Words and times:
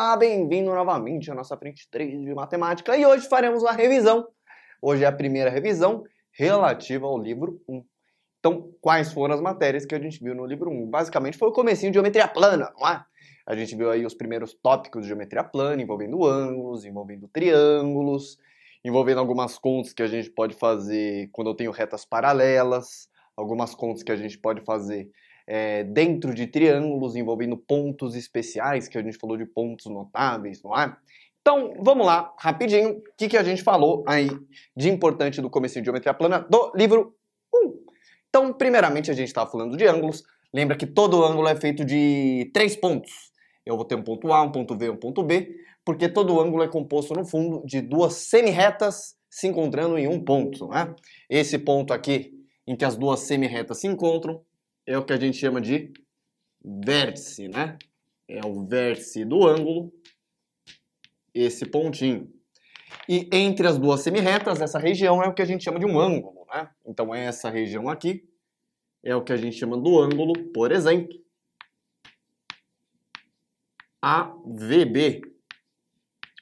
Olá, 0.00 0.16
bem-vindo 0.16 0.72
novamente 0.72 1.28
à 1.28 1.34
nossa 1.34 1.56
frente 1.56 1.88
3 1.90 2.20
de 2.20 2.32
matemática 2.32 2.96
e 2.96 3.04
hoje 3.04 3.28
faremos 3.28 3.64
uma 3.64 3.72
revisão. 3.72 4.28
Hoje 4.80 5.02
é 5.02 5.08
a 5.08 5.12
primeira 5.12 5.50
revisão 5.50 6.04
relativa 6.30 7.04
ao 7.04 7.18
livro 7.18 7.60
1. 7.68 7.84
Então, 8.38 8.72
quais 8.80 9.12
foram 9.12 9.34
as 9.34 9.40
matérias 9.40 9.84
que 9.84 9.96
a 9.96 9.98
gente 9.98 10.22
viu 10.22 10.36
no 10.36 10.46
livro 10.46 10.70
1? 10.70 10.88
Basicamente 10.88 11.36
foi 11.36 11.48
o 11.48 11.52
comecinho 11.52 11.90
de 11.90 11.96
geometria 11.96 12.28
plana, 12.28 12.72
não 12.78 12.86
é? 12.88 13.04
A 13.44 13.56
gente 13.56 13.74
viu 13.74 13.90
aí 13.90 14.06
os 14.06 14.14
primeiros 14.14 14.54
tópicos 14.54 15.02
de 15.02 15.08
geometria 15.08 15.42
plana, 15.42 15.82
envolvendo 15.82 16.24
ângulos, 16.24 16.84
envolvendo 16.84 17.26
triângulos, 17.26 18.38
envolvendo 18.84 19.18
algumas 19.18 19.58
contas 19.58 19.92
que 19.92 20.04
a 20.04 20.06
gente 20.06 20.30
pode 20.30 20.54
fazer 20.54 21.28
quando 21.32 21.50
eu 21.50 21.56
tenho 21.56 21.72
retas 21.72 22.04
paralelas, 22.04 23.08
algumas 23.36 23.74
contas 23.74 24.04
que 24.04 24.12
a 24.12 24.16
gente 24.16 24.38
pode 24.38 24.60
fazer 24.60 25.10
é, 25.50 25.82
dentro 25.82 26.34
de 26.34 26.46
triângulos, 26.46 27.16
envolvendo 27.16 27.56
pontos 27.56 28.14
especiais, 28.14 28.86
que 28.86 28.98
a 28.98 29.02
gente 29.02 29.16
falou 29.16 29.34
de 29.34 29.46
pontos 29.46 29.86
notáveis, 29.86 30.62
não 30.62 30.78
é? 30.78 30.94
Então, 31.40 31.72
vamos 31.80 32.06
lá, 32.06 32.34
rapidinho, 32.38 32.98
o 32.98 33.02
que, 33.16 33.28
que 33.28 33.36
a 33.36 33.42
gente 33.42 33.62
falou 33.62 34.04
aí 34.06 34.28
de 34.76 34.90
importante 34.90 35.40
do 35.40 35.48
começo 35.48 35.78
de 35.78 35.84
geometria 35.86 36.12
plana 36.12 36.40
do 36.40 36.70
livro 36.74 37.14
1. 37.54 37.72
Então, 38.28 38.52
primeiramente, 38.52 39.10
a 39.10 39.14
gente 39.14 39.28
estava 39.28 39.50
falando 39.50 39.74
de 39.74 39.86
ângulos. 39.86 40.22
Lembra 40.52 40.76
que 40.76 40.86
todo 40.86 41.24
ângulo 41.24 41.48
é 41.48 41.56
feito 41.56 41.82
de 41.82 42.50
três 42.52 42.76
pontos. 42.76 43.32
Eu 43.64 43.76
vou 43.76 43.86
ter 43.86 43.94
um 43.94 44.02
ponto 44.02 44.30
A, 44.30 44.42
um 44.42 44.52
ponto 44.52 44.74
B, 44.74 44.90
um 44.90 44.96
ponto 44.96 45.22
B, 45.22 45.56
porque 45.82 46.10
todo 46.10 46.38
ângulo 46.38 46.62
é 46.62 46.68
composto, 46.68 47.14
no 47.14 47.24
fundo, 47.24 47.62
de 47.64 47.80
duas 47.80 48.12
semi-retas 48.14 49.16
se 49.30 49.46
encontrando 49.46 49.96
em 49.96 50.06
um 50.06 50.22
ponto. 50.22 50.68
Né? 50.68 50.94
Esse 51.30 51.58
ponto 51.58 51.94
aqui, 51.94 52.34
em 52.66 52.76
que 52.76 52.84
as 52.84 52.96
duas 52.96 53.20
semi-retas 53.20 53.80
se 53.80 53.86
encontram, 53.86 54.42
é 54.88 54.96
o 54.96 55.04
que 55.04 55.12
a 55.12 55.20
gente 55.20 55.36
chama 55.36 55.60
de 55.60 55.92
vértice, 56.64 57.46
né? 57.46 57.76
É 58.26 58.40
o 58.44 58.66
vértice 58.66 59.22
do 59.22 59.46
ângulo, 59.46 59.92
esse 61.34 61.66
pontinho. 61.66 62.32
E 63.06 63.28
entre 63.30 63.66
as 63.66 63.78
duas 63.78 64.00
semirretas, 64.00 64.62
essa 64.62 64.78
região 64.78 65.22
é 65.22 65.28
o 65.28 65.34
que 65.34 65.42
a 65.42 65.44
gente 65.44 65.62
chama 65.62 65.78
de 65.78 65.84
um 65.84 66.00
ângulo, 66.00 66.46
né? 66.50 66.70
Então 66.86 67.14
essa 67.14 67.50
região 67.50 67.86
aqui 67.86 68.26
é 69.04 69.14
o 69.14 69.22
que 69.22 69.32
a 69.32 69.36
gente 69.36 69.58
chama 69.58 69.76
do 69.76 69.98
ângulo, 69.98 70.32
por 70.54 70.72
exemplo, 70.72 71.14
AVB. 74.00 75.20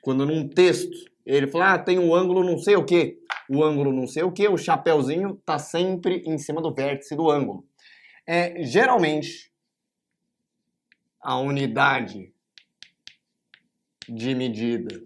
Quando 0.00 0.25
num 0.25 0.48
texto 0.48 0.97
ele 1.25 1.48
fala, 1.48 1.75
ah, 1.75 1.78
tem 1.81 1.98
um 1.98 2.14
ângulo 2.14 2.44
não 2.44 2.58
sei 2.58 2.77
o 2.77 2.84
que, 2.84 3.19
o 3.50 3.64
ângulo 3.64 3.92
não 3.92 4.06
sei 4.06 4.22
o 4.22 4.31
que, 4.31 4.47
o 4.47 4.56
chapéuzinho 4.56 5.31
está 5.31 5.58
sempre 5.58 6.22
em 6.25 6.38
cima 6.38 6.62
do 6.62 6.72
vértice 6.72 7.16
do 7.16 7.28
ângulo. 7.28 7.66
É, 8.27 8.62
geralmente, 8.64 9.52
a 11.20 11.38
unidade 11.38 12.32
de 14.08 14.34
medida 14.34 15.00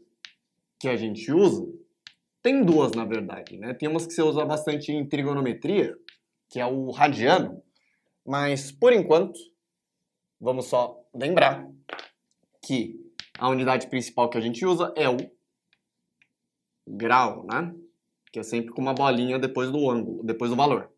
que 0.78 0.88
a 0.88 0.96
gente 0.96 1.30
usa 1.30 1.66
tem 2.42 2.64
duas, 2.64 2.92
na 2.92 3.04
verdade. 3.04 3.58
Né? 3.58 3.74
Tem 3.74 3.88
umas 3.88 4.06
que 4.06 4.14
você 4.14 4.22
usa 4.22 4.44
bastante 4.44 4.90
em 4.90 5.06
trigonometria, 5.06 5.94
que 6.48 6.58
é 6.58 6.66
o 6.66 6.90
radiano, 6.90 7.62
mas 8.26 8.72
por 8.72 8.92
enquanto, 8.92 9.38
vamos 10.40 10.66
só 10.66 10.98
lembrar 11.14 11.68
que 12.64 12.98
a 13.38 13.48
unidade 13.48 13.88
principal 13.88 14.30
que 14.30 14.38
a 14.38 14.40
gente 14.40 14.64
usa 14.64 14.92
é 14.96 15.08
o 15.08 15.16
grau, 16.86 17.46
né? 17.46 17.74
Que 18.32 18.40
é 18.40 18.42
sempre 18.42 18.72
com 18.72 18.80
uma 18.80 18.94
bolinha 18.94 19.38
depois 19.38 19.70
do 19.70 19.90
ângulo, 19.90 20.22
depois 20.22 20.50
do 20.50 20.56
valor. 20.56 20.90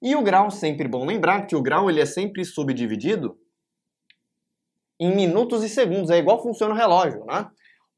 E 0.00 0.14
o 0.14 0.22
grau, 0.22 0.50
sempre 0.50 0.86
bom 0.86 1.04
lembrar 1.04 1.46
que 1.46 1.56
o 1.56 1.62
grau 1.62 1.88
ele 1.88 2.00
é 2.00 2.06
sempre 2.06 2.44
subdividido 2.44 3.38
em 4.98 5.14
minutos 5.14 5.62
e 5.62 5.68
segundos, 5.68 6.10
é 6.10 6.18
igual 6.18 6.42
funciona 6.42 6.74
o 6.74 6.76
relógio, 6.76 7.24
né? 7.26 7.48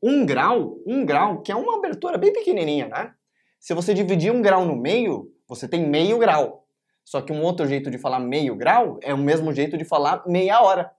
Um 0.02 0.24
grau, 0.24 0.78
um 0.86 1.04
grau, 1.04 1.42
que 1.42 1.50
é 1.50 1.56
uma 1.56 1.76
abertura 1.78 2.18
bem 2.18 2.32
pequenininha, 2.32 2.88
né? 2.88 3.14
Se 3.58 3.74
você 3.74 3.92
dividir 3.92 4.32
um 4.32 4.40
grau 4.40 4.64
no 4.64 4.76
meio, 4.76 5.32
você 5.46 5.68
tem 5.68 5.88
meio 5.88 6.18
grau. 6.18 6.66
Só 7.04 7.20
que 7.20 7.32
um 7.32 7.42
outro 7.42 7.66
jeito 7.66 7.90
de 7.90 7.98
falar 7.98 8.20
meio 8.20 8.54
grau 8.54 8.98
é 9.02 9.14
o 9.14 9.18
mesmo 9.18 9.52
jeito 9.52 9.76
de 9.76 9.84
falar 9.84 10.22
meia 10.26 10.60
hora. 10.60 10.92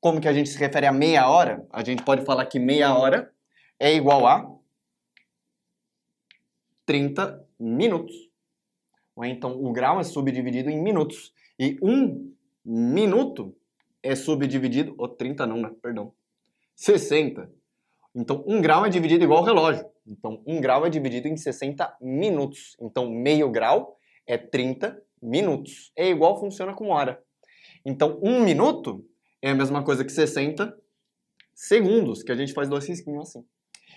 Como 0.00 0.20
que 0.20 0.28
a 0.28 0.32
gente 0.32 0.48
se 0.48 0.58
refere 0.58 0.86
a 0.86 0.92
meia 0.92 1.28
hora? 1.28 1.66
A 1.70 1.84
gente 1.84 2.02
pode 2.02 2.24
falar 2.24 2.44
que 2.46 2.58
meia 2.58 2.94
hora 2.94 3.32
é 3.78 3.94
igual 3.94 4.26
a 4.26 4.50
30 6.84 7.46
minutos. 7.58 8.31
Então, 9.24 9.62
o 9.62 9.72
grau 9.72 10.00
é 10.00 10.04
subdividido 10.04 10.70
em 10.70 10.82
minutos. 10.82 11.32
E 11.58 11.78
um 11.82 12.32
minuto 12.64 13.54
é 14.02 14.14
subdividido... 14.14 14.94
Oh, 14.98 15.08
30 15.08 15.46
não, 15.46 15.58
né? 15.58 15.70
Perdão. 15.82 16.12
60. 16.74 17.50
Então, 18.14 18.44
um 18.46 18.60
grau 18.60 18.84
é 18.84 18.88
dividido 18.88 19.24
igual 19.24 19.40
ao 19.40 19.44
relógio. 19.44 19.84
Então, 20.06 20.42
um 20.46 20.60
grau 20.60 20.84
é 20.84 20.90
dividido 20.90 21.28
em 21.28 21.36
60 21.36 21.96
minutos. 22.00 22.76
Então, 22.80 23.10
meio 23.10 23.50
grau 23.50 23.98
é 24.26 24.36
30 24.36 25.00
minutos. 25.20 25.92
É 25.96 26.08
igual 26.08 26.40
funciona 26.40 26.74
com 26.74 26.88
hora. 26.88 27.22
Então, 27.84 28.18
um 28.22 28.42
minuto 28.42 29.04
é 29.40 29.50
a 29.50 29.54
mesma 29.54 29.82
coisa 29.82 30.04
que 30.04 30.12
60 30.12 30.76
segundos, 31.54 32.22
que 32.22 32.32
a 32.32 32.34
gente 32.34 32.52
faz 32.52 32.68
dois 32.68 32.86
risquinhos 32.86 33.28
assim. 33.28 33.44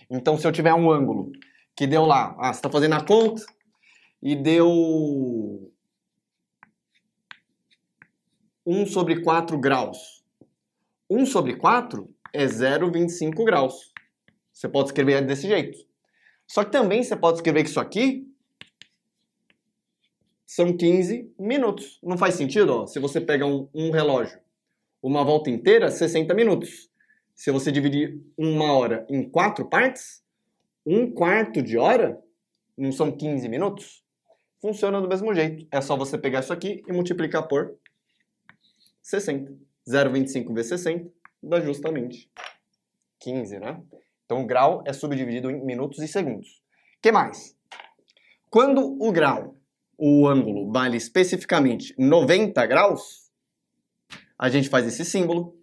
Então, 0.09 0.37
se 0.37 0.45
eu 0.45 0.51
tiver 0.51 0.73
um 0.73 0.91
ângulo 0.91 1.31
que 1.75 1.87
deu 1.87 2.05
lá, 2.05 2.35
ah, 2.39 2.53
você 2.53 2.59
está 2.59 2.69
fazendo 2.69 2.93
a 2.93 3.03
conta, 3.03 3.43
e 4.25 4.35
deu 4.35 5.71
1 8.65 8.87
sobre 8.87 9.21
4 9.21 9.55
graus. 9.59 10.25
1 11.07 11.27
sobre 11.27 11.55
4 11.55 12.09
é 12.33 12.43
0,25 12.47 13.45
graus. 13.45 13.93
Você 14.51 14.67
pode 14.67 14.87
escrever 14.87 15.23
desse 15.23 15.47
jeito. 15.47 15.77
Só 16.47 16.63
que 16.63 16.71
também 16.71 17.03
você 17.03 17.15
pode 17.15 17.37
escrever 17.37 17.61
que 17.61 17.69
isso 17.69 17.79
aqui 17.79 18.27
são 20.43 20.75
15 20.75 21.31
minutos. 21.37 21.99
Não 22.01 22.17
faz 22.17 22.33
sentido? 22.33 22.71
Ó? 22.71 22.87
Se 22.87 22.97
você 22.97 23.21
pega 23.21 23.45
um, 23.45 23.69
um 23.75 23.91
relógio, 23.91 24.39
uma 25.03 25.23
volta 25.23 25.51
inteira, 25.51 25.91
60 25.91 26.33
minutos. 26.33 26.89
Se 27.35 27.51
você 27.51 27.71
dividir 27.71 28.19
uma 28.35 28.73
hora 28.73 29.05
em 29.07 29.29
quatro 29.29 29.69
partes, 29.69 30.23
um 30.83 31.11
quarto 31.11 31.61
de 31.61 31.77
hora 31.77 32.19
não 32.75 32.91
são 32.91 33.11
15 33.15 33.47
minutos? 33.47 34.04
Funciona 34.65 34.99
do 34.99 35.07
mesmo 35.07 35.31
jeito. 35.31 35.67
É 35.71 35.79
só 35.79 35.95
você 35.95 36.17
pegar 36.17 36.39
isso 36.39 36.51
aqui 36.51 36.83
e 36.87 36.91
multiplicar 36.91 37.47
por 37.47 37.75
60. 38.99 39.53
0,25 39.87 40.51
vezes 40.55 40.69
60 40.81 41.11
dá 41.43 41.61
justamente 41.61 42.27
15, 43.19 43.59
né? 43.59 43.79
Então 44.25 44.41
o 44.41 44.47
grau 44.47 44.83
é 44.87 44.91
subdividido 44.91 45.51
em 45.51 45.63
minutos 45.63 45.99
e 45.99 46.07
segundos. 46.07 46.63
que 46.99 47.11
mais? 47.11 47.55
Quando 48.49 48.97
o 48.99 49.11
grau, 49.11 49.55
o 49.95 50.27
ângulo, 50.27 50.71
vale 50.71 50.97
especificamente 50.97 51.93
90 51.99 52.65
graus, 52.65 53.29
a 54.39 54.49
gente 54.49 54.67
faz 54.67 54.87
esse 54.87 55.05
símbolo. 55.05 55.55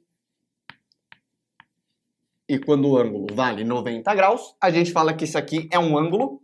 E 2.49 2.61
quando 2.61 2.89
o 2.89 2.97
ângulo 2.97 3.27
vale 3.35 3.65
90 3.65 4.15
graus, 4.15 4.55
a 4.61 4.71
gente 4.71 4.93
fala 4.93 5.13
que 5.13 5.25
isso 5.25 5.39
aqui 5.39 5.69
é 5.73 5.79
um 5.79 5.99
ângulo 5.99 6.42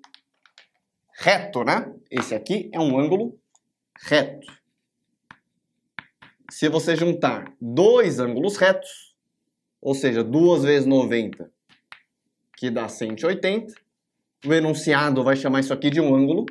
reto, 1.20 1.64
né? 1.64 1.92
Esse 2.08 2.34
aqui 2.34 2.70
é 2.72 2.78
um 2.78 2.98
ângulo 2.98 3.36
reto. 4.00 4.46
Se 6.48 6.68
você 6.68 6.94
juntar 6.94 7.52
dois 7.60 8.20
ângulos 8.20 8.56
retos, 8.56 9.16
ou 9.80 9.94
seja, 9.94 10.22
2 10.22 10.62
vezes 10.62 10.86
90, 10.86 11.52
que 12.56 12.70
dá 12.70 12.88
180, 12.88 13.74
o 14.46 14.54
enunciado 14.54 15.22
vai 15.22 15.36
chamar 15.36 15.60
isso 15.60 15.72
aqui 15.72 15.90
de 15.90 16.00
um 16.00 16.14
ângulo 16.14 16.46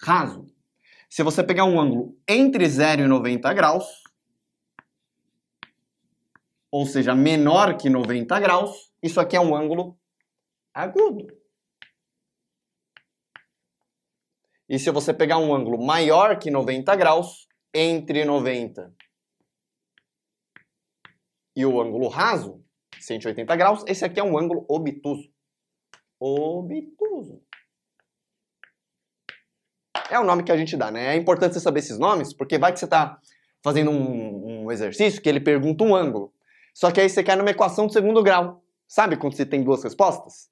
raso. 0.00 0.46
Se 1.08 1.22
você 1.22 1.42
pegar 1.42 1.64
um 1.64 1.78
ângulo 1.80 2.16
entre 2.26 2.68
0 2.68 3.02
e 3.02 3.06
90 3.08 3.52
graus, 3.52 3.84
ou 6.70 6.86
seja, 6.86 7.14
menor 7.14 7.76
que 7.76 7.90
90 7.90 8.38
graus, 8.38 8.92
isso 9.02 9.20
aqui 9.20 9.36
é 9.36 9.40
um 9.40 9.54
ângulo 9.54 9.98
agudo. 10.72 11.39
E 14.70 14.78
se 14.78 14.88
você 14.92 15.12
pegar 15.12 15.36
um 15.38 15.52
ângulo 15.52 15.84
maior 15.84 16.38
que 16.38 16.48
90 16.48 16.94
graus, 16.94 17.48
entre 17.74 18.24
90 18.24 18.94
e 21.56 21.66
o 21.66 21.80
ângulo 21.80 22.06
raso, 22.06 22.64
180 23.00 23.56
graus, 23.56 23.82
esse 23.88 24.04
aqui 24.04 24.20
é 24.20 24.22
um 24.22 24.38
ângulo 24.38 24.64
obtuso. 24.68 25.28
Obtuso. 26.20 27.42
É 30.08 30.20
o 30.20 30.24
nome 30.24 30.44
que 30.44 30.52
a 30.52 30.56
gente 30.56 30.76
dá, 30.76 30.88
né? 30.92 31.16
É 31.16 31.16
importante 31.16 31.54
você 31.54 31.60
saber 31.60 31.80
esses 31.80 31.98
nomes, 31.98 32.32
porque 32.32 32.56
vai 32.56 32.72
que 32.72 32.78
você 32.78 32.84
está 32.84 33.18
fazendo 33.64 33.90
um, 33.90 34.66
um 34.66 34.70
exercício 34.70 35.20
que 35.20 35.28
ele 35.28 35.40
pergunta 35.40 35.82
um 35.82 35.96
ângulo. 35.96 36.32
Só 36.72 36.92
que 36.92 37.00
aí 37.00 37.08
você 37.08 37.24
cai 37.24 37.34
numa 37.34 37.50
equação 37.50 37.88
de 37.88 37.92
segundo 37.92 38.22
grau. 38.22 38.62
Sabe 38.86 39.16
quando 39.16 39.34
você 39.34 39.44
tem 39.44 39.64
duas 39.64 39.82
respostas? 39.82 40.49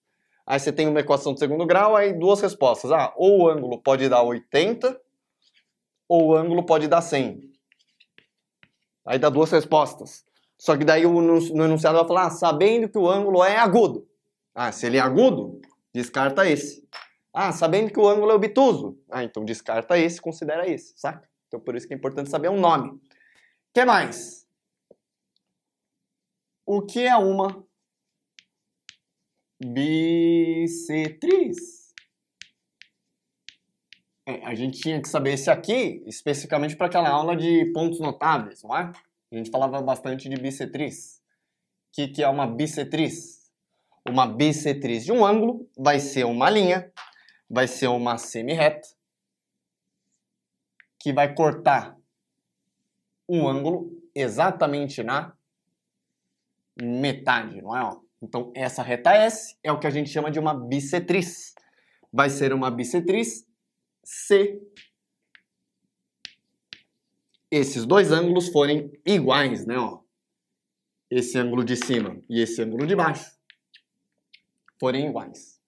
Aí 0.50 0.58
você 0.58 0.72
tem 0.72 0.88
uma 0.88 1.00
equação 1.00 1.34
de 1.34 1.40
segundo 1.40 1.66
grau, 1.66 1.94
aí 1.94 2.14
duas 2.14 2.40
respostas. 2.40 2.90
Ah, 2.90 3.12
ou 3.18 3.42
o 3.42 3.48
ângulo 3.50 3.82
pode 3.82 4.08
dar 4.08 4.22
80, 4.22 4.98
ou 6.08 6.28
o 6.28 6.34
ângulo 6.34 6.64
pode 6.64 6.88
dar 6.88 7.02
100. 7.02 7.38
Aí 9.04 9.18
dá 9.18 9.28
duas 9.28 9.50
respostas. 9.50 10.24
Só 10.58 10.74
que 10.74 10.86
daí 10.86 11.02
no, 11.02 11.36
enunciado 11.64 11.98
vai 11.98 12.08
falar, 12.08 12.26
ah, 12.28 12.30
sabendo 12.30 12.88
que 12.88 12.96
o 12.96 13.10
ângulo 13.10 13.44
é 13.44 13.58
agudo. 13.58 14.08
Ah, 14.54 14.72
se 14.72 14.86
ele 14.86 14.96
é 14.96 15.00
agudo, 15.00 15.60
descarta 15.92 16.48
esse. 16.48 16.82
Ah, 17.30 17.52
sabendo 17.52 17.92
que 17.92 18.00
o 18.00 18.08
ângulo 18.08 18.32
é 18.32 18.34
obtuso. 18.34 18.98
Ah, 19.10 19.22
então 19.22 19.44
descarta 19.44 19.98
esse, 19.98 20.18
considera 20.18 20.66
esse, 20.66 20.94
saca? 20.96 21.28
Então 21.46 21.60
por 21.60 21.76
isso 21.76 21.86
que 21.86 21.92
é 21.92 21.96
importante 21.96 22.30
saber 22.30 22.48
um 22.48 22.58
nome. 22.58 22.88
O 22.88 23.00
que 23.74 23.84
mais? 23.84 24.46
O 26.64 26.80
que 26.80 27.06
é 27.06 27.16
uma 27.18 27.67
bissetriz? 29.60 31.56
É, 34.26 34.44
a 34.44 34.54
gente 34.54 34.78
tinha 34.78 35.00
que 35.00 35.08
saber 35.08 35.32
esse 35.32 35.50
aqui, 35.50 36.02
especificamente 36.06 36.76
para 36.76 36.86
aquela 36.86 37.08
aula 37.08 37.34
de 37.34 37.64
pontos 37.72 37.98
notáveis, 37.98 38.62
não 38.62 38.76
é? 38.76 38.92
A 39.32 39.36
gente 39.36 39.50
falava 39.50 39.80
bastante 39.80 40.28
de 40.28 40.36
bissetriz. 40.36 41.22
O 41.88 41.92
que, 41.92 42.08
que 42.08 42.22
é 42.22 42.28
uma 42.28 42.46
bissetriz? 42.46 43.50
Uma 44.06 44.26
bissetriz 44.26 45.04
de 45.04 45.12
um 45.12 45.24
ângulo 45.24 45.68
vai 45.76 45.98
ser 45.98 46.24
uma 46.24 46.50
linha, 46.50 46.92
vai 47.48 47.66
ser 47.66 47.88
uma 47.88 48.18
semi-reta, 48.18 48.88
que 50.98 51.12
vai 51.12 51.34
cortar 51.34 51.96
um 53.28 53.48
ângulo 53.48 53.90
exatamente 54.14 55.02
na 55.02 55.32
metade, 56.80 57.60
não 57.60 57.76
é? 57.76 57.82
Ó? 57.82 58.07
Então, 58.20 58.52
essa 58.54 58.82
reta 58.82 59.12
S 59.12 59.56
é 59.62 59.70
o 59.70 59.78
que 59.78 59.86
a 59.86 59.90
gente 59.90 60.10
chama 60.10 60.30
de 60.30 60.38
uma 60.38 60.52
bissetriz. 60.52 61.54
Vai 62.12 62.30
ser 62.30 62.52
uma 62.52 62.70
bissetriz 62.70 63.46
se 64.04 64.60
esses 67.50 67.86
dois 67.86 68.10
ângulos 68.12 68.48
forem 68.48 68.90
iguais, 69.06 69.66
né? 69.66 69.78
Ó? 69.78 70.00
Esse 71.10 71.38
ângulo 71.38 71.64
de 71.64 71.76
cima 71.76 72.20
e 72.28 72.40
esse 72.40 72.60
ângulo 72.60 72.86
de 72.86 72.94
baixo 72.94 73.38
forem 74.78 75.08
iguais. 75.08 75.58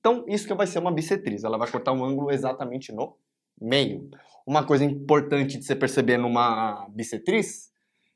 Então, 0.00 0.24
isso 0.28 0.46
que 0.46 0.54
vai 0.54 0.66
ser 0.66 0.78
uma 0.78 0.92
bissetriz. 0.92 1.44
Ela 1.44 1.58
vai 1.58 1.70
cortar 1.70 1.92
um 1.92 2.04
ângulo 2.04 2.30
exatamente 2.30 2.92
no 2.92 3.16
meio. 3.60 4.08
Uma 4.46 4.64
coisa 4.64 4.84
importante 4.84 5.58
de 5.58 5.64
você 5.64 5.76
perceber 5.76 6.16
numa 6.16 6.88
bissetriz 6.90 7.72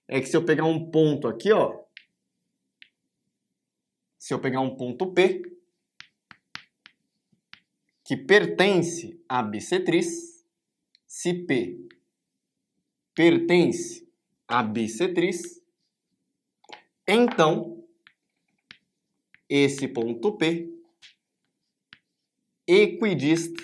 é 0.08 0.20
que 0.20 0.26
se 0.26 0.36
eu 0.36 0.44
pegar 0.44 0.64
um 0.64 0.90
ponto 0.90 1.28
aqui, 1.28 1.52
ó, 1.52 1.81
se 4.22 4.32
eu 4.32 4.40
pegar 4.40 4.60
um 4.60 4.76
ponto 4.76 5.12
P 5.12 5.42
que 8.04 8.16
pertence 8.16 9.20
à 9.28 9.42
bissetriz, 9.42 10.46
se 11.04 11.34
P 11.44 11.88
pertence 13.16 14.08
à 14.46 14.62
bissetriz, 14.62 15.60
então 17.04 17.84
esse 19.48 19.88
ponto 19.88 20.38
P 20.38 20.72
equidista. 22.64 23.60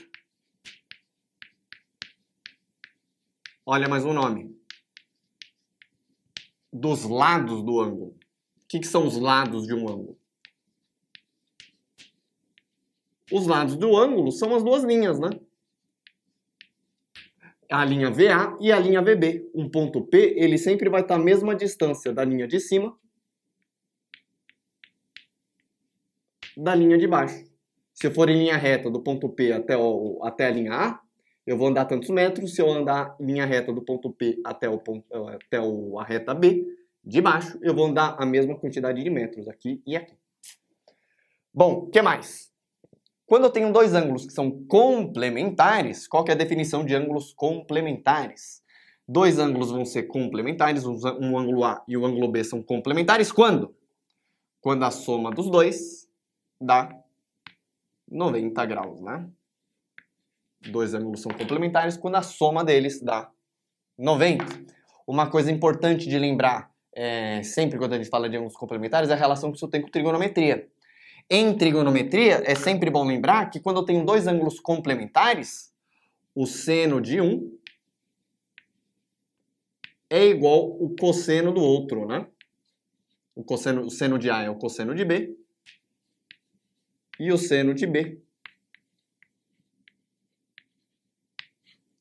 Olha 3.65 3.89
mais 3.89 4.05
um 4.05 4.13
nome. 4.13 4.61
Dos 6.73 7.05
lados 7.05 7.63
do 7.63 7.81
ângulo. 7.81 8.19
O 8.57 8.67
que, 8.67 8.81
que 8.81 8.89
são 8.89 9.07
os 9.07 9.17
lados 9.17 9.65
de 9.65 9.73
um 9.73 9.89
ângulo? 9.89 10.18
Os 13.33 13.47
lados 13.47 13.77
do 13.77 13.97
ângulo 13.97 14.33
são 14.33 14.55
as 14.55 14.63
duas 14.63 14.85
linhas, 14.85 15.19
né? 15.19 15.31
A 17.71 17.85
linha 17.85 18.11
VA 18.11 18.57
e 18.61 18.73
a 18.73 18.79
linha 18.79 19.03
VB. 19.03 19.51
Um 19.55 19.69
ponto 19.69 20.03
P, 20.03 20.35
ele 20.37 20.57
sempre 20.57 20.89
vai 20.89 21.03
estar 21.03 21.17
à 21.17 21.19
mesma 21.19 21.55
distância 21.55 22.13
da 22.13 22.25
linha 22.25 22.49
de 22.49 22.59
cima 22.59 22.97
da 26.59 26.75
linha 26.75 26.99
de 26.99 27.07
baixo. 27.07 27.45
Se 27.95 28.09
eu 28.09 28.11
for 28.11 28.29
em 28.29 28.39
linha 28.39 28.57
reta 28.57 28.91
do 28.91 29.01
ponto 29.01 29.29
P 29.29 29.53
até, 29.53 29.77
o, 29.77 30.19
até 30.23 30.47
a 30.47 30.51
linha 30.51 30.73
A, 30.73 31.01
eu 31.47 31.57
vou 31.57 31.69
andar 31.69 31.85
tantos 31.85 32.11
metros. 32.11 32.55
Se 32.55 32.61
eu 32.61 32.71
andar 32.71 33.17
em 33.21 33.27
linha 33.27 33.47
reta 33.47 33.73
do 33.73 33.83
ponto 33.83 34.11
P 34.13 34.41
até, 34.45 34.69
o 34.69 34.79
ponto, 34.79 35.07
até 35.29 35.61
o, 35.61 35.99
a 35.99 36.05
reta 36.05 36.35
B, 36.35 36.67
de 37.05 37.21
baixo, 37.21 37.59
eu 37.63 37.75
vou 37.75 37.87
andar 37.87 38.17
a 38.19 38.27
mesma 38.27 38.59
quantidade 38.59 39.03
de 39.03 39.09
metros 39.09 39.49
aqui 39.49 39.81
e 39.87 39.97
aqui. 39.97 40.15
Bom, 41.55 41.85
o 41.85 41.91
que 41.91 42.03
mais? 42.03 42.53
Quando 43.29 43.45
eu 43.45 43.51
tenho 43.51 43.71
dois 43.71 43.93
ângulos 43.93 44.25
que 44.25 44.33
são 44.33 44.51
complementares, 44.51 46.09
qual 46.09 46.25
é 46.27 46.33
a 46.33 46.35
definição 46.35 46.83
de 46.83 46.95
ângulos 46.95 47.35
complementares? 47.35 48.63
Dois 49.07 49.39
ângulos 49.39 49.71
vão 49.71 49.85
ser 49.85 50.05
complementares, 50.05 50.87
um 50.87 51.39
ângulo 51.39 51.63
A 51.63 51.85
e 51.87 51.95
o 51.95 52.07
ângulo 52.07 52.27
B 52.29 52.43
são 52.43 52.63
complementares 52.63 53.31
quando? 53.31 53.75
Quando 54.63 54.83
a 54.83 54.91
soma 54.91 55.31
dos 55.31 55.51
dois 55.51 56.09
dá 56.59 56.91
90 58.11 58.65
graus, 58.65 59.03
né? 59.03 59.29
Dois 60.63 60.95
ângulos 60.95 61.21
são 61.21 61.31
complementares 61.31 61.99
quando 61.99 62.15
a 62.15 62.23
soma 62.23 62.65
deles 62.65 63.03
dá 63.03 63.31
90. 63.99 64.43
Uma 65.07 65.31
coisa 65.31 65.53
importante 65.53 66.09
de 66.09 66.19
lembrar 66.19 66.73
é, 66.95 67.43
sempre 67.43 67.79
quando 67.79 67.93
a 67.93 67.99
gente 67.99 68.09
fala 68.09 68.27
de 68.27 68.39
ângulos 68.39 68.57
complementares 68.57 69.11
é 69.11 69.13
a 69.13 69.17
relação 69.17 69.51
que 69.51 69.59
isso 69.59 69.69
tem 69.69 69.83
com 69.83 69.91
trigonometria. 69.91 70.67
Em 71.31 71.57
trigonometria, 71.57 72.43
é 72.47 72.55
sempre 72.55 72.91
bom 72.91 73.07
lembrar 73.07 73.51
que 73.51 73.61
quando 73.61 73.79
eu 73.79 73.85
tenho 73.85 74.05
dois 74.05 74.27
ângulos 74.27 74.59
complementares, 74.59 75.71
o 76.35 76.47
seno 76.47 77.03
de 77.03 77.21
um 77.21 77.55
é 80.09 80.25
igual 80.25 80.71
o 80.83 80.97
cosseno 80.97 81.53
do 81.53 81.61
outro, 81.61 82.07
né? 82.07 82.27
O, 83.35 83.45
cosseno, 83.45 83.83
o 83.83 83.91
seno 83.91 84.19
de 84.19 84.31
A 84.31 84.43
é 84.43 84.51
o 84.51 84.57
cosseno 84.57 84.95
de 84.95 85.05
B 85.05 85.37
e 87.21 87.31
o 87.31 87.37
seno 87.37 87.75
de 87.75 87.87
B 87.87 88.23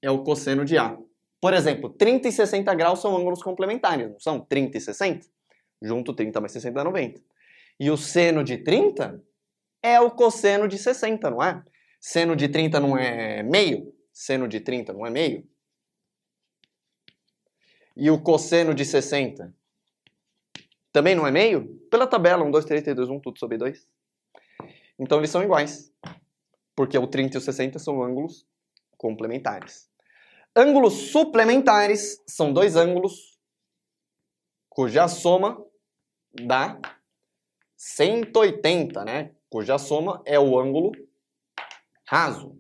é 0.02 0.10
o 0.10 0.24
cosseno 0.24 0.64
de 0.64 0.78
A. 0.78 0.98
Por 1.42 1.54
exemplo, 1.54 1.90
30 1.90 2.30
e 2.30 2.32
60 2.32 2.74
graus 2.76 3.00
são 3.00 3.16
ângulos 3.16 3.44
complementares, 3.44 4.10
não 4.10 4.20
são? 4.20 4.40
30 4.40 4.78
e 4.78 4.82
60? 4.82 5.28
Junto 5.82 6.14
30 6.14 6.40
mais 6.40 6.54
60 6.54 6.74
dá 6.74 6.84
90. 6.84 7.22
E 7.80 7.90
o 7.92 7.98
seno 7.98 8.44
de 8.44 8.58
30 8.58 9.24
é 9.82 10.00
o 10.00 10.12
cosseno 10.12 10.68
de 10.68 10.78
60, 10.78 11.30
não 11.30 11.44
é? 11.44 11.64
Seno 12.00 12.36
de 12.36 12.48
30 12.48 12.80
não 12.80 12.98
é 12.98 13.44
meio? 13.44 13.94
Seno 14.12 14.48
de 14.48 14.60
30 14.60 14.94
não 14.94 15.06
é 15.06 15.10
meio? 15.10 15.48
E 17.96 18.10
o 18.10 18.22
cosseno 18.22 18.74
de 18.74 18.86
60 18.86 19.54
também 20.92 21.16
não 21.16 21.28
é 21.28 21.32
meio? 21.32 21.80
Pela 21.92 22.08
tabela, 22.08 22.44
1, 22.44 22.52
2, 22.52 22.66
3, 22.66 22.84
3, 22.84 22.96
2, 22.96 23.10
1, 23.10 23.20
tudo 23.20 23.38
sobre 23.38 23.58
2. 23.58 23.88
Então 24.98 25.20
eles 25.20 25.30
são 25.30 25.44
iguais. 25.44 25.94
Porque 26.76 26.98
o 26.98 27.08
30 27.08 27.38
e 27.38 27.40
o 27.40 27.42
60 27.42 27.80
são 27.80 28.02
ângulos 28.02 28.48
complementares. 28.98 29.90
Ângulos 30.56 31.12
suplementares 31.12 32.24
são 32.28 32.52
dois 32.52 32.76
ângulos 32.76 33.40
cuja 34.70 35.08
soma 35.08 35.64
dá 36.34 36.80
180, 37.78 39.06
né? 39.06 39.32
Cuja 39.50 39.78
soma 39.78 40.22
é 40.26 40.40
o 40.40 40.60
ângulo 40.60 40.92
raso. 42.06 42.60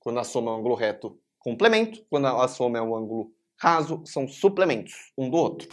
Quando 0.00 0.18
a 0.18 0.24
soma 0.24 0.50
é 0.50 0.54
um 0.54 0.58
ângulo 0.58 0.74
reto, 0.74 1.18
complemento. 1.38 2.04
Quando 2.10 2.26
a 2.26 2.48
soma 2.48 2.78
é 2.78 2.82
um 2.82 2.94
ângulo 2.96 3.32
raso, 3.56 4.02
são 4.04 4.26
suplementos 4.26 5.12
um 5.16 5.30
do 5.30 5.36
outro. 5.36 5.68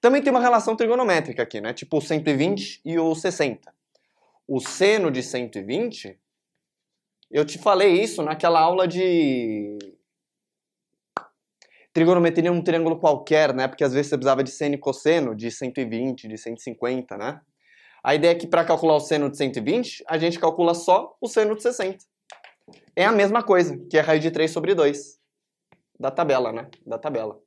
Também 0.00 0.22
tem 0.22 0.30
uma 0.30 0.40
relação 0.40 0.76
trigonométrica 0.76 1.42
aqui, 1.42 1.60
né? 1.60 1.74
Tipo 1.74 1.98
o 1.98 2.00
120 2.00 2.80
e 2.84 2.98
o 2.98 3.14
60. 3.14 3.74
O 4.46 4.60
seno 4.60 5.10
de 5.10 5.22
120, 5.22 6.18
eu 7.30 7.44
te 7.44 7.58
falei 7.58 8.00
isso 8.00 8.22
naquela 8.22 8.60
aula 8.60 8.88
de 8.88 9.78
trigonometria 11.92 12.50
num 12.50 12.62
triângulo 12.62 12.98
qualquer, 12.98 13.52
né? 13.52 13.68
Porque 13.68 13.84
às 13.84 13.92
vezes 13.92 14.08
você 14.08 14.16
precisava 14.16 14.42
de 14.42 14.50
seno 14.50 14.76
e 14.76 14.78
cosseno 14.78 15.34
de 15.34 15.50
120, 15.50 16.28
de 16.28 16.38
150, 16.38 17.18
né? 17.18 17.40
A 18.02 18.14
ideia 18.14 18.32
é 18.32 18.34
que 18.34 18.46
para 18.46 18.64
calcular 18.64 18.96
o 18.96 19.00
seno 19.00 19.30
de 19.30 19.36
120, 19.36 20.04
a 20.06 20.18
gente 20.18 20.38
calcula 20.38 20.74
só 20.74 21.16
o 21.20 21.28
seno 21.28 21.54
de 21.54 21.62
60. 21.62 22.04
É 22.96 23.04
a 23.04 23.12
mesma 23.12 23.42
coisa, 23.42 23.78
que 23.90 23.96
é 23.96 24.00
a 24.00 24.02
raiz 24.02 24.22
de 24.22 24.30
3 24.30 24.50
sobre 24.50 24.74
2 24.74 25.20
da 25.98 26.10
tabela, 26.10 26.52
né? 26.52 26.70
Da 26.86 26.98
tabela. 26.98 27.38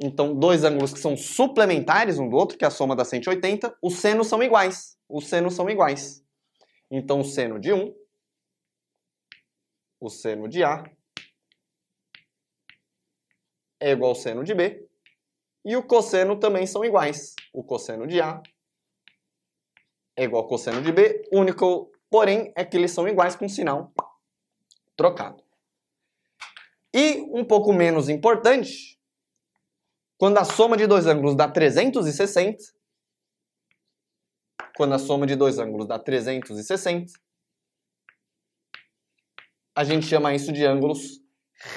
Então, 0.00 0.34
dois 0.34 0.64
ângulos 0.64 0.92
que 0.92 1.00
são 1.00 1.16
suplementares 1.16 2.18
um 2.18 2.28
do 2.28 2.36
outro, 2.36 2.56
que 2.56 2.64
é 2.64 2.68
a 2.68 2.70
soma 2.70 2.94
dá 2.96 3.04
180, 3.04 3.76
os 3.82 3.96
senos 3.96 4.28
são 4.28 4.42
iguais. 4.42 4.96
Os 5.08 5.28
senos 5.28 5.54
são 5.54 5.68
iguais. 5.68 6.24
Então, 6.90 7.20
o 7.20 7.24
seno 7.24 7.58
de 7.58 7.72
1, 7.72 7.94
o 10.00 10.08
seno 10.08 10.48
de 10.48 10.62
A, 10.62 10.84
é 13.80 13.90
igual 13.90 14.10
ao 14.10 14.14
seno 14.14 14.42
de 14.42 14.54
B, 14.54 14.87
e 15.68 15.76
o 15.76 15.82
cosseno 15.82 16.40
também 16.40 16.66
são 16.66 16.82
iguais. 16.82 17.34
O 17.52 17.62
cosseno 17.62 18.06
de 18.06 18.22
A 18.22 18.42
é 20.16 20.24
igual 20.24 20.42
ao 20.42 20.48
cosseno 20.48 20.80
de 20.80 20.90
B, 20.90 21.28
único, 21.30 21.92
porém, 22.08 22.50
é 22.56 22.64
que 22.64 22.74
eles 22.74 22.90
são 22.90 23.06
iguais 23.06 23.36
com 23.36 23.46
sinal 23.46 23.92
trocado. 24.96 25.44
E, 26.92 27.20
um 27.32 27.44
pouco 27.44 27.70
menos 27.70 28.08
importante, 28.08 28.98
Quando 30.16 30.38
a 30.38 30.44
soma 30.44 30.76
de 30.76 30.84
dois 30.84 31.06
ângulos 31.06 31.36
dá 31.36 31.48
360, 31.48 32.58
quando 34.76 34.94
a 34.94 34.98
soma 34.98 35.28
de 35.28 35.36
dois 35.36 35.60
ângulos 35.60 35.86
dá 35.86 35.96
360, 35.96 37.12
a 39.76 39.84
gente 39.84 40.06
chama 40.06 40.34
isso 40.34 40.50
de 40.52 40.64
ângulos 40.64 41.20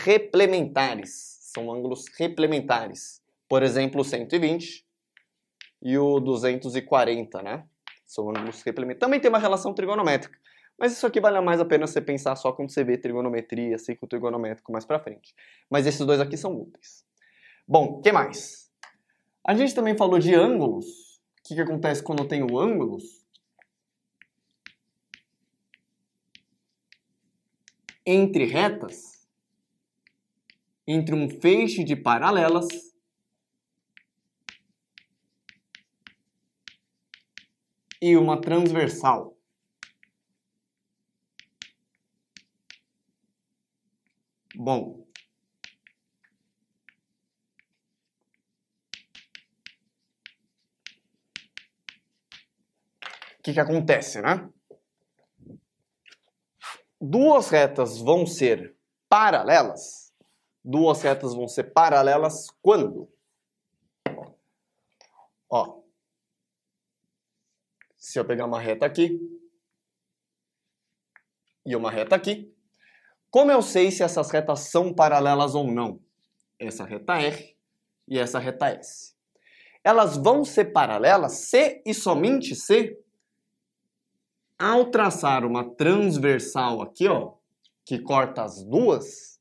replementares. 0.03 1.37
São 1.53 1.71
ângulos 1.71 2.07
replementares. 2.17 3.20
Por 3.51 3.63
exemplo, 3.63 3.99
o 3.99 4.05
120 4.05 4.87
e 5.81 5.97
o 5.97 6.21
240, 6.21 7.41
né? 7.41 7.65
São 8.05 8.29
ângulos 8.29 8.61
replementares. 8.61 9.01
Também 9.01 9.19
tem 9.19 9.27
uma 9.27 9.39
relação 9.39 9.73
trigonométrica. 9.73 10.39
Mas 10.79 10.93
isso 10.93 11.05
aqui 11.05 11.19
vale 11.19 11.37
mais 11.41 11.59
a 11.59 11.65
pena 11.65 11.85
você 11.85 11.99
pensar 11.99 12.37
só 12.37 12.53
quando 12.53 12.71
você 12.71 12.81
vê 12.81 12.97
trigonometria, 12.97 13.77
ciclo 13.77 14.07
trigonométrico 14.07 14.71
mais 14.71 14.85
pra 14.85 15.01
frente. 15.01 15.35
Mas 15.69 15.85
esses 15.85 15.99
dois 16.05 16.21
aqui 16.21 16.37
são 16.37 16.55
úteis. 16.55 17.05
Bom, 17.67 17.97
o 17.97 18.01
que 18.01 18.13
mais? 18.13 18.71
A 19.45 19.53
gente 19.53 19.75
também 19.75 19.97
falou 19.97 20.17
de 20.17 20.33
ângulos. 20.33 21.19
O 21.39 21.49
que, 21.49 21.55
que 21.55 21.61
acontece 21.61 22.01
quando 22.01 22.23
eu 22.23 22.29
tenho 22.29 22.57
ângulos? 22.57 23.03
Entre 28.05 28.45
retas, 28.45 29.27
entre 30.87 31.13
um 31.13 31.29
feixe 31.29 31.83
de 31.83 31.97
paralelas 31.97 32.90
e 38.01 38.17
uma 38.17 38.41
transversal. 38.41 39.37
Bom, 44.55 45.05
o 53.39 53.43
que, 53.43 53.53
que 53.53 53.59
acontece, 53.59 54.21
né? 54.21 54.49
Duas 56.99 57.49
retas 57.49 57.99
vão 57.99 58.25
ser 58.25 58.75
paralelas. 59.07 60.13
Duas 60.63 61.01
retas 61.01 61.33
vão 61.33 61.47
ser 61.47 61.73
paralelas 61.73 62.49
quando? 62.61 63.11
Ó, 65.49 65.80
se 68.01 68.17
eu 68.17 68.25
pegar 68.25 68.47
uma 68.47 68.59
reta 68.59 68.83
aqui 68.83 69.21
e 71.63 71.75
uma 71.75 71.91
reta 71.91 72.15
aqui, 72.15 72.51
como 73.29 73.51
eu 73.51 73.61
sei 73.61 73.91
se 73.91 74.01
essas 74.01 74.31
retas 74.31 74.61
são 74.61 74.91
paralelas 74.91 75.53
ou 75.53 75.71
não? 75.71 76.01
Essa 76.57 76.83
reta 76.83 77.21
R 77.21 77.55
e 78.07 78.17
essa 78.17 78.39
reta 78.39 78.69
S. 78.69 79.13
Elas 79.83 80.17
vão 80.17 80.43
ser 80.43 80.73
paralelas 80.73 81.33
se 81.33 81.83
e 81.85 81.93
somente 81.93 82.55
se 82.55 82.97
ao 84.57 84.89
traçar 84.89 85.45
uma 85.45 85.63
transversal 85.75 86.81
aqui, 86.81 87.07
ó, 87.07 87.35
que 87.85 87.99
corta 87.99 88.43
as 88.43 88.63
duas, 88.63 89.39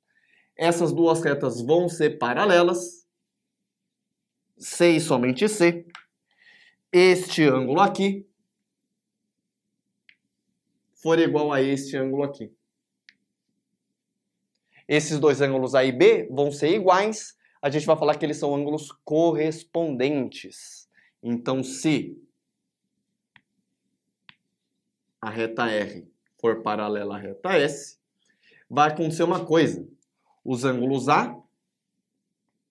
essas 0.54 0.92
duas 0.92 1.22
retas 1.22 1.62
vão 1.62 1.88
ser 1.88 2.18
paralelas 2.18 3.06
se 4.58 4.96
e 4.96 5.00
somente 5.00 5.48
se 5.48 5.86
este 6.92 7.44
ângulo 7.44 7.80
aqui 7.80 8.29
for 11.02 11.18
igual 11.18 11.52
a 11.52 11.60
este 11.62 11.96
ângulo 11.96 12.22
aqui. 12.22 12.52
Esses 14.86 15.18
dois 15.18 15.40
ângulos 15.40 15.74
A 15.74 15.84
e 15.84 15.92
B 15.92 16.28
vão 16.30 16.50
ser 16.50 16.74
iguais, 16.74 17.36
a 17.62 17.70
gente 17.70 17.86
vai 17.86 17.96
falar 17.96 18.16
que 18.16 18.24
eles 18.24 18.38
são 18.38 18.54
ângulos 18.54 18.90
correspondentes. 19.04 20.88
Então, 21.22 21.62
se 21.62 22.18
a 25.20 25.28
reta 25.30 25.66
R 25.66 26.08
for 26.40 26.62
paralela 26.62 27.16
à 27.16 27.18
reta 27.18 27.52
S, 27.52 27.98
vai 28.68 28.88
acontecer 28.88 29.22
uma 29.22 29.44
coisa. 29.44 29.86
Os 30.44 30.64
ângulos 30.64 31.08
A 31.08 31.36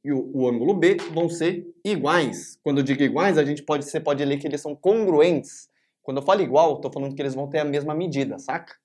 e 0.04 0.12
o, 0.12 0.32
o, 0.34 0.50
ângulo 0.50 0.74
B 0.74 0.96
vão 1.14 1.30
ser 1.30 1.68
iguais. 1.84 2.60
Quando 2.64 2.80
eu 2.80 2.84
digo 2.84 3.04
iguais, 3.04 3.38
a 3.38 3.46
gente 3.46 3.62
pode, 3.62 3.86
você 3.86 4.00
pode 4.00 4.26
ler 4.26 4.38
que 4.38 4.48
eles 4.48 4.62
são 4.62 4.76
congruentes. 4.76 5.69
Quando 6.10 6.22
eu 6.22 6.24
falo 6.24 6.42
igual, 6.42 6.78
estou 6.78 6.92
falando 6.92 7.14
que 7.14 7.22
eles 7.22 7.36
vão 7.36 7.48
ter 7.48 7.60
a 7.60 7.64
mesma 7.64 7.94
medida, 7.94 8.40
saca? 8.40 8.76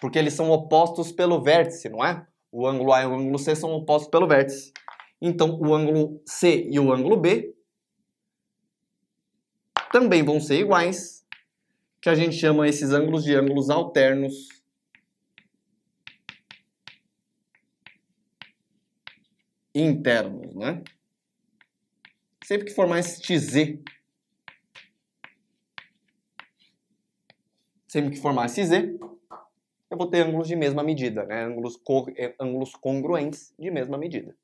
Porque 0.01 0.19
eles 0.19 0.35
são 0.35 0.51
opostos 0.51 1.11
pelo 1.11 1.43
vértice, 1.43 1.89
não 1.89 2.05
é? 2.05 2.27
O 2.51 2.67
ângulo 2.67 2.93
A 2.93 3.03
e 3.03 3.07
o 3.07 3.15
ângulo 3.15 3.39
C 3.39 3.57
são 3.57 3.73
opostos 3.73 4.11
pelo 4.11 4.29
vértice. 4.29 4.73
Então, 5.21 5.59
o 5.59 5.75
ângulo 5.75 6.21
C 6.27 6.69
e 6.71 6.79
o 6.79 6.93
ângulo 6.93 7.17
B 7.17 7.55
também 9.93 10.23
vão 10.25 10.41
ser 10.41 10.59
iguais, 10.59 11.25
que 12.01 12.09
a 12.09 12.15
gente 12.15 12.35
chama 12.35 12.69
esses 12.69 12.91
ângulos 12.91 13.25
de 13.25 13.35
ângulos 13.35 13.71
alternos 13.71 14.49
internos, 19.75 20.55
né? 20.55 20.83
Sempre 22.45 22.67
que 22.67 22.75
formar 22.75 22.99
este 22.99 23.39
Z, 23.39 23.83
sempre 27.93 28.11
que 28.13 28.21
formar 28.23 28.47
esse 28.47 28.65
Z, 28.65 28.99
eu 29.91 29.99
vou 29.99 30.07
ter 30.07 30.27
ângulos 30.27 30.49
de 30.49 30.57
mesma 30.57 30.83
medida, 30.83 31.27
né? 31.27 31.45
ângulos, 31.45 31.79
eh, 32.17 32.35
ângulos 32.41 32.75
congruentes 32.75 33.55
de 33.59 33.71
mesma 33.71 33.99
medida. 33.99 34.35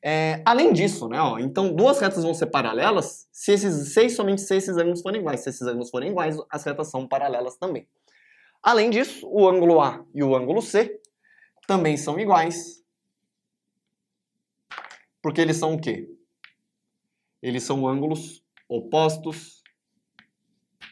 É, 0.00 0.40
além 0.44 0.72
disso, 0.72 1.08
né, 1.08 1.20
ó, 1.20 1.40
então 1.40 1.74
duas 1.74 1.98
retas 1.98 2.22
vão 2.22 2.32
ser 2.32 2.46
paralelas 2.46 3.26
se 3.32 3.50
esses 3.50 3.92
seis, 3.92 4.14
somente 4.14 4.42
se 4.42 4.54
esses 4.54 4.76
ângulos 4.76 5.02
forem 5.02 5.20
iguais. 5.20 5.40
Se 5.40 5.48
esses 5.48 5.62
ângulos 5.62 5.90
forem 5.90 6.10
iguais, 6.10 6.36
as 6.48 6.62
retas 6.62 6.88
são 6.88 7.08
paralelas 7.08 7.56
também. 7.56 7.88
Além 8.62 8.90
disso, 8.90 9.28
o 9.28 9.48
ângulo 9.48 9.80
A 9.80 10.06
e 10.14 10.22
o 10.22 10.36
ângulo 10.36 10.62
C 10.62 11.00
também 11.66 11.96
são 11.96 12.16
iguais. 12.20 12.84
Porque 15.20 15.40
eles 15.40 15.56
são 15.56 15.74
o 15.74 15.80
quê? 15.80 16.08
Eles 17.42 17.64
são 17.64 17.88
ângulos 17.88 18.44
opostos 18.68 19.64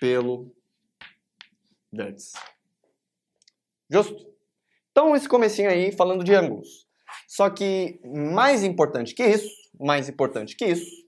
pelo 0.00 0.55
vértice. 1.92 2.36
Justo? 3.90 4.34
Então, 4.90 5.14
esse 5.14 5.28
comecinho 5.28 5.70
aí 5.70 5.92
falando 5.92 6.24
de 6.24 6.34
ângulos. 6.34 6.86
Só 7.28 7.50
que 7.50 8.00
mais 8.04 8.64
importante 8.64 9.14
que 9.14 9.24
isso, 9.24 9.48
mais 9.78 10.08
importante 10.08 10.56
que 10.56 10.64
isso, 10.64 11.06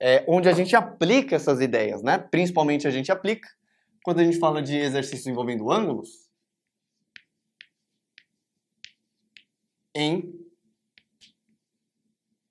é 0.00 0.24
onde 0.28 0.48
a 0.48 0.52
gente 0.52 0.74
aplica 0.74 1.36
essas 1.36 1.60
ideias, 1.60 2.02
né? 2.02 2.18
Principalmente 2.18 2.86
a 2.86 2.90
gente 2.90 3.10
aplica 3.10 3.48
quando 4.02 4.20
a 4.20 4.24
gente 4.24 4.38
fala 4.38 4.60
de 4.60 4.76
exercícios 4.76 5.26
envolvendo 5.26 5.70
ângulos 5.70 6.28
em 9.94 10.34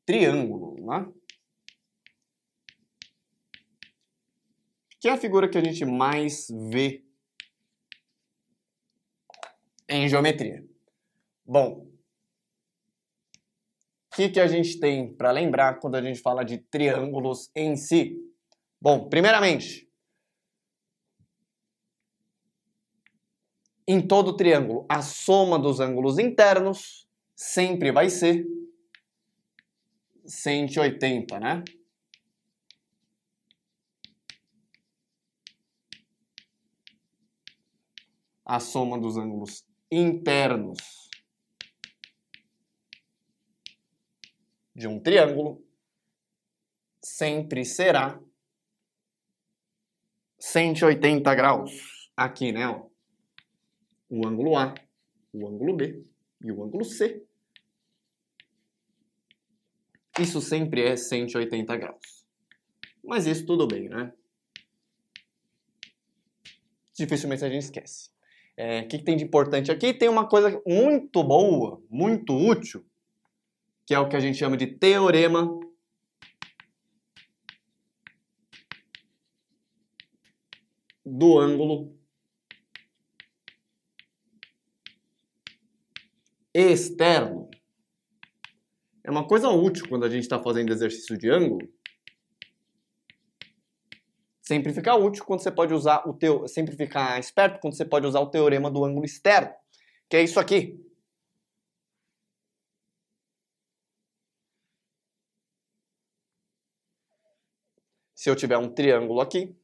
triângulo, 0.05 0.75
né? 0.79 1.12
Que 5.00 5.10
é 5.10 5.12
a 5.12 5.17
figura 5.17 5.50
que 5.50 5.57
a 5.57 5.63
gente 5.63 5.83
mais 5.83 6.48
vê 6.72 7.02
em 9.87 10.07
geometria. 10.07 10.65
Bom, 11.45 11.87
o 14.11 14.15
que, 14.15 14.29
que 14.29 14.39
a 14.39 14.47
gente 14.47 14.79
tem 14.79 15.13
para 15.13 15.31
lembrar 15.31 15.79
quando 15.79 15.95
a 15.95 16.01
gente 16.01 16.21
fala 16.21 16.43
de 16.43 16.57
triângulos 16.57 17.49
em 17.55 17.75
si? 17.75 18.17
Bom, 18.79 19.09
primeiramente, 19.09 19.89
em 23.87 24.05
todo 24.05 24.35
triângulo, 24.35 24.85
a 24.87 25.01
soma 25.01 25.59
dos 25.59 25.79
ângulos 25.79 26.19
internos 26.19 27.07
sempre 27.35 27.91
vai 27.91 28.09
ser 28.09 28.45
180, 30.25 31.39
né? 31.39 31.63
A 38.45 38.59
soma 38.59 38.99
dos 38.99 39.17
ângulos 39.17 39.65
internos 39.93 40.79
de 44.75 44.88
um 44.88 45.00
triângulo 45.00 45.63
sempre 47.01 47.63
será 47.63 48.19
180 50.39 51.35
graus. 51.35 52.12
Aqui, 52.15 52.51
né? 52.51 52.67
Ó. 52.67 52.88
O 54.09 54.27
ângulo 54.27 54.57
A, 54.57 54.73
o 55.31 55.47
ângulo 55.47 55.75
B 55.75 56.05
e 56.43 56.51
o 56.51 56.63
ângulo 56.63 56.83
C. 56.85 57.25
Isso 60.19 60.41
sempre 60.41 60.83
é 60.83 60.95
180 60.95 61.75
graus. 61.77 62.25
Mas 63.03 63.25
isso 63.25 63.45
tudo 63.45 63.67
bem, 63.67 63.89
né? 63.89 64.13
Dificilmente 66.93 67.43
a 67.43 67.50
gente 67.50 67.63
esquece. 67.63 68.12
É, 68.55 68.83
que, 68.83 69.00
que 69.00 69.03
tem 69.03 69.17
de 69.17 69.24
importante 69.24 69.72
aqui? 69.72 69.93
Tem 69.93 70.07
uma 70.07 70.27
coisa 70.27 70.62
muito 70.65 71.24
boa, 71.24 71.81
muito 71.89 72.36
útil, 72.36 72.86
que 73.86 73.93
é 73.93 74.00
o 74.00 74.07
que 74.07 74.15
a 74.15 74.19
gente 74.19 74.38
chama 74.38 74.55
de 74.55 74.67
teorema 74.67 75.50
do 81.05 81.39
ângulo 81.39 81.98
externo. 86.53 87.50
É 89.03 89.12
uma 89.12 89.27
coisa 89.27 89.50
útil 89.50 89.88
quando 89.89 90.05
a 90.05 90.10
gente 90.10 90.24
está 90.24 90.41
fazendo 90.41 90.72
exercício 90.72 91.17
de 91.17 91.29
ângulo. 91.29 91.67
Sempre 94.43 94.73
fica 94.73 94.93
útil 94.93 95.23
quando 95.23 95.41
você 95.41 95.50
pode 95.50 95.73
usar 95.73 96.05
o 96.05 96.13
teu, 96.13 96.45
sempre 96.50 96.75
ficar 96.75 97.17
esperto 97.17 97.62
quando 97.62 97.77
você 97.77 97.85
pode 97.85 98.05
usar 98.05 98.19
o 98.19 98.29
teorema 98.29 98.69
do 98.69 98.83
ângulo 98.83 99.05
externo, 99.05 99.53
que 100.09 100.17
é 100.17 100.21
isso 100.21 100.38
aqui. 100.38 100.77
Se 108.13 108.29
eu 108.29 108.35
tiver 108.35 108.57
um 108.57 108.69
triângulo 108.69 109.21
aqui, 109.21 109.55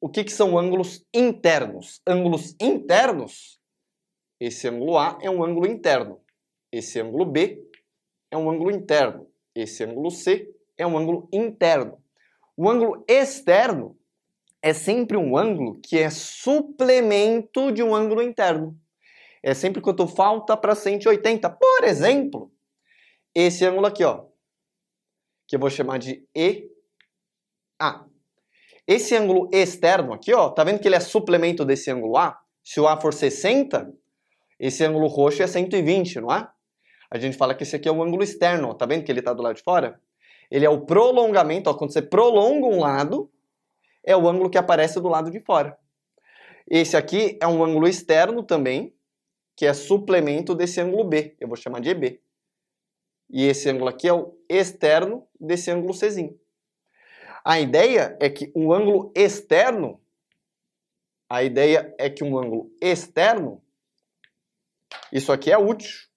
o 0.00 0.08
que, 0.08 0.24
que 0.24 0.32
são 0.32 0.56
ângulos 0.58 1.06
internos? 1.12 2.00
Ângulos 2.06 2.56
internos, 2.58 3.60
esse 4.40 4.66
ângulo 4.66 4.96
A 4.96 5.18
é 5.20 5.28
um 5.28 5.44
ângulo 5.44 5.66
interno, 5.66 6.24
esse 6.72 6.98
ângulo 6.98 7.26
B 7.26 7.62
é 8.30 8.36
um 8.38 8.50
ângulo 8.50 8.70
interno, 8.70 9.30
esse 9.54 9.84
ângulo 9.84 10.10
C 10.10 10.50
é 10.80 10.86
um 10.86 10.96
ângulo 10.96 11.28
interno. 11.30 12.02
O 12.56 12.68
ângulo 12.68 13.04
externo 13.06 13.96
é 14.62 14.72
sempre 14.72 15.16
um 15.16 15.36
ângulo 15.36 15.78
que 15.80 15.98
é 15.98 16.08
suplemento 16.08 17.70
de 17.70 17.82
um 17.82 17.94
ângulo 17.94 18.22
interno. 18.22 18.78
É 19.42 19.54
sempre 19.54 19.80
quanto 19.80 20.06
falta 20.06 20.56
para 20.56 20.74
180. 20.74 21.50
Por 21.50 21.84
exemplo, 21.84 22.50
esse 23.34 23.64
ângulo 23.64 23.86
aqui, 23.86 24.04
ó, 24.04 24.24
que 25.46 25.56
eu 25.56 25.60
vou 25.60 25.70
chamar 25.70 25.98
de 25.98 26.26
EA. 26.34 28.04
Esse 28.86 29.14
ângulo 29.14 29.48
externo 29.52 30.12
aqui, 30.12 30.32
ó, 30.32 30.48
tá 30.48 30.64
vendo 30.64 30.80
que 30.80 30.88
ele 30.88 30.96
é 30.96 31.00
suplemento 31.00 31.64
desse 31.64 31.90
ângulo 31.90 32.16
A? 32.16 32.40
Se 32.64 32.80
o 32.80 32.88
A 32.88 33.00
for 33.00 33.12
60, 33.12 33.92
esse 34.58 34.84
ângulo 34.84 35.06
roxo 35.06 35.42
é 35.42 35.46
120, 35.46 36.20
não 36.20 36.32
é? 36.32 36.48
A 37.10 37.18
gente 37.18 37.36
fala 37.36 37.54
que 37.54 37.64
esse 37.64 37.76
aqui 37.76 37.88
é 37.88 37.92
um 37.92 38.02
ângulo 38.02 38.22
externo, 38.22 38.68
ó, 38.68 38.74
tá 38.74 38.86
vendo 38.86 39.04
que 39.04 39.12
ele 39.12 39.20
está 39.20 39.32
do 39.32 39.42
lado 39.42 39.56
de 39.56 39.62
fora? 39.62 40.00
Ele 40.50 40.66
é 40.66 40.70
o 40.70 40.80
prolongamento, 40.80 41.70
ó, 41.70 41.74
quando 41.74 41.92
você 41.92 42.02
prolonga 42.02 42.66
um 42.66 42.80
lado, 42.80 43.30
é 44.02 44.16
o 44.16 44.28
ângulo 44.28 44.50
que 44.50 44.58
aparece 44.58 45.00
do 45.00 45.08
lado 45.08 45.30
de 45.30 45.40
fora. 45.40 45.78
Esse 46.68 46.96
aqui 46.96 47.38
é 47.40 47.46
um 47.46 47.62
ângulo 47.62 47.86
externo 47.86 48.42
também, 48.42 48.94
que 49.54 49.66
é 49.66 49.74
suplemento 49.74 50.54
desse 50.54 50.80
ângulo 50.80 51.04
B, 51.04 51.36
eu 51.38 51.46
vou 51.46 51.56
chamar 51.56 51.80
de 51.80 51.90
EB. 51.90 52.20
E 53.28 53.46
esse 53.46 53.68
ângulo 53.68 53.88
aqui 53.88 54.08
é 54.08 54.12
o 54.12 54.34
externo 54.48 55.26
desse 55.38 55.70
ângulo 55.70 55.94
Czinho. 55.94 56.38
A 57.44 57.60
ideia 57.60 58.16
é 58.20 58.28
que 58.28 58.50
um 58.54 58.72
ângulo 58.72 59.12
externo, 59.14 60.00
a 61.28 61.42
ideia 61.42 61.94
é 61.98 62.10
que 62.10 62.24
um 62.24 62.36
ângulo 62.36 62.70
externo, 62.80 63.62
isso 65.12 65.32
aqui 65.32 65.52
é 65.52 65.58
útil, 65.58 66.09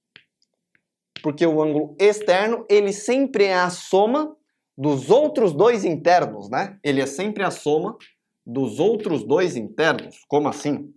porque 1.23 1.45
o 1.45 1.63
ângulo 1.63 1.95
externo, 1.97 2.65
ele 2.69 2.91
sempre 2.91 3.45
é 3.45 3.55
a 3.55 3.69
soma 3.69 4.35
dos 4.77 5.09
outros 5.09 5.53
dois 5.53 5.85
internos, 5.85 6.49
né? 6.49 6.77
Ele 6.83 7.01
é 7.01 7.05
sempre 7.05 7.43
a 7.43 7.49
soma 7.49 7.97
dos 8.45 8.79
outros 8.79 9.23
dois 9.23 9.55
internos. 9.55 10.23
Como 10.27 10.49
assim? 10.49 10.93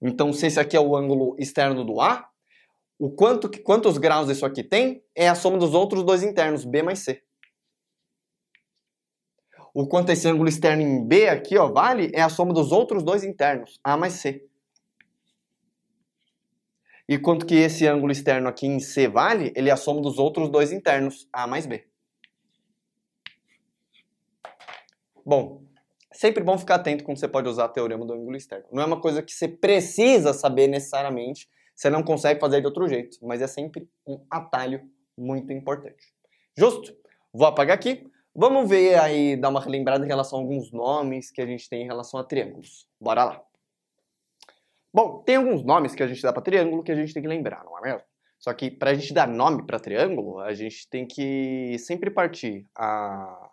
Então, 0.00 0.32
se 0.32 0.46
esse 0.46 0.58
aqui 0.58 0.76
é 0.76 0.80
o 0.80 0.96
ângulo 0.96 1.36
externo 1.38 1.84
do 1.84 2.00
A, 2.00 2.26
o 2.98 3.10
quanto, 3.10 3.50
quantos 3.62 3.98
graus 3.98 4.30
isso 4.30 4.46
aqui 4.46 4.64
tem 4.64 5.02
é 5.14 5.28
a 5.28 5.34
soma 5.34 5.58
dos 5.58 5.74
outros 5.74 6.02
dois 6.02 6.22
internos, 6.22 6.64
B 6.64 6.82
mais 6.82 7.00
C 7.00 7.22
o 9.74 9.86
quanto 9.86 10.10
esse 10.10 10.28
ângulo 10.28 10.48
externo 10.48 10.82
em 10.82 11.06
B 11.06 11.28
aqui 11.28 11.56
ó, 11.56 11.68
vale 11.68 12.10
é 12.14 12.22
a 12.22 12.28
soma 12.28 12.52
dos 12.52 12.72
outros 12.72 13.02
dois 13.02 13.24
internos, 13.24 13.78
A 13.84 13.96
mais 13.96 14.14
C. 14.14 14.44
E 17.10 17.18
quanto 17.18 17.44
que 17.44 17.56
esse 17.56 17.88
ângulo 17.88 18.12
externo 18.12 18.48
aqui 18.48 18.68
em 18.68 18.78
C 18.78 19.08
vale, 19.08 19.52
ele 19.56 19.68
é 19.68 19.72
a 19.72 19.76
soma 19.76 20.00
dos 20.00 20.16
outros 20.16 20.48
dois 20.48 20.70
internos, 20.70 21.28
A 21.32 21.44
mais 21.44 21.66
B. 21.66 21.84
Bom, 25.26 25.60
sempre 26.12 26.44
bom 26.44 26.56
ficar 26.56 26.76
atento 26.76 27.02
quando 27.02 27.18
você 27.18 27.26
pode 27.26 27.48
usar 27.48 27.64
o 27.64 27.68
teorema 27.70 28.06
do 28.06 28.12
ângulo 28.12 28.36
externo. 28.36 28.66
Não 28.70 28.80
é 28.80 28.86
uma 28.86 29.00
coisa 29.00 29.24
que 29.24 29.32
você 29.32 29.48
precisa 29.48 30.32
saber 30.32 30.68
necessariamente, 30.68 31.50
você 31.74 31.90
não 31.90 32.04
consegue 32.04 32.38
fazer 32.38 32.60
de 32.60 32.68
outro 32.68 32.86
jeito, 32.86 33.18
mas 33.22 33.42
é 33.42 33.48
sempre 33.48 33.88
um 34.06 34.24
atalho 34.30 34.80
muito 35.18 35.52
importante. 35.52 36.14
Justo? 36.56 36.96
Vou 37.32 37.48
apagar 37.48 37.74
aqui. 37.74 38.08
Vamos 38.32 38.68
ver 38.68 39.00
aí, 39.00 39.36
dar 39.36 39.48
uma 39.48 39.66
lembrada 39.66 40.04
em 40.04 40.08
relação 40.08 40.38
a 40.38 40.42
alguns 40.42 40.70
nomes 40.70 41.32
que 41.32 41.42
a 41.42 41.46
gente 41.46 41.68
tem 41.68 41.82
em 41.82 41.86
relação 41.86 42.20
a 42.20 42.24
triângulos. 42.24 42.86
Bora 43.00 43.24
lá. 43.24 43.49
Bom, 44.92 45.22
tem 45.22 45.36
alguns 45.36 45.62
nomes 45.62 45.94
que 45.94 46.02
a 46.02 46.06
gente 46.06 46.22
dá 46.22 46.32
para 46.32 46.42
triângulo 46.42 46.82
que 46.82 46.92
a 46.92 46.96
gente 46.96 47.14
tem 47.14 47.22
que 47.22 47.28
lembrar, 47.28 47.64
não 47.64 47.78
é 47.78 47.82
mesmo? 47.82 48.02
Só 48.38 48.52
que 48.52 48.70
para 48.70 48.90
a 48.90 48.94
gente 48.94 49.12
dar 49.12 49.28
nome 49.28 49.64
para 49.66 49.78
triângulo, 49.78 50.40
a 50.40 50.52
gente 50.54 50.88
tem 50.88 51.06
que 51.06 51.76
sempre 51.78 52.10
partir 52.10 52.66
a... 52.76 53.48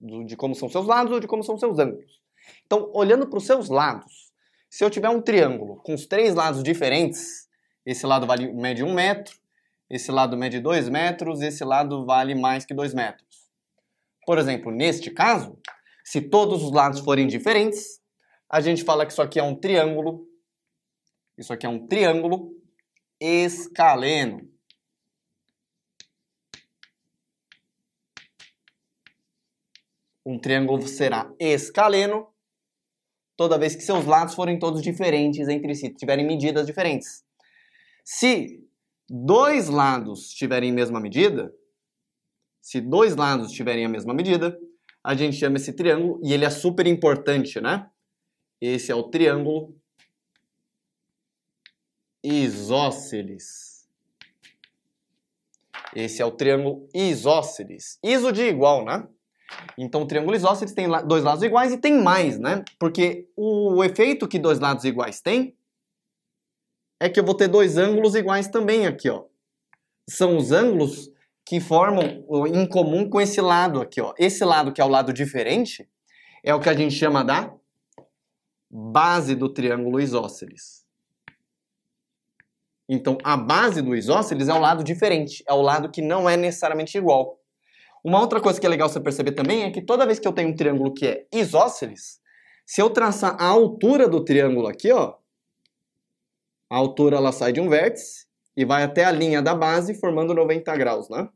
de 0.00 0.36
como 0.36 0.54
são 0.54 0.68
seus 0.68 0.86
lados 0.86 1.12
ou 1.12 1.20
de 1.20 1.26
como 1.26 1.42
são 1.42 1.56
seus 1.56 1.78
ângulos. 1.78 2.20
Então, 2.66 2.90
olhando 2.94 3.28
para 3.28 3.38
os 3.38 3.46
seus 3.46 3.68
lados, 3.68 4.32
se 4.68 4.84
eu 4.84 4.90
tiver 4.90 5.08
um 5.08 5.22
triângulo 5.22 5.76
com 5.82 5.94
os 5.94 6.06
três 6.06 6.34
lados 6.34 6.62
diferentes, 6.62 7.48
esse 7.86 8.06
lado 8.06 8.26
vale, 8.26 8.52
mede 8.52 8.84
um 8.84 8.92
metro, 8.92 9.34
esse 9.88 10.12
lado 10.12 10.36
mede 10.36 10.60
dois 10.60 10.88
metros, 10.88 11.40
esse 11.40 11.64
lado 11.64 12.04
vale 12.04 12.34
mais 12.34 12.66
que 12.66 12.74
dois 12.74 12.92
metros. 12.92 13.48
Por 14.26 14.36
exemplo, 14.36 14.70
neste 14.70 15.10
caso, 15.10 15.58
se 16.04 16.20
todos 16.20 16.62
os 16.62 16.70
lados 16.70 17.00
forem 17.00 17.26
diferentes, 17.26 17.98
a 18.50 18.60
gente 18.60 18.84
fala 18.84 19.06
que 19.06 19.12
isso 19.12 19.22
aqui 19.22 19.38
é 19.38 19.42
um 19.42 19.54
triângulo. 19.54 20.27
Isso 21.38 21.52
aqui 21.52 21.64
é 21.64 21.68
um 21.68 21.86
triângulo 21.86 22.52
escaleno. 23.20 24.50
Um 30.26 30.38
triângulo 30.38 30.86
será 30.88 31.32
escaleno 31.38 32.26
toda 33.36 33.56
vez 33.56 33.76
que 33.76 33.82
seus 33.82 34.04
lados 34.04 34.34
forem 34.34 34.58
todos 34.58 34.82
diferentes 34.82 35.48
entre 35.48 35.74
si, 35.76 35.94
tiverem 35.94 36.26
medidas 36.26 36.66
diferentes. 36.66 37.24
Se 38.04 38.68
dois 39.08 39.68
lados 39.68 40.30
tiverem 40.30 40.72
mesma 40.72 41.00
medida, 41.00 41.54
se 42.60 42.80
dois 42.80 43.14
lados 43.14 43.52
tiverem 43.52 43.86
a 43.86 43.88
mesma 43.88 44.12
medida, 44.12 44.58
a 45.04 45.14
gente 45.14 45.36
chama 45.36 45.56
esse 45.56 45.72
triângulo, 45.72 46.20
e 46.22 46.32
ele 46.32 46.44
é 46.44 46.50
super 46.50 46.86
importante, 46.88 47.60
né? 47.60 47.88
Esse 48.60 48.90
é 48.90 48.94
o 48.94 49.04
triângulo 49.04 49.77
isósceles. 52.22 53.88
Esse 55.94 56.20
é 56.20 56.24
o 56.24 56.30
triângulo 56.30 56.88
isósceles. 56.94 57.98
Iso 58.02 58.32
de 58.32 58.42
igual, 58.42 58.84
né? 58.84 59.06
Então, 59.76 60.02
o 60.02 60.06
triângulo 60.06 60.36
isósceles 60.36 60.74
tem 60.74 60.86
dois 61.06 61.24
lados 61.24 61.42
iguais 61.42 61.72
e 61.72 61.78
tem 61.78 62.02
mais, 62.02 62.38
né? 62.38 62.62
Porque 62.78 63.28
o 63.36 63.82
efeito 63.82 64.28
que 64.28 64.38
dois 64.38 64.58
lados 64.58 64.84
iguais 64.84 65.20
têm 65.20 65.56
é 67.00 67.08
que 67.08 67.18
eu 67.18 67.24
vou 67.24 67.34
ter 67.34 67.48
dois 67.48 67.78
ângulos 67.78 68.14
iguais 68.14 68.48
também 68.48 68.86
aqui, 68.86 69.08
ó. 69.08 69.24
São 70.08 70.36
os 70.36 70.52
ângulos 70.52 71.10
que 71.46 71.60
formam 71.60 72.24
em 72.52 72.66
comum 72.68 73.08
com 73.08 73.20
esse 73.20 73.40
lado 73.40 73.80
aqui, 73.80 74.00
ó. 74.00 74.12
Esse 74.18 74.44
lado 74.44 74.72
que 74.72 74.80
é 74.80 74.84
o 74.84 74.88
lado 74.88 75.12
diferente 75.12 75.88
é 76.44 76.54
o 76.54 76.60
que 76.60 76.68
a 76.68 76.74
gente 76.74 76.94
chama 76.94 77.24
da 77.24 77.54
base 78.70 79.34
do 79.34 79.48
triângulo 79.48 80.00
isósceles. 80.00 80.84
Então, 82.88 83.18
a 83.22 83.36
base 83.36 83.82
do 83.82 83.94
isósceles 83.94 84.48
é 84.48 84.54
o 84.54 84.58
lado 84.58 84.82
diferente, 84.82 85.44
é 85.46 85.52
o 85.52 85.60
lado 85.60 85.90
que 85.90 86.00
não 86.00 86.28
é 86.28 86.36
necessariamente 86.36 86.96
igual. 86.96 87.38
Uma 88.02 88.20
outra 88.20 88.40
coisa 88.40 88.58
que 88.58 88.66
é 88.66 88.68
legal 88.68 88.88
você 88.88 89.00
perceber 89.00 89.32
também 89.32 89.64
é 89.64 89.70
que 89.70 89.82
toda 89.82 90.06
vez 90.06 90.18
que 90.18 90.26
eu 90.26 90.32
tenho 90.32 90.48
um 90.48 90.56
triângulo 90.56 90.94
que 90.94 91.06
é 91.06 91.26
isósceles, 91.32 92.20
se 92.64 92.80
eu 92.80 92.88
traçar 92.88 93.36
a 93.38 93.46
altura 93.46 94.08
do 94.08 94.24
triângulo 94.24 94.68
aqui, 94.68 94.90
ó, 94.90 95.14
a 96.70 96.76
altura 96.76 97.16
ela 97.16 97.32
sai 97.32 97.52
de 97.52 97.60
um 97.60 97.68
vértice 97.68 98.26
e 98.56 98.64
vai 98.64 98.82
até 98.82 99.04
a 99.04 99.10
linha 99.10 99.42
da 99.42 99.54
base 99.54 99.94
formando 99.94 100.34
90 100.34 100.76
graus, 100.76 101.08
né? 101.08 101.28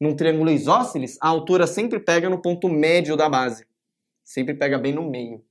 num 0.00 0.14
triângulo 0.14 0.50
isósceles, 0.50 1.16
a 1.20 1.28
altura 1.28 1.66
sempre 1.66 1.98
pega 1.98 2.28
no 2.28 2.40
ponto 2.40 2.68
médio 2.68 3.16
da 3.16 3.28
base. 3.28 3.66
Sempre 4.22 4.54
pega 4.54 4.78
bem 4.78 4.92
no 4.92 5.08
meio. 5.08 5.44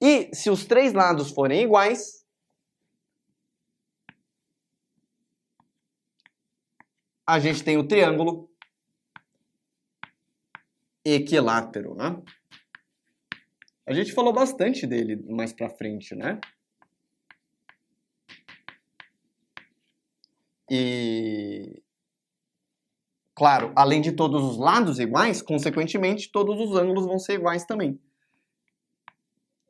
E 0.00 0.30
se 0.32 0.50
os 0.50 0.64
três 0.64 0.92
lados 0.92 1.30
forem 1.30 1.62
iguais, 1.62 2.21
a 7.26 7.38
gente 7.38 7.62
tem 7.62 7.76
o 7.76 7.86
triângulo 7.86 8.50
equilátero, 11.04 11.94
né? 11.94 12.20
A 13.86 13.92
gente 13.92 14.12
falou 14.12 14.32
bastante 14.32 14.86
dele 14.86 15.16
mais 15.28 15.52
pra 15.52 15.68
frente, 15.68 16.14
né? 16.14 16.40
E 20.70 21.82
claro, 23.34 23.72
além 23.76 24.00
de 24.00 24.12
todos 24.12 24.42
os 24.42 24.56
lados 24.56 24.98
iguais, 24.98 25.42
consequentemente 25.42 26.30
todos 26.30 26.58
os 26.60 26.76
ângulos 26.76 27.04
vão 27.04 27.18
ser 27.18 27.34
iguais 27.34 27.64
também. 27.64 28.00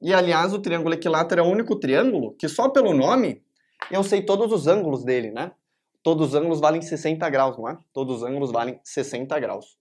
E 0.00 0.12
aliás, 0.12 0.52
o 0.52 0.60
triângulo 0.60 0.94
equilátero 0.94 1.40
é 1.40 1.44
o 1.44 1.50
único 1.50 1.76
triângulo 1.76 2.34
que 2.34 2.48
só 2.48 2.68
pelo 2.68 2.92
nome 2.92 3.42
eu 3.90 4.02
sei 4.02 4.24
todos 4.24 4.52
os 4.52 4.66
ângulos 4.66 5.04
dele, 5.04 5.30
né? 5.30 5.52
Todos 6.02 6.28
os 6.28 6.34
ângulos 6.34 6.60
valem 6.60 6.82
60 6.82 7.28
graus, 7.30 7.56
não 7.56 7.68
é? 7.68 7.78
Todos 7.92 8.16
os 8.16 8.22
ângulos 8.22 8.50
valem 8.50 8.80
60 8.82 9.38
graus. 9.38 9.78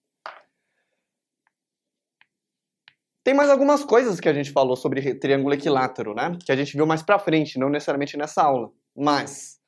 Tem 3.24 3.34
mais 3.34 3.50
algumas 3.50 3.84
coisas 3.84 4.20
que 4.20 4.30
a 4.30 4.34
gente 4.34 4.52
falou 4.52 4.76
sobre 4.76 5.16
triângulo 5.16 5.54
equilátero, 5.54 6.14
né? 6.14 6.38
Que 6.44 6.52
a 6.52 6.56
gente 6.56 6.76
viu 6.76 6.86
mais 6.86 7.04
pra 7.04 7.20
frente, 7.20 7.60
não 7.60 7.70
necessariamente 7.70 8.18
nessa 8.18 8.44
aula. 8.44 8.72
Mas 8.96 9.60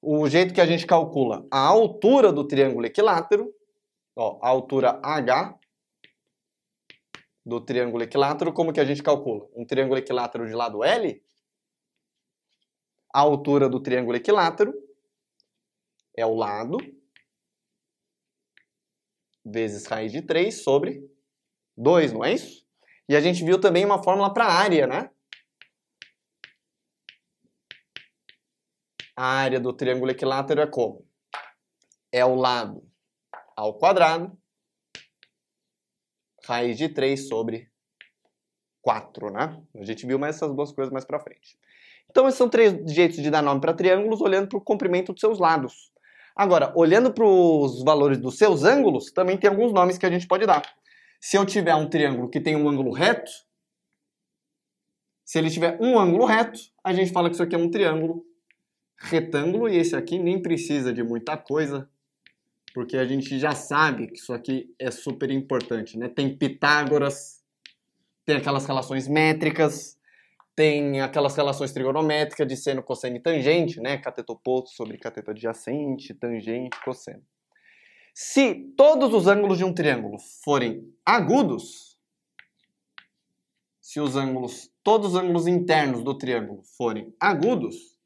o 0.00 0.28
jeito 0.28 0.54
que 0.54 0.60
a 0.60 0.66
gente 0.66 0.86
calcula 0.86 1.46
a 1.50 1.58
altura 1.58 2.32
do 2.32 2.46
triângulo 2.46 2.86
equilátero, 2.86 3.52
ó, 4.16 4.38
a 4.42 4.48
altura 4.48 5.00
H 5.02 5.58
do 7.44 7.60
triângulo 7.60 8.02
equilátero, 8.02 8.52
como 8.52 8.72
que 8.72 8.80
a 8.80 8.84
gente 8.84 9.02
calcula? 9.02 9.48
Um 9.54 9.64
triângulo 9.64 9.98
equilátero 9.98 10.46
de 10.46 10.54
lado 10.54 10.82
L, 10.84 11.22
a 13.12 13.20
altura 13.20 13.68
do 13.68 13.80
triângulo 13.80 14.16
equilátero 14.16 14.72
é 16.16 16.26
o 16.26 16.34
lado 16.34 16.76
vezes 19.44 19.86
raiz 19.86 20.12
de 20.12 20.22
3 20.22 20.62
sobre 20.62 21.02
2, 21.76 22.12
não 22.12 22.24
é 22.24 22.32
isso? 22.32 22.64
E 23.08 23.16
a 23.16 23.20
gente 23.20 23.44
viu 23.44 23.60
também 23.60 23.84
uma 23.84 24.02
fórmula 24.02 24.32
para 24.32 24.46
área, 24.46 24.86
né? 24.86 25.10
A 29.16 29.26
área 29.26 29.60
do 29.60 29.72
triângulo 29.72 30.10
equilátero 30.10 30.60
é 30.60 30.66
como? 30.66 31.06
É 32.10 32.24
o 32.24 32.34
lado 32.34 32.88
ao 33.56 33.78
quadrado, 33.78 34.36
raiz 36.44 36.76
de 36.78 36.88
3 36.88 37.28
sobre 37.28 37.70
4, 38.80 39.30
né? 39.30 39.62
A 39.76 39.84
gente 39.84 40.06
viu 40.06 40.18
mais 40.18 40.36
essas 40.36 40.54
duas 40.54 40.72
coisas 40.72 40.92
mais 40.92 41.04
para 41.04 41.20
frente. 41.20 41.58
Então, 42.10 42.26
esses 42.26 42.38
são 42.38 42.48
três 42.48 42.74
jeitos 42.92 43.22
de 43.22 43.30
dar 43.30 43.42
nome 43.42 43.60
para 43.60 43.74
triângulos, 43.74 44.20
olhando 44.20 44.48
para 44.48 44.58
o 44.58 44.64
comprimento 44.64 45.12
dos 45.12 45.20
seus 45.20 45.38
lados. 45.38 45.91
Agora, 46.34 46.72
olhando 46.76 47.12
para 47.12 47.24
os 47.24 47.82
valores 47.82 48.18
dos 48.18 48.38
seus 48.38 48.64
ângulos, 48.64 49.12
também 49.12 49.36
tem 49.36 49.50
alguns 49.50 49.72
nomes 49.72 49.98
que 49.98 50.06
a 50.06 50.10
gente 50.10 50.26
pode 50.26 50.46
dar. 50.46 50.62
Se 51.20 51.36
eu 51.36 51.46
tiver 51.46 51.74
um 51.74 51.88
triângulo 51.88 52.28
que 52.28 52.40
tem 52.40 52.56
um 52.56 52.68
ângulo 52.68 52.92
reto, 52.92 53.30
se 55.24 55.38
ele 55.38 55.50
tiver 55.50 55.78
um 55.80 55.98
ângulo 55.98 56.24
reto, 56.24 56.58
a 56.82 56.92
gente 56.92 57.12
fala 57.12 57.28
que 57.28 57.34
isso 57.34 57.42
aqui 57.42 57.54
é 57.54 57.58
um 57.58 57.70
triângulo 57.70 58.24
retângulo 58.98 59.68
e 59.68 59.76
esse 59.76 59.96
aqui 59.96 60.18
nem 60.18 60.40
precisa 60.40 60.92
de 60.92 61.02
muita 61.02 61.36
coisa, 61.36 61.88
porque 62.74 62.96
a 62.96 63.04
gente 63.04 63.38
já 63.38 63.52
sabe 63.52 64.08
que 64.08 64.18
isso 64.18 64.32
aqui 64.32 64.74
é 64.78 64.90
super 64.90 65.30
importante, 65.30 65.98
né? 65.98 66.08
Tem 66.08 66.36
Pitágoras, 66.36 67.42
tem 68.24 68.36
aquelas 68.36 68.66
relações 68.66 69.08
métricas, 69.08 69.98
tem 70.54 71.00
aquelas 71.00 71.34
relações 71.34 71.72
trigonométricas 71.72 72.46
de 72.46 72.56
seno, 72.56 72.82
cosseno 72.82 73.16
e 73.16 73.20
tangente, 73.20 73.80
né? 73.80 73.98
Cateto 73.98 74.32
oposto 74.32 74.74
sobre 74.74 74.98
cateto 74.98 75.30
adjacente, 75.30 76.14
tangente, 76.14 76.78
cosseno. 76.84 77.22
Se 78.14 78.54
todos 78.76 79.14
os 79.14 79.26
ângulos 79.26 79.56
de 79.56 79.64
um 79.64 79.72
triângulo 79.72 80.18
forem 80.44 80.94
agudos, 81.04 81.98
se 83.80 83.98
os 84.00 84.16
ângulos, 84.16 84.70
todos 84.82 85.14
os 85.14 85.14
ângulos 85.16 85.46
internos 85.46 86.04
do 86.04 86.16
triângulo 86.16 86.62
forem 86.76 87.14
agudos, 87.18 87.98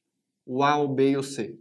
o 0.44 0.62
A, 0.62 0.76
o 0.76 0.88
B 0.88 1.10
e 1.10 1.16
o 1.16 1.22
C, 1.24 1.58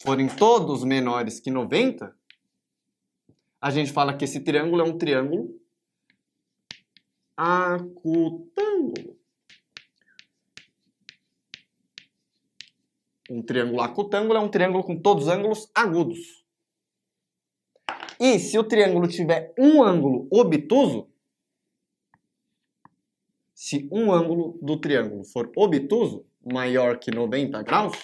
forem 0.00 0.28
todos 0.28 0.84
menores 0.84 1.40
que 1.40 1.50
90, 1.50 2.16
a 3.60 3.70
gente 3.70 3.92
fala 3.92 4.16
que 4.16 4.24
esse 4.24 4.40
triângulo 4.40 4.82
é 4.82 4.84
um 4.84 4.96
triângulo 4.96 5.59
acutângulo. 7.40 9.18
Um 13.30 13.42
triângulo 13.42 13.80
acutângulo 13.80 14.38
é 14.38 14.42
um 14.42 14.50
triângulo 14.50 14.84
com 14.84 15.00
todos 15.00 15.24
os 15.24 15.32
ângulos 15.32 15.70
agudos. 15.74 16.44
E 18.18 18.38
se 18.38 18.58
o 18.58 18.64
triângulo 18.64 19.08
tiver 19.08 19.54
um 19.58 19.82
ângulo 19.82 20.28
obtuso, 20.30 21.08
se 23.54 23.88
um 23.90 24.12
ângulo 24.12 24.58
do 24.60 24.78
triângulo 24.78 25.24
for 25.24 25.50
obtuso, 25.56 26.26
maior 26.44 26.98
que 26.98 27.10
90 27.10 27.62
graus, 27.62 27.96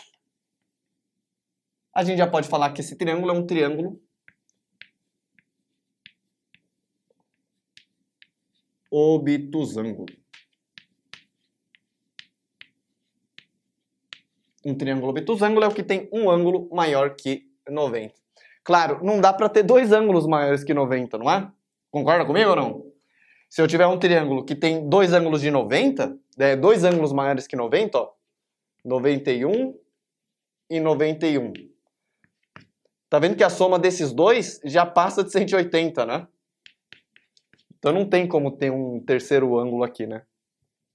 a 1.94 2.02
gente 2.02 2.18
já 2.18 2.26
pode 2.26 2.48
falar 2.48 2.72
que 2.72 2.80
esse 2.80 2.96
triângulo 2.96 3.32
é 3.32 3.34
um 3.34 3.46
triângulo 3.46 4.00
obtusângulo. 8.96 10.06
Um 14.64 14.74
triângulo 14.74 15.10
obtusângulo 15.10 15.64
é 15.64 15.68
o 15.68 15.74
que 15.74 15.82
tem 15.82 16.08
um 16.10 16.30
ângulo 16.30 16.68
maior 16.72 17.14
que 17.14 17.46
90. 17.68 18.14
Claro, 18.64 19.04
não 19.04 19.20
dá 19.20 19.32
para 19.32 19.50
ter 19.50 19.62
dois 19.62 19.92
ângulos 19.92 20.26
maiores 20.26 20.64
que 20.64 20.72
90, 20.72 21.18
não 21.18 21.30
é? 21.30 21.52
Concorda 21.90 22.24
comigo 22.24 22.50
ou 22.50 22.56
não? 22.56 22.86
Se 23.50 23.60
eu 23.60 23.68
tiver 23.68 23.86
um 23.86 23.98
triângulo 23.98 24.44
que 24.44 24.54
tem 24.54 24.88
dois 24.88 25.12
ângulos 25.12 25.42
de 25.42 25.50
90, 25.50 26.18
é, 26.38 26.56
dois 26.56 26.82
ângulos 26.82 27.12
maiores 27.12 27.46
que 27.46 27.54
90, 27.54 27.98
ó, 27.98 28.12
91 28.82 29.78
e 30.70 30.80
91. 30.80 31.52
Tá 33.08 33.18
vendo 33.18 33.36
que 33.36 33.44
a 33.44 33.50
soma 33.50 33.78
desses 33.78 34.12
dois 34.12 34.60
já 34.64 34.84
passa 34.84 35.22
de 35.22 35.30
180, 35.30 36.06
né? 36.06 36.26
Então 37.78 37.92
não 37.92 38.08
tem 38.08 38.26
como 38.26 38.50
ter 38.50 38.70
um 38.70 39.00
terceiro 39.00 39.58
ângulo 39.58 39.84
aqui, 39.84 40.06
né? 40.06 40.22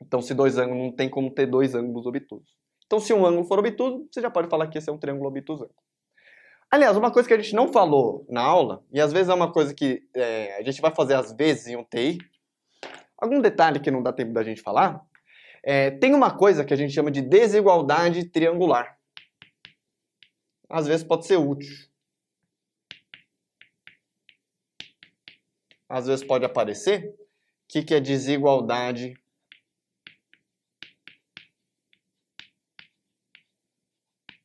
Então 0.01 0.21
se 0.21 0.33
dois 0.33 0.57
ângulos, 0.57 0.83
não 0.83 0.91
tem 0.91 1.09
como 1.09 1.29
ter 1.31 1.45
dois 1.45 1.75
ângulos 1.75 2.05
obtusos. 2.05 2.55
Então 2.85 2.99
se 2.99 3.13
um 3.13 3.25
ângulo 3.25 3.45
for 3.45 3.59
obtuso, 3.59 4.07
você 4.11 4.21
já 4.21 4.29
pode 4.29 4.49
falar 4.49 4.67
que 4.67 4.77
esse 4.77 4.89
é 4.89 4.93
um 4.93 4.97
triângulo 4.97 5.29
obtuso. 5.29 5.69
Aliás, 6.69 6.95
uma 6.95 7.11
coisa 7.11 7.27
que 7.27 7.33
a 7.33 7.37
gente 7.37 7.53
não 7.53 7.71
falou 7.71 8.25
na 8.29 8.41
aula, 8.41 8.83
e 8.91 9.01
às 9.01 9.11
vezes 9.11 9.29
é 9.29 9.33
uma 9.33 9.51
coisa 9.51 9.73
que 9.73 10.03
é, 10.13 10.57
a 10.57 10.63
gente 10.63 10.81
vai 10.81 10.93
fazer 10.93 11.15
às 11.15 11.33
vezes 11.33 11.67
em 11.67 11.75
um 11.75 11.83
TI, 11.83 12.17
algum 13.17 13.41
detalhe 13.41 13.79
que 13.79 13.91
não 13.91 14.01
dá 14.01 14.13
tempo 14.13 14.31
da 14.31 14.41
gente 14.41 14.61
falar, 14.61 15.05
é, 15.63 15.91
tem 15.91 16.15
uma 16.15 16.31
coisa 16.31 16.63
que 16.63 16.73
a 16.73 16.77
gente 16.77 16.93
chama 16.93 17.11
de 17.11 17.21
desigualdade 17.21 18.25
triangular. 18.25 18.97
Às 20.69 20.87
vezes 20.87 21.03
pode 21.03 21.27
ser 21.27 21.37
útil. 21.37 21.90
Às 25.91 26.07
vezes 26.07 26.25
pode 26.25 26.45
aparecer. 26.45 27.09
O 27.09 27.17
que, 27.67 27.83
que 27.83 27.93
é 27.93 27.99
desigualdade 27.99 29.13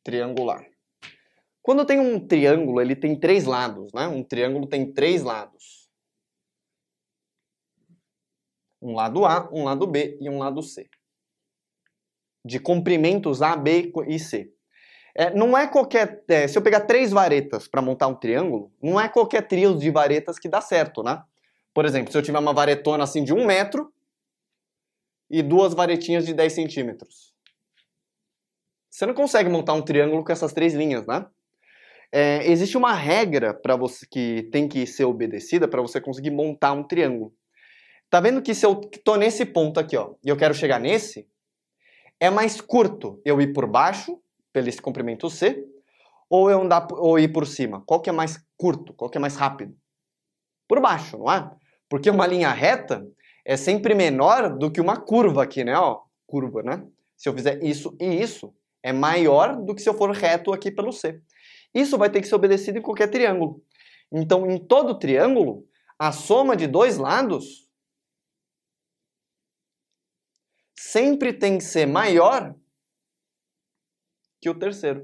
triangular? 0.02 0.66
Quando 1.62 1.87
tem 1.87 2.00
um 2.00 2.18
triângulo, 2.18 2.80
ele 2.80 2.96
tem 2.96 3.18
três 3.18 3.44
lados, 3.44 3.92
né? 3.92 4.09
Um 4.09 4.24
triângulo 4.24 4.66
tem 4.66 4.92
três 4.92 5.22
lados. 5.22 5.88
Um 8.82 8.94
lado 8.94 9.24
A, 9.24 9.48
um 9.52 9.62
lado 9.62 9.87
B 9.87 10.18
e 10.20 10.28
um 10.28 10.38
lado 10.38 10.61
C. 10.62 10.90
De 12.44 12.59
comprimentos 12.59 13.40
A, 13.40 13.56
B 13.56 13.92
e 14.09 14.18
C. 14.18 14.52
É, 15.14 15.32
não 15.32 15.56
é 15.56 15.68
qualquer. 15.68 16.24
É, 16.26 16.48
se 16.48 16.59
eu 16.59 16.62
pegar 16.62 16.80
três 16.80 17.12
varetas 17.12 17.68
para 17.68 17.80
montar 17.80 18.09
um 18.09 18.16
triângulo, 18.16 18.72
não 18.82 19.00
é 19.00 19.09
qualquer 19.09 19.46
trio 19.46 19.78
de 19.78 19.90
varetas 19.92 20.40
que 20.40 20.48
dá 20.48 20.61
certo, 20.61 21.04
né? 21.04 21.22
Por 21.76 21.84
exemplo, 21.84 22.10
se 22.10 22.16
eu 22.16 22.22
tiver 22.22 22.38
uma 22.38 22.54
varetona 22.54 23.04
assim 23.04 23.22
de 23.22 23.34
um 23.34 23.44
metro 23.44 23.92
e 25.28 25.42
duas 25.42 25.74
varetinhas 25.74 26.24
de 26.24 26.32
10 26.32 26.50
centímetros. 26.50 27.34
Você 28.88 29.04
não 29.04 29.12
consegue 29.12 29.50
montar 29.50 29.74
um 29.74 29.82
triângulo 29.82 30.24
com 30.24 30.32
essas 30.32 30.54
três 30.54 30.72
linhas, 30.72 31.06
né? 31.06 31.26
É, 32.10 32.50
existe 32.50 32.78
uma 32.78 32.94
regra 32.94 33.52
para 33.52 33.76
você 33.76 34.06
que 34.10 34.48
tem 34.50 34.66
que 34.66 34.86
ser 34.86 35.04
obedecida 35.04 35.68
para 35.68 35.82
você 35.82 36.00
conseguir 36.00 36.30
montar 36.30 36.72
um 36.72 36.82
triângulo. 36.82 37.34
Tá 38.08 38.20
vendo 38.20 38.40
que 38.40 38.54
se 38.54 38.64
eu 38.64 38.76
tô 39.04 39.16
nesse 39.16 39.44
ponto 39.44 39.78
aqui, 39.78 39.98
ó, 39.98 40.14
e 40.24 40.30
eu 40.30 40.36
quero 40.38 40.54
chegar 40.54 40.80
nesse, 40.80 41.28
é 42.18 42.30
mais 42.30 42.58
curto 42.58 43.20
eu 43.22 43.38
ir 43.38 43.52
por 43.52 43.66
baixo, 43.66 44.18
pelo 44.50 44.66
esse 44.66 44.80
comprimento 44.80 45.28
C, 45.28 45.62
ou 46.30 46.50
eu 46.50 46.62
andar 46.62 46.88
ou 46.92 47.18
ir 47.18 47.28
por 47.28 47.46
cima? 47.46 47.82
Qual 47.84 48.00
que 48.00 48.08
é 48.08 48.14
mais 48.14 48.42
curto? 48.56 48.94
Qual 48.94 49.10
que 49.10 49.18
é 49.18 49.20
mais 49.20 49.36
rápido? 49.36 49.76
Por 50.66 50.80
baixo, 50.80 51.18
não 51.18 51.30
é? 51.30 51.50
Porque 51.88 52.11
uma 52.11 52.27
linha 52.27 52.51
reta 52.51 53.07
é 53.44 53.57
sempre 53.57 53.94
menor 53.94 54.57
do 54.57 54.70
que 54.70 54.81
uma 54.81 54.96
curva 54.96 55.42
aqui, 55.42 55.62
né? 55.64 55.77
Ó, 55.79 56.03
curva, 56.27 56.62
né? 56.62 56.87
Se 57.16 57.29
eu 57.29 57.35
fizer 57.35 57.62
isso 57.62 57.96
e 58.01 58.07
isso, 58.20 58.55
é 58.83 58.92
maior 58.92 59.57
do 59.57 59.75
que 59.75 59.83
se 59.83 59.88
eu 59.88 59.94
for 59.94 60.11
reto 60.11 60.53
aqui 60.53 60.70
pelo 60.70 60.92
C. 60.92 61.20
Isso 61.75 61.96
vai 61.96 62.11
ter 62.11 62.20
que 62.20 62.27
ser 62.27 62.35
obedecido 62.35 62.79
em 62.79 62.83
qualquer 62.83 63.09
triângulo. 63.09 63.62
Então, 64.12 64.51
em 64.51 64.59
todo 64.59 64.99
triângulo, 64.99 65.66
a 65.99 66.12
soma 66.12 66.57
de 66.57 66.66
dois 66.66 66.96
lados 66.96 67.68
sempre 70.79 71.33
tem 71.33 71.59
que 71.59 71.64
ser 71.64 71.87
maior 71.87 72.55
que 74.40 74.51
o 74.51 74.59
terceiro. 74.59 75.03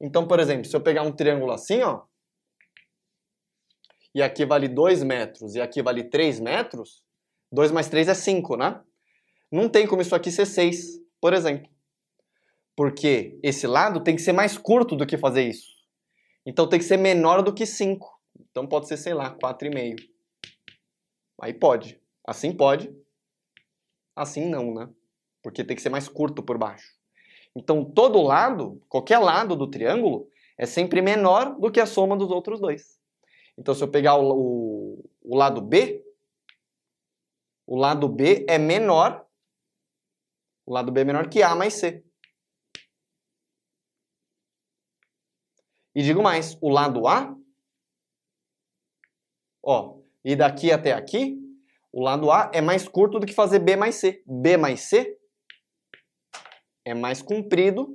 Então, 0.00 0.26
por 0.26 0.40
exemplo, 0.40 0.64
se 0.64 0.74
eu 0.74 0.80
pegar 0.80 1.02
um 1.02 1.12
triângulo 1.12 1.52
assim, 1.52 1.82
ó, 1.82 2.02
e 4.14 4.22
aqui 4.22 4.44
vale 4.44 4.68
2 4.68 5.02
metros 5.02 5.54
e 5.54 5.60
aqui 5.60 5.82
vale 5.82 6.04
3 6.04 6.40
metros, 6.40 7.02
2 7.52 7.72
mais 7.72 7.88
3 7.88 8.08
é 8.08 8.14
5, 8.14 8.56
né? 8.56 8.80
Não 9.50 9.68
tem 9.68 9.86
como 9.86 10.02
isso 10.02 10.14
aqui 10.14 10.30
ser 10.30 10.46
6, 10.46 11.00
por 11.20 11.32
exemplo. 11.32 11.68
Porque 12.76 13.38
esse 13.42 13.66
lado 13.66 14.02
tem 14.02 14.14
que 14.14 14.22
ser 14.22 14.32
mais 14.32 14.56
curto 14.56 14.96
do 14.96 15.06
que 15.06 15.18
fazer 15.18 15.42
isso. 15.42 15.68
Então 16.46 16.68
tem 16.68 16.78
que 16.78 16.84
ser 16.84 16.96
menor 16.96 17.42
do 17.42 17.52
que 17.52 17.66
5. 17.66 18.08
Então 18.50 18.66
pode 18.66 18.88
ser, 18.88 18.96
sei 18.96 19.12
lá, 19.12 19.36
4,5. 19.36 19.96
Aí 21.40 21.52
pode. 21.52 22.00
Assim 22.26 22.52
pode. 22.52 22.94
Assim 24.14 24.46
não, 24.46 24.72
né? 24.72 24.88
Porque 25.42 25.64
tem 25.64 25.74
que 25.74 25.82
ser 25.82 25.88
mais 25.88 26.08
curto 26.08 26.42
por 26.42 26.58
baixo. 26.58 26.94
Então 27.56 27.84
todo 27.84 28.22
lado, 28.22 28.80
qualquer 28.88 29.18
lado 29.18 29.56
do 29.56 29.66
triângulo, 29.66 30.28
é 30.56 30.66
sempre 30.66 31.02
menor 31.02 31.58
do 31.58 31.70
que 31.70 31.80
a 31.80 31.86
soma 31.86 32.16
dos 32.16 32.30
outros 32.30 32.60
dois. 32.60 32.99
Então 33.60 33.74
se 33.74 33.84
eu 33.84 33.90
pegar 33.90 34.16
o, 34.16 34.32
o, 34.32 35.10
o 35.20 35.36
lado 35.36 35.60
B, 35.60 36.02
o 37.66 37.76
lado 37.76 38.08
B 38.08 38.46
é 38.48 38.56
menor, 38.56 39.28
o 40.64 40.72
lado 40.72 40.90
B 40.90 41.02
é 41.02 41.04
menor 41.04 41.28
que 41.28 41.42
A 41.42 41.54
mais 41.54 41.74
C. 41.74 42.02
E 45.94 46.02
digo 46.02 46.22
mais, 46.22 46.56
o 46.62 46.70
lado 46.70 47.06
A, 47.06 47.36
ó, 49.62 50.00
e 50.24 50.34
daqui 50.34 50.72
até 50.72 50.94
aqui, 50.94 51.38
o 51.92 52.02
lado 52.02 52.30
A 52.30 52.50
é 52.54 52.62
mais 52.62 52.88
curto 52.88 53.18
do 53.18 53.26
que 53.26 53.34
fazer 53.34 53.58
B 53.58 53.76
mais 53.76 53.96
C. 53.96 54.22
B 54.26 54.56
mais 54.56 54.88
C 54.88 55.18
é 56.82 56.94
mais 56.94 57.20
comprido, 57.20 57.94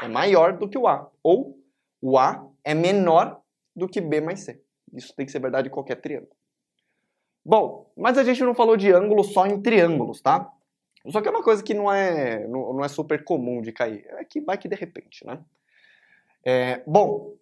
é 0.00 0.06
maior 0.06 0.56
do 0.56 0.68
que 0.68 0.78
o 0.78 0.86
A. 0.86 1.10
Ou 1.20 1.58
o 2.00 2.16
A 2.16 2.48
é 2.62 2.74
menor 2.74 3.41
do 3.74 3.88
que 3.88 4.00
B 4.00 4.20
mais 4.20 4.40
C. 4.40 4.62
Isso 4.92 5.14
tem 5.14 5.24
que 5.24 5.32
ser 5.32 5.40
verdade 5.40 5.68
em 5.68 5.70
qualquer 5.70 5.96
triângulo. 5.96 6.36
Bom, 7.44 7.90
mas 7.96 8.18
a 8.18 8.24
gente 8.24 8.42
não 8.42 8.54
falou 8.54 8.76
de 8.76 8.92
ângulo 8.92 9.24
só 9.24 9.46
em 9.46 9.60
triângulos, 9.60 10.20
tá? 10.20 10.52
Só 11.08 11.20
que 11.20 11.28
é 11.28 11.30
uma 11.30 11.42
coisa 11.42 11.62
que 11.62 11.74
não 11.74 11.92
é, 11.92 12.46
não, 12.46 12.74
não 12.74 12.84
é 12.84 12.88
super 12.88 13.24
comum 13.24 13.60
de 13.60 13.72
cair. 13.72 14.06
É 14.10 14.24
que 14.24 14.40
vai 14.40 14.56
que 14.56 14.68
de 14.68 14.76
repente, 14.76 15.26
né? 15.26 15.40
É, 16.44 16.82
bom, 16.86 17.36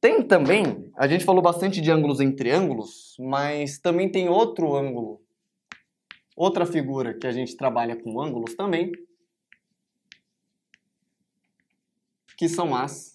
tem 0.00 0.22
também, 0.22 0.92
a 0.96 1.06
gente 1.06 1.24
falou 1.24 1.40
bastante 1.40 1.80
de 1.80 1.90
ângulos 1.90 2.20
em 2.20 2.30
triângulos, 2.30 3.16
mas 3.18 3.78
também 3.78 4.10
tem 4.10 4.28
outro 4.28 4.74
ângulo, 4.76 5.22
outra 6.36 6.66
figura 6.66 7.14
que 7.14 7.26
a 7.26 7.32
gente 7.32 7.56
trabalha 7.56 7.96
com 7.96 8.20
ângulos 8.20 8.54
também, 8.54 8.92
que 12.36 12.48
são 12.48 12.74
as 12.74 13.13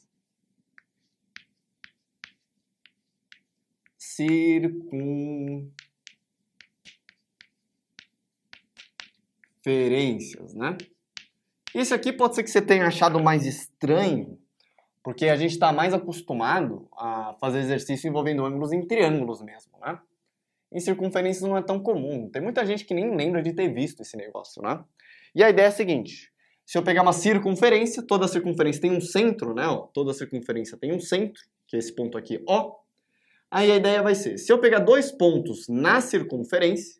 circunferências, 9.63 10.53
né? 10.53 10.77
Esse 11.73 11.93
aqui 11.93 12.11
pode 12.11 12.35
ser 12.35 12.43
que 12.43 12.49
você 12.49 12.61
tenha 12.61 12.87
achado 12.87 13.19
mais 13.19 13.45
estranho, 13.45 14.39
porque 15.03 15.27
a 15.27 15.35
gente 15.35 15.51
está 15.51 15.71
mais 15.71 15.93
acostumado 15.93 16.87
a 16.97 17.35
fazer 17.39 17.59
exercício 17.59 18.09
envolvendo 18.09 18.43
ângulos 18.43 18.73
em 18.73 18.85
triângulos 18.85 19.41
mesmo, 19.41 19.77
né? 19.79 19.99
Em 20.71 20.79
circunferências 20.79 21.47
não 21.47 21.57
é 21.57 21.63
tão 21.63 21.79
comum. 21.79 22.29
Tem 22.29 22.41
muita 22.41 22.65
gente 22.65 22.85
que 22.85 22.93
nem 22.93 23.15
lembra 23.15 23.41
de 23.41 23.53
ter 23.53 23.73
visto 23.73 24.01
esse 24.01 24.17
negócio, 24.17 24.61
né? 24.61 24.83
E 25.33 25.43
a 25.43 25.49
ideia 25.49 25.67
é 25.67 25.69
a 25.69 25.71
seguinte: 25.71 26.31
se 26.65 26.77
eu 26.77 26.83
pegar 26.83 27.01
uma 27.01 27.13
circunferência, 27.13 28.03
toda 28.03 28.27
circunferência 28.27 28.81
tem 28.81 28.91
um 28.91 29.01
centro, 29.01 29.53
né? 29.53 29.67
Ó, 29.67 29.87
toda 29.87 30.13
circunferência 30.13 30.77
tem 30.77 30.93
um 30.93 30.99
centro, 30.99 31.41
que 31.67 31.75
é 31.75 31.79
esse 31.79 31.95
ponto 31.95 32.17
aqui, 32.17 32.43
ó. 32.47 32.75
Aí 33.51 33.71
a 33.71 33.75
ideia 33.77 34.03
vai 34.03 34.13
ser, 34.13 34.37
se 34.37 34.51
eu 34.51 34.59
pegar 34.59 34.79
dois 34.79 35.11
pontos 35.11 35.67
na 35.67 36.01
circunferência, 36.01 36.99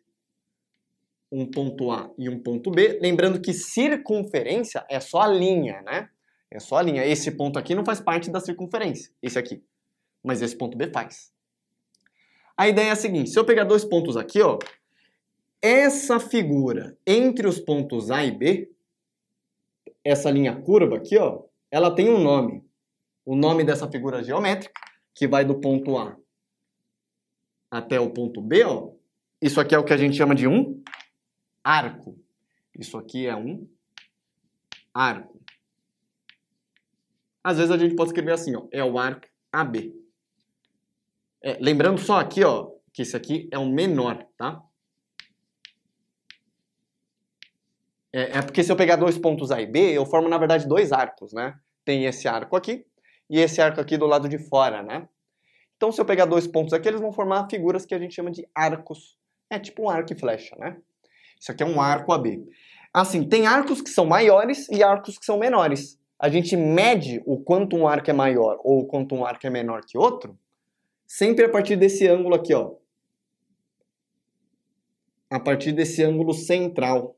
um 1.30 1.48
ponto 1.48 1.92
A 1.92 2.10
e 2.18 2.28
um 2.28 2.42
ponto 2.42 2.72
B, 2.72 2.98
lembrando 3.00 3.40
que 3.40 3.52
circunferência 3.52 4.84
é 4.90 4.98
só 4.98 5.20
a 5.20 5.28
linha, 5.28 5.80
né? 5.82 6.08
É 6.50 6.58
só 6.58 6.78
a 6.78 6.82
linha. 6.82 7.06
Esse 7.06 7.30
ponto 7.30 7.56
aqui 7.56 7.72
não 7.72 7.84
faz 7.84 8.00
parte 8.00 8.30
da 8.30 8.40
circunferência, 8.40 9.12
esse 9.22 9.38
aqui. 9.38 9.62
Mas 10.24 10.42
esse 10.42 10.56
ponto 10.56 10.76
B 10.76 10.90
faz. 10.90 11.32
A 12.56 12.68
ideia 12.68 12.88
é 12.88 12.90
a 12.90 12.96
seguinte, 12.96 13.30
se 13.30 13.38
eu 13.38 13.44
pegar 13.44 13.62
dois 13.62 13.84
pontos 13.84 14.16
aqui, 14.16 14.42
ó, 14.42 14.58
essa 15.62 16.18
figura 16.18 16.98
entre 17.06 17.46
os 17.46 17.60
pontos 17.60 18.10
A 18.10 18.24
e 18.24 18.32
B, 18.32 18.72
essa 20.04 20.30
linha 20.30 20.60
curva 20.60 20.96
aqui, 20.96 21.16
ó, 21.16 21.44
ela 21.70 21.94
tem 21.94 22.10
um 22.10 22.18
nome. 22.18 22.64
O 23.24 23.36
nome 23.36 23.62
dessa 23.62 23.88
figura 23.88 24.24
geométrica, 24.24 24.72
que 25.14 25.28
vai 25.28 25.44
do 25.44 25.60
ponto 25.60 25.96
A 25.96 26.16
até 27.70 28.00
o 28.00 28.10
ponto 28.10 28.40
B, 28.40 28.64
ó, 28.64 28.92
isso 29.40 29.60
aqui 29.60 29.74
é 29.74 29.78
o 29.78 29.84
que 29.84 29.92
a 29.92 29.96
gente 29.96 30.16
chama 30.16 30.34
de 30.34 30.46
um 30.46 30.82
arco. 31.62 32.18
Isso 32.78 32.98
aqui 32.98 33.26
é 33.26 33.36
um 33.36 33.68
arco. 34.92 35.40
Às 37.42 37.56
vezes 37.56 37.70
a 37.70 37.78
gente 37.78 37.94
pode 37.94 38.10
escrever 38.10 38.32
assim, 38.32 38.54
ó, 38.56 38.66
é 38.70 38.84
o 38.84 38.98
arco 38.98 39.26
AB. 39.52 39.94
É, 41.42 41.56
lembrando 41.60 41.98
só 41.98 42.18
aqui, 42.18 42.44
ó, 42.44 42.70
que 42.92 43.02
esse 43.02 43.16
aqui 43.16 43.48
é 43.50 43.58
o 43.58 43.66
menor, 43.66 44.26
tá? 44.36 44.62
É, 48.12 48.38
é, 48.38 48.42
porque 48.42 48.62
se 48.62 48.70
eu 48.70 48.76
pegar 48.76 48.96
dois 48.96 49.16
pontos 49.16 49.50
A 49.50 49.60
e 49.60 49.66
B, 49.66 49.96
eu 49.96 50.04
formo, 50.04 50.28
na 50.28 50.36
verdade, 50.36 50.66
dois 50.66 50.92
arcos, 50.92 51.32
né? 51.32 51.58
Tem 51.84 52.04
esse 52.04 52.28
arco 52.28 52.56
aqui 52.56 52.84
e 53.28 53.38
esse 53.38 53.60
arco 53.60 53.80
aqui 53.80 53.96
do 53.96 54.06
lado 54.06 54.28
de 54.28 54.38
fora, 54.38 54.82
né? 54.82 55.08
Então, 55.80 55.90
se 55.90 55.98
eu 55.98 56.04
pegar 56.04 56.26
dois 56.26 56.46
pontos 56.46 56.74
aqui, 56.74 56.88
eles 56.88 57.00
vão 57.00 57.10
formar 57.10 57.48
figuras 57.48 57.86
que 57.86 57.94
a 57.94 57.98
gente 57.98 58.14
chama 58.14 58.30
de 58.30 58.46
arcos. 58.54 59.16
É 59.48 59.58
tipo 59.58 59.84
um 59.84 59.88
arco 59.88 60.12
e 60.12 60.16
flecha, 60.16 60.54
né? 60.58 60.76
Isso 61.40 61.50
aqui 61.50 61.62
é 61.62 61.66
um 61.66 61.80
arco 61.80 62.12
AB. 62.12 62.46
Assim, 62.92 63.26
tem 63.26 63.46
arcos 63.46 63.80
que 63.80 63.88
são 63.88 64.04
maiores 64.04 64.68
e 64.68 64.82
arcos 64.82 65.18
que 65.18 65.24
são 65.24 65.38
menores 65.38 65.98
a 66.20 66.28
gente 66.28 66.54
mede 66.54 67.22
o 67.24 67.38
quanto 67.38 67.74
um 67.74 67.88
arco 67.88 68.10
é 68.10 68.12
maior 68.12 68.60
ou 68.62 68.80
o 68.80 68.86
quanto 68.86 69.14
um 69.14 69.24
arco 69.24 69.46
é 69.46 69.50
menor 69.50 69.80
que 69.86 69.96
outro, 69.96 70.38
sempre 71.06 71.46
a 71.46 71.48
partir 71.48 71.76
desse 71.76 72.06
ângulo 72.06 72.34
aqui, 72.34 72.52
ó. 72.52 72.74
A 75.30 75.40
partir 75.40 75.72
desse 75.72 76.02
ângulo 76.02 76.34
central. 76.34 77.16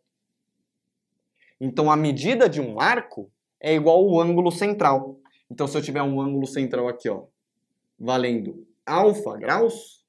Então 1.61 1.91
a 1.91 1.97
medida 1.97 2.49
de 2.49 2.61
um 2.61 2.81
arco 2.81 3.29
é 3.59 3.75
igual 3.75 3.97
ao 3.97 4.21
ângulo 4.21 4.53
central. 4.53 5.19
Então 5.51 5.67
se 5.67 5.77
eu 5.77 5.83
tiver 5.83 6.03
um 6.03 6.21
ângulo 6.21 6.47
central 6.47 6.87
aqui, 6.87 7.09
ó, 7.09 7.25
valendo 8.03 8.67
alfa 8.85 9.37
graus, 9.37 10.05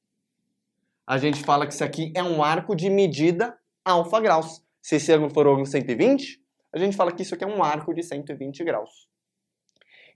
a 1.06 1.19
gente 1.19 1.43
fala 1.43 1.67
que 1.67 1.73
isso 1.73 1.84
aqui 1.84 2.12
é 2.15 2.23
um 2.23 2.43
arco 2.43 2.75
de 2.75 2.89
medida 2.89 3.56
alfa 3.86 4.19
graus. 4.19 4.63
Se 4.82 4.95
esse 4.95 5.13
ângulo 5.13 5.32
for 5.32 5.45
o 5.45 5.51
ângulo 5.51 5.67
120, 5.67 6.43
a 6.73 6.79
gente 6.79 6.97
fala 6.97 7.12
que 7.12 7.21
isso 7.21 7.36
aqui 7.36 7.43
é 7.43 7.47
um 7.47 7.63
arco 7.63 7.93
de 7.93 8.01
120 8.01 8.63
graus. 8.63 9.08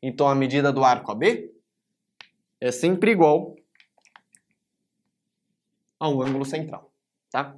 Então 0.01 0.27
a 0.27 0.33
medida 0.33 0.73
do 0.73 0.83
arco 0.83 1.11
AB 1.11 1.51
é 2.59 2.71
sempre 2.71 3.11
igual 3.11 3.55
ao 5.99 6.19
ângulo 6.21 6.45
central, 6.45 6.91
tá? 7.29 7.55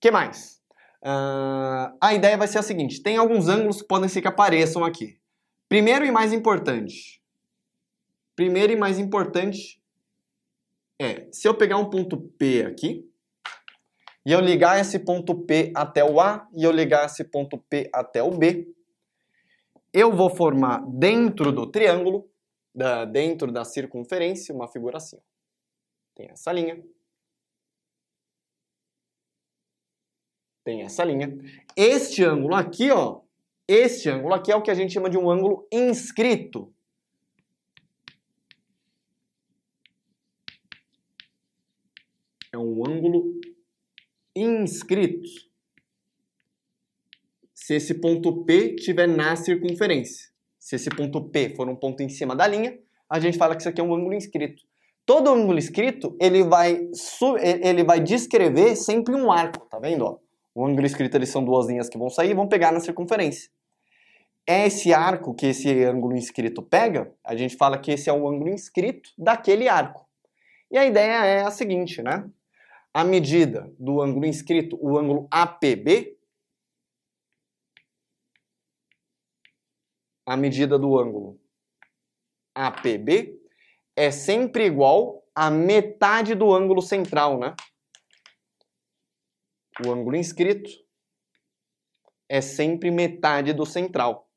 que 0.00 0.12
mais? 0.12 0.60
Uh, 1.02 1.96
a 2.00 2.14
ideia 2.14 2.36
vai 2.36 2.46
ser 2.46 2.58
a 2.58 2.62
seguinte, 2.62 3.02
tem 3.02 3.16
alguns 3.16 3.48
ângulos 3.48 3.82
que 3.82 3.88
podem 3.88 4.08
ser 4.08 4.22
que 4.22 4.28
apareçam 4.28 4.84
aqui. 4.84 5.18
Primeiro 5.68 6.04
e 6.04 6.10
mais 6.10 6.32
importante, 6.32 7.19
primeiro 8.40 8.72
e 8.72 8.76
mais 8.76 8.98
importante 8.98 9.78
é, 10.98 11.30
se 11.30 11.46
eu 11.46 11.54
pegar 11.54 11.76
um 11.76 11.90
ponto 11.90 12.16
P 12.16 12.64
aqui, 12.64 13.06
e 14.24 14.32
eu 14.32 14.40
ligar 14.40 14.80
esse 14.80 14.98
ponto 14.98 15.34
P 15.34 15.70
até 15.76 16.02
o 16.02 16.18
A 16.18 16.48
e 16.56 16.64
eu 16.64 16.72
ligar 16.72 17.04
esse 17.04 17.22
ponto 17.22 17.58
P 17.58 17.90
até 17.92 18.22
o 18.22 18.30
B, 18.30 18.74
eu 19.92 20.10
vou 20.10 20.30
formar 20.30 20.82
dentro 20.86 21.52
do 21.52 21.70
triângulo, 21.70 22.30
da, 22.74 23.04
dentro 23.04 23.52
da 23.52 23.62
circunferência, 23.62 24.54
uma 24.54 24.68
figura 24.68 24.96
assim. 24.96 25.18
Tem 26.14 26.30
essa 26.30 26.50
linha. 26.50 26.82
Tem 30.64 30.80
essa 30.80 31.04
linha. 31.04 31.28
Este 31.76 32.24
ângulo 32.24 32.54
aqui, 32.54 32.90
ó, 32.90 33.20
este 33.68 34.08
ângulo 34.08 34.32
aqui 34.32 34.50
é 34.50 34.56
o 34.56 34.62
que 34.62 34.70
a 34.70 34.74
gente 34.74 34.94
chama 34.94 35.10
de 35.10 35.18
um 35.18 35.30
ângulo 35.30 35.68
inscrito. 35.70 36.72
É 42.52 42.58
um 42.58 42.84
ângulo 42.86 43.40
inscrito 44.34 45.28
se 47.54 47.74
esse 47.74 47.94
ponto 47.94 48.44
P 48.44 48.74
estiver 48.74 49.06
na 49.06 49.36
circunferência. 49.36 50.30
Se 50.58 50.76
esse 50.76 50.90
ponto 50.90 51.28
P 51.28 51.54
for 51.54 51.68
um 51.68 51.76
ponto 51.76 52.02
em 52.02 52.08
cima 52.08 52.34
da 52.34 52.46
linha, 52.46 52.78
a 53.08 53.20
gente 53.20 53.38
fala 53.38 53.54
que 53.54 53.62
isso 53.62 53.68
aqui 53.68 53.80
é 53.80 53.84
um 53.84 53.94
ângulo 53.94 54.14
inscrito. 54.14 54.62
Todo 55.06 55.30
ângulo 55.30 55.58
inscrito, 55.58 56.16
ele 56.20 56.42
vai, 56.42 56.88
ele 57.62 57.84
vai 57.84 58.00
descrever 58.00 58.76
sempre 58.76 59.14
um 59.14 59.30
arco, 59.30 59.66
tá 59.66 59.78
vendo? 59.78 60.04
Ó? 60.04 60.18
O 60.54 60.66
ângulo 60.66 60.86
inscrito, 60.86 61.16
eles 61.16 61.28
são 61.28 61.44
duas 61.44 61.66
linhas 61.68 61.88
que 61.88 61.98
vão 61.98 62.10
sair 62.10 62.30
e 62.30 62.34
vão 62.34 62.48
pegar 62.48 62.72
na 62.72 62.80
circunferência. 62.80 63.50
É 64.46 64.66
esse 64.66 64.92
arco 64.92 65.34
que 65.34 65.46
esse 65.46 65.84
ângulo 65.84 66.16
inscrito 66.16 66.62
pega, 66.62 67.12
a 67.24 67.36
gente 67.36 67.56
fala 67.56 67.78
que 67.78 67.92
esse 67.92 68.08
é 68.10 68.12
o 68.12 68.28
ângulo 68.28 68.50
inscrito 68.50 69.10
daquele 69.16 69.68
arco. 69.68 70.06
E 70.70 70.78
a 70.78 70.84
ideia 70.84 71.24
é 71.24 71.42
a 71.42 71.50
seguinte, 71.50 72.02
né? 72.02 72.28
A 72.92 73.04
medida 73.04 73.72
do 73.78 74.00
ângulo 74.00 74.26
inscrito, 74.26 74.76
o 74.80 74.98
ângulo 74.98 75.28
APB, 75.30 76.18
a 80.26 80.36
medida 80.36 80.78
do 80.78 80.98
ângulo 80.98 81.40
APB 82.54 83.40
é 83.96 84.10
sempre 84.10 84.66
igual 84.66 85.24
à 85.34 85.50
metade 85.50 86.34
do 86.34 86.52
ângulo 86.52 86.82
central, 86.82 87.38
né? 87.38 87.54
O 89.84 89.90
ângulo 89.90 90.16
inscrito 90.16 90.70
é 92.28 92.40
sempre 92.40 92.90
metade 92.90 93.52
do 93.52 93.66
central. 93.66 94.29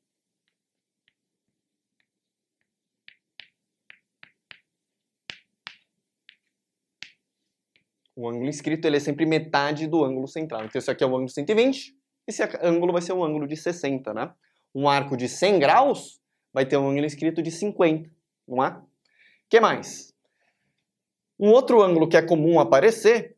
O 8.16 8.28
ângulo 8.28 8.48
inscrito 8.48 8.86
ele 8.86 8.96
é 8.96 9.00
sempre 9.00 9.26
metade 9.26 9.86
do 9.86 10.04
ângulo 10.04 10.28
central. 10.28 10.64
Então, 10.64 10.78
isso 10.78 10.90
aqui 10.90 11.02
é 11.02 11.06
o 11.06 11.10
ângulo 11.10 11.28
120, 11.28 11.96
esse 12.26 12.42
ângulo 12.62 12.92
vai 12.92 13.02
ser 13.02 13.12
um 13.12 13.24
ângulo 13.24 13.46
de 13.46 13.56
60, 13.56 14.14
né? 14.14 14.32
Um 14.74 14.88
arco 14.88 15.16
de 15.16 15.28
100 15.28 15.58
graus 15.58 16.20
vai 16.52 16.64
ter 16.64 16.76
um 16.76 16.88
ângulo 16.88 17.04
inscrito 17.04 17.42
de 17.42 17.50
50, 17.50 18.10
não 18.46 18.64
é? 18.64 18.80
que 19.48 19.60
mais? 19.60 20.12
Um 21.38 21.50
outro 21.50 21.80
ângulo 21.82 22.08
que 22.08 22.16
é 22.16 22.22
comum 22.22 22.58
aparecer 22.58 23.36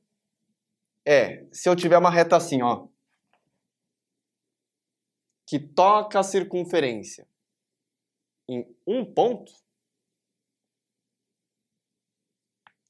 é 1.05 1.45
se 1.53 1.69
eu 1.69 1.77
tiver 1.77 1.99
uma 1.99 2.11
reta 2.11 2.37
assim, 2.37 2.63
ó, 2.63 2.87
que 5.47 5.59
toca 5.59 6.19
a 6.19 6.23
circunferência 6.23 7.27
em 8.49 8.67
um 8.87 9.05
ponto, 9.05 9.53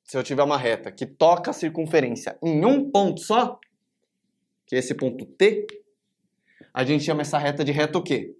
se 0.06 0.16
eu 0.16 0.22
tiver 0.22 0.42
uma 0.44 0.56
reta 0.56 0.92
que 0.92 1.04
toca 1.04 1.50
a 1.50 1.54
circunferência 1.54 2.38
em 2.42 2.64
um 2.64 2.90
ponto 2.90 3.20
só, 3.20 3.58
que 4.64 4.76
é 4.76 4.78
esse 4.78 4.94
ponto 4.94 5.26
T, 5.26 5.66
a 6.72 6.84
gente 6.84 7.04
chama 7.04 7.22
essa 7.22 7.38
reta 7.38 7.64
de 7.64 7.72
reta 7.72 7.98
o 7.98 8.02
quê? 8.02 8.36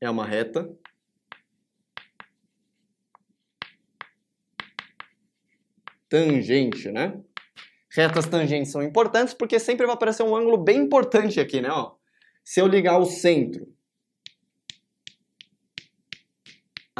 É 0.00 0.10
uma 0.10 0.26
reta 0.26 0.68
tangente, 6.08 6.90
né? 6.90 7.20
Retas 7.90 8.26
tangentes 8.26 8.72
são 8.72 8.82
importantes 8.82 9.34
porque 9.34 9.58
sempre 9.60 9.86
vai 9.86 9.94
aparecer 9.94 10.22
um 10.24 10.34
ângulo 10.34 10.58
bem 10.58 10.78
importante 10.78 11.38
aqui, 11.38 11.60
né? 11.60 11.70
Ó, 11.70 11.94
se 12.44 12.60
eu 12.60 12.66
ligar 12.66 12.98
o 12.98 13.06
centro 13.06 13.72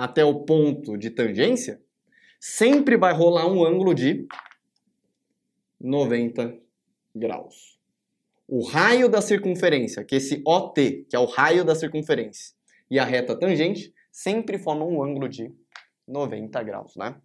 até 0.03 0.25
o 0.25 0.45
ponto 0.45 0.97
de 0.97 1.11
tangência, 1.11 1.81
sempre 2.41 2.97
vai 2.97 3.13
rolar 3.13 3.47
um 3.47 3.65
ângulo 3.65 3.95
de 3.95 4.27
90 5.81 6.57
graus. 7.15 7.79
O 8.47 8.65
raio 8.65 9.09
da 9.09 9.21
circunferência, 9.21 10.05
que 10.05 10.17
esse 10.17 10.43
OT, 10.47 11.07
que 11.09 11.17
é 11.17 11.19
o 11.19 11.27
raio 11.27 11.65
da 11.65 11.75
circunferência, 11.75 12.55
e 12.91 12.99
a 12.99 13.05
reta 13.05 13.37
tangente, 13.37 13.93
sempre 14.11 14.59
formam 14.59 14.89
um 14.89 15.03
ângulo 15.03 15.29
de 15.29 15.53
90 16.07 16.63
graus, 16.63 16.97
né? 16.97 17.17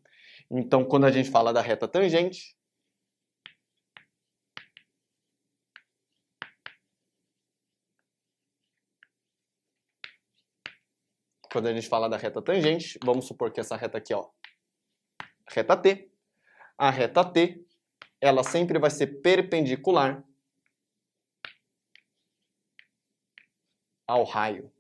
Então, 0.52 0.84
quando 0.84 1.06
a 1.06 1.12
gente 1.12 1.30
fala 1.30 1.54
da 1.54 1.62
reta 1.62 1.88
tangente, 1.88 2.56
quando 11.54 11.68
a 11.68 11.74
gente 11.74 11.88
fala 11.88 12.10
da 12.10 12.18
reta 12.18 12.42
tangente, 12.42 12.98
vamos 13.06 13.28
supor 13.28 13.52
que 13.52 13.60
essa 13.60 13.76
reta 13.76 14.00
aqui, 14.00 14.12
ó, 14.12 14.28
reta 15.48 15.78
T, 15.78 16.12
a 16.76 16.90
reta 16.90 17.24
T, 17.24 17.64
ela 18.20 18.44
sempre 18.44 18.80
vai 18.80 18.90
ser 18.90 19.22
perpendicular 19.22 20.24
ao 24.08 24.24
raio. 24.24 24.74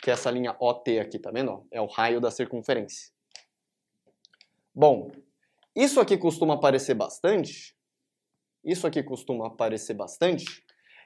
Que 0.00 0.10
é 0.10 0.14
essa 0.14 0.30
linha 0.30 0.56
OT 0.60 1.00
aqui, 1.00 1.18
tá 1.18 1.32
vendo? 1.32 1.66
É 1.72 1.80
o 1.80 1.86
raio 1.86 2.20
da 2.20 2.30
circunferência. 2.30 3.12
Bom, 4.72 5.10
isso 5.74 6.00
aqui 6.00 6.16
costuma 6.16 6.54
aparecer 6.54 6.94
bastante. 6.94 7.76
Isso 8.62 8.86
aqui 8.86 9.02
costuma 9.02 9.48
aparecer 9.48 9.94
bastante 9.94 10.64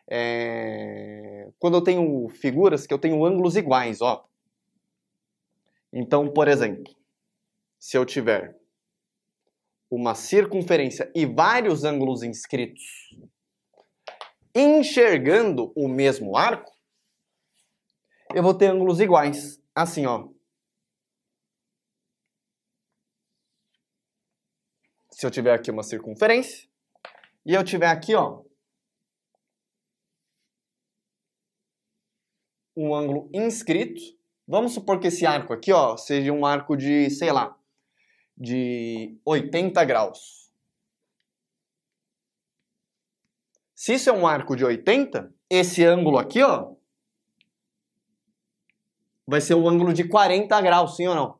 é... 0.08 1.43
quando 1.64 1.78
eu 1.78 1.82
tenho 1.82 2.28
figuras 2.28 2.86
que 2.86 2.92
eu 2.92 2.98
tenho 2.98 3.24
ângulos 3.24 3.56
iguais, 3.56 4.02
ó. 4.02 4.28
Então, 5.90 6.30
por 6.30 6.46
exemplo, 6.46 6.94
se 7.78 7.96
eu 7.96 8.04
tiver 8.04 8.54
uma 9.90 10.14
circunferência 10.14 11.10
e 11.14 11.24
vários 11.24 11.82
ângulos 11.82 12.22
inscritos 12.22 13.16
enxergando 14.54 15.72
o 15.74 15.88
mesmo 15.88 16.36
arco, 16.36 16.70
eu 18.34 18.42
vou 18.42 18.52
ter 18.52 18.66
ângulos 18.66 19.00
iguais. 19.00 19.58
Assim, 19.74 20.04
ó. 20.04 20.28
Se 25.10 25.24
eu 25.24 25.30
tiver 25.30 25.54
aqui 25.54 25.70
uma 25.70 25.82
circunferência 25.82 26.68
e 27.46 27.54
eu 27.54 27.64
tiver 27.64 27.88
aqui, 27.88 28.14
ó, 28.14 28.43
um 32.76 32.94
ângulo 32.94 33.28
inscrito. 33.32 34.00
Vamos 34.46 34.72
supor 34.72 35.00
que 35.00 35.06
esse 35.06 35.24
arco 35.24 35.52
aqui, 35.52 35.72
ó, 35.72 35.96
seja 35.96 36.32
um 36.32 36.44
arco 36.44 36.76
de, 36.76 37.08
sei 37.10 37.32
lá, 37.32 37.56
de 38.36 39.18
80 39.24 39.84
graus. 39.84 40.50
Se 43.74 43.94
isso 43.94 44.08
é 44.08 44.12
um 44.12 44.26
arco 44.26 44.56
de 44.56 44.64
80, 44.64 45.32
esse 45.48 45.84
ângulo 45.84 46.18
aqui, 46.18 46.42
ó, 46.42 46.74
vai 49.26 49.40
ser 49.40 49.54
um 49.54 49.68
ângulo 49.68 49.92
de 49.92 50.08
40 50.08 50.60
graus, 50.60 50.96
sim 50.96 51.06
ou 51.06 51.14
não? 51.14 51.38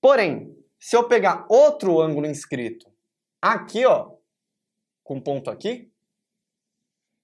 Porém, 0.00 0.56
se 0.78 0.96
eu 0.96 1.06
pegar 1.06 1.46
outro 1.48 2.00
ângulo 2.00 2.26
inscrito 2.26 2.90
aqui, 3.40 3.84
ó, 3.84 4.12
com 5.04 5.20
ponto 5.20 5.50
aqui, 5.50 5.90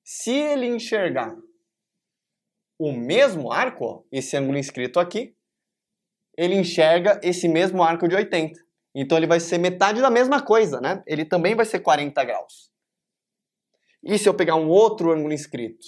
se 0.05 0.31
ele 0.31 0.67
enxergar 0.67 1.37
o 2.79 2.93
mesmo 2.93 3.53
arco, 3.53 3.85
ó, 3.85 4.03
esse 4.13 4.37
ângulo 4.37 4.59
inscrito 4.59 5.01
aqui, 5.01 5.35
ele 6.37 6.55
enxerga 6.55 7.21
esse 7.23 7.49
mesmo 7.49 7.83
arco 7.83 8.07
de 8.07 8.15
80. 8.15 8.61
Então 8.95 9.17
ele 9.17 9.27
vai 9.27 9.41
ser 9.41 9.59
metade 9.59 10.01
da 10.01 10.11
mesma 10.11 10.43
coisa, 10.43 10.81
né? 10.81 11.03
Ele 11.07 11.25
também 11.25 11.55
vai 11.55 11.65
ser 11.65 11.81
40 11.81 12.23
graus. 12.25 12.71
E 14.03 14.19
se 14.19 14.29
eu 14.29 14.35
pegar 14.35 14.57
um 14.57 14.69
outro 14.69 15.11
ângulo 15.11 15.33
inscrito 15.33 15.87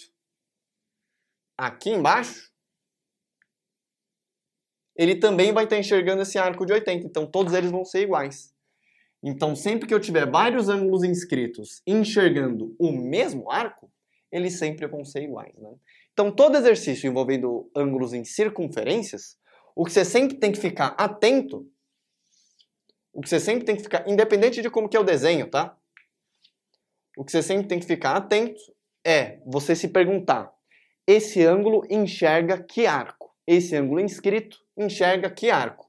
aqui 1.57 1.91
embaixo, 1.91 2.51
ele 4.97 5.15
também 5.17 5.53
vai 5.53 5.65
estar 5.65 5.79
enxergando 5.79 6.23
esse 6.23 6.39
arco 6.39 6.67
de 6.67 6.73
80. 6.73 7.07
Então 7.07 7.27
todos 7.27 7.53
eles 7.55 7.71
vão 7.71 7.85
ser 7.85 8.03
iguais. 8.03 8.53
Então 9.23 9.55
sempre 9.55 9.87
que 9.87 9.95
eu 9.95 10.01
tiver 10.01 10.29
vários 10.29 10.69
ângulos 10.69 11.05
inscritos 11.05 11.83
enxergando 11.87 12.75
o 12.79 12.93
mesmo 12.93 13.51
arco, 13.51 13.93
eles 14.31 14.59
sempre 14.59 14.87
vão 14.87 15.05
ser 15.05 15.23
iguais, 15.23 15.55
né? 15.57 15.75
Então, 16.19 16.33
todo 16.33 16.57
exercício 16.57 17.07
envolvendo 17.07 17.71
ângulos 17.77 18.13
em 18.13 18.25
circunferências, 18.25 19.39
o 19.73 19.85
que 19.85 19.93
você 19.93 20.05
sempre 20.05 20.37
tem 20.37 20.51
que 20.51 20.59
ficar 20.59 20.89
atento, 20.99 21.65
o 23.13 23.21
que 23.21 23.29
você 23.29 23.39
sempre 23.39 23.65
tem 23.65 23.77
que 23.77 23.85
ficar, 23.85 24.03
independente 24.09 24.61
de 24.61 24.69
como 24.69 24.89
que 24.89 24.97
é 24.97 25.01
o 25.01 25.05
desenho, 25.05 25.49
tá? 25.49 25.79
O 27.17 27.25
que 27.25 27.31
você 27.31 27.41
sempre 27.41 27.69
tem 27.69 27.79
que 27.79 27.87
ficar 27.87 28.17
atento 28.17 28.61
é 29.07 29.41
você 29.47 29.77
se 29.77 29.87
perguntar: 29.87 30.53
esse 31.07 31.45
ângulo 31.45 31.87
enxerga 31.89 32.61
que 32.65 32.85
arco? 32.85 33.33
Esse 33.47 33.77
ângulo 33.77 34.01
inscrito 34.01 34.59
enxerga 34.77 35.31
que 35.31 35.51
arco? 35.51 35.89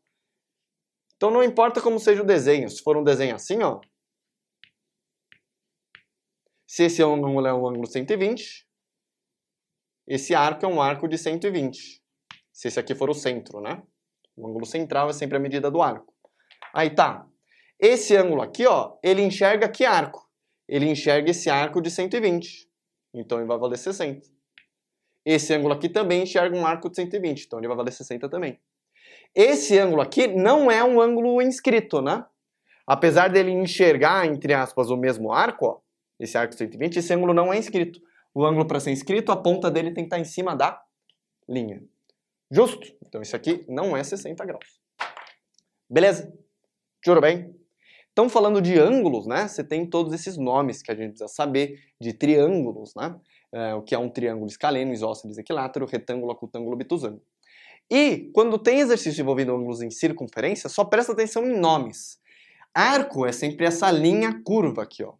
Então 1.15 1.31
não 1.31 1.43
importa 1.43 1.81
como 1.81 1.99
seja 1.99 2.21
o 2.21 2.25
desenho, 2.25 2.69
se 2.69 2.83
for 2.83 2.95
um 2.95 3.03
desenho 3.03 3.33
assim, 3.33 3.63
ó. 3.63 3.81
Se 6.67 6.83
esse 6.83 7.01
ângulo 7.01 7.47
é 7.47 7.53
um 7.53 7.67
ângulo 7.67 7.87
120, 7.87 8.68
esse 10.09 10.33
arco 10.33 10.65
é 10.65 10.67
um 10.67 10.81
arco 10.81 11.07
de 11.07 11.19
120. 11.19 12.01
Se 12.51 12.67
esse 12.67 12.79
aqui 12.79 12.95
for 12.95 13.11
o 13.11 13.13
centro, 13.13 13.61
né? 13.61 13.83
O 14.35 14.47
ângulo 14.47 14.65
central 14.65 15.07
é 15.07 15.13
sempre 15.13 15.37
a 15.37 15.39
medida 15.39 15.69
do 15.69 15.83
arco. 15.83 16.11
Aí 16.73 16.89
tá. 16.89 17.27
Esse 17.79 18.15
ângulo 18.17 18.41
aqui, 18.41 18.65
ó, 18.65 18.97
ele 19.03 19.21
enxerga 19.21 19.69
que 19.69 19.85
arco? 19.85 20.27
Ele 20.67 20.87
enxerga 20.89 21.29
esse 21.29 21.47
arco 21.47 21.79
de 21.79 21.91
120. 21.91 22.67
Então 23.13 23.37
ele 23.37 23.47
vai 23.47 23.59
valer 23.59 23.77
60. 23.77 24.27
Esse 25.23 25.53
ângulo 25.53 25.75
aqui 25.75 25.87
também 25.87 26.23
enxerga 26.23 26.57
um 26.57 26.65
arco 26.65 26.89
de 26.89 26.95
120, 26.95 27.45
então 27.45 27.59
ele 27.59 27.67
vai 27.67 27.77
valer 27.77 27.91
60 27.91 28.27
também. 28.29 28.59
Esse 29.35 29.77
ângulo 29.77 30.01
aqui 30.01 30.27
não 30.27 30.71
é 30.71 30.83
um 30.83 30.99
ângulo 30.99 31.39
inscrito, 31.39 32.01
né? 32.01 32.25
Apesar 32.87 33.27
dele 33.27 33.51
enxergar, 33.51 34.25
entre 34.25 34.55
aspas, 34.55 34.89
o 34.89 34.97
mesmo 34.97 35.31
arco, 35.31 35.65
ó, 35.67 35.79
esse 36.19 36.35
arco 36.35 36.55
120, 36.55 36.97
esse 36.97 37.13
ângulo 37.13 37.31
não 37.31 37.53
é 37.53 37.59
inscrito. 37.59 38.01
O 38.39 38.45
ângulo 38.45 38.65
para 38.65 38.79
ser 38.79 38.91
inscrito, 38.91 39.33
a 39.33 39.35
ponta 39.35 39.69
dele 39.69 39.91
tem 39.91 40.05
que 40.05 40.07
estar 40.07 40.17
em 40.17 40.23
cima 40.23 40.55
da 40.55 40.81
linha. 41.45 41.83
Justo? 42.49 42.87
Então 43.05 43.21
isso 43.21 43.35
aqui 43.35 43.65
não 43.67 43.97
é 43.97 44.01
60 44.01 44.45
graus. 44.45 44.79
Beleza? 45.89 46.33
Tudo 47.03 47.19
bem? 47.19 47.53
Então, 48.13 48.29
falando 48.29 48.61
de 48.61 48.79
ângulos, 48.79 49.27
né? 49.27 49.45
Você 49.45 49.61
tem 49.61 49.85
todos 49.85 50.13
esses 50.13 50.37
nomes 50.37 50.81
que 50.81 50.89
a 50.89 50.95
gente 50.95 51.09
precisa 51.09 51.27
saber 51.27 51.81
de 51.99 52.13
triângulos, 52.13 52.95
né? 52.95 53.13
É, 53.51 53.75
o 53.75 53.81
que 53.81 53.93
é 53.93 53.99
um 53.99 54.09
triângulo 54.09 54.47
escaleno, 54.47 54.93
isósceles, 54.93 55.37
equilátero, 55.37 55.85
retângulo, 55.85 56.31
acutângulo, 56.31 56.75
obtusângulo. 56.75 57.21
E 57.91 58.31
quando 58.33 58.57
tem 58.57 58.79
exercício 58.79 59.21
envolvendo 59.21 59.53
ângulos 59.53 59.81
em 59.81 59.91
circunferência, 59.91 60.69
só 60.69 60.85
presta 60.85 61.11
atenção 61.11 61.45
em 61.45 61.59
nomes. 61.59 62.17
Arco 62.73 63.25
é 63.25 63.33
sempre 63.33 63.65
essa 63.65 63.91
linha 63.91 64.41
curva 64.45 64.83
aqui, 64.83 65.03
ó. 65.03 65.15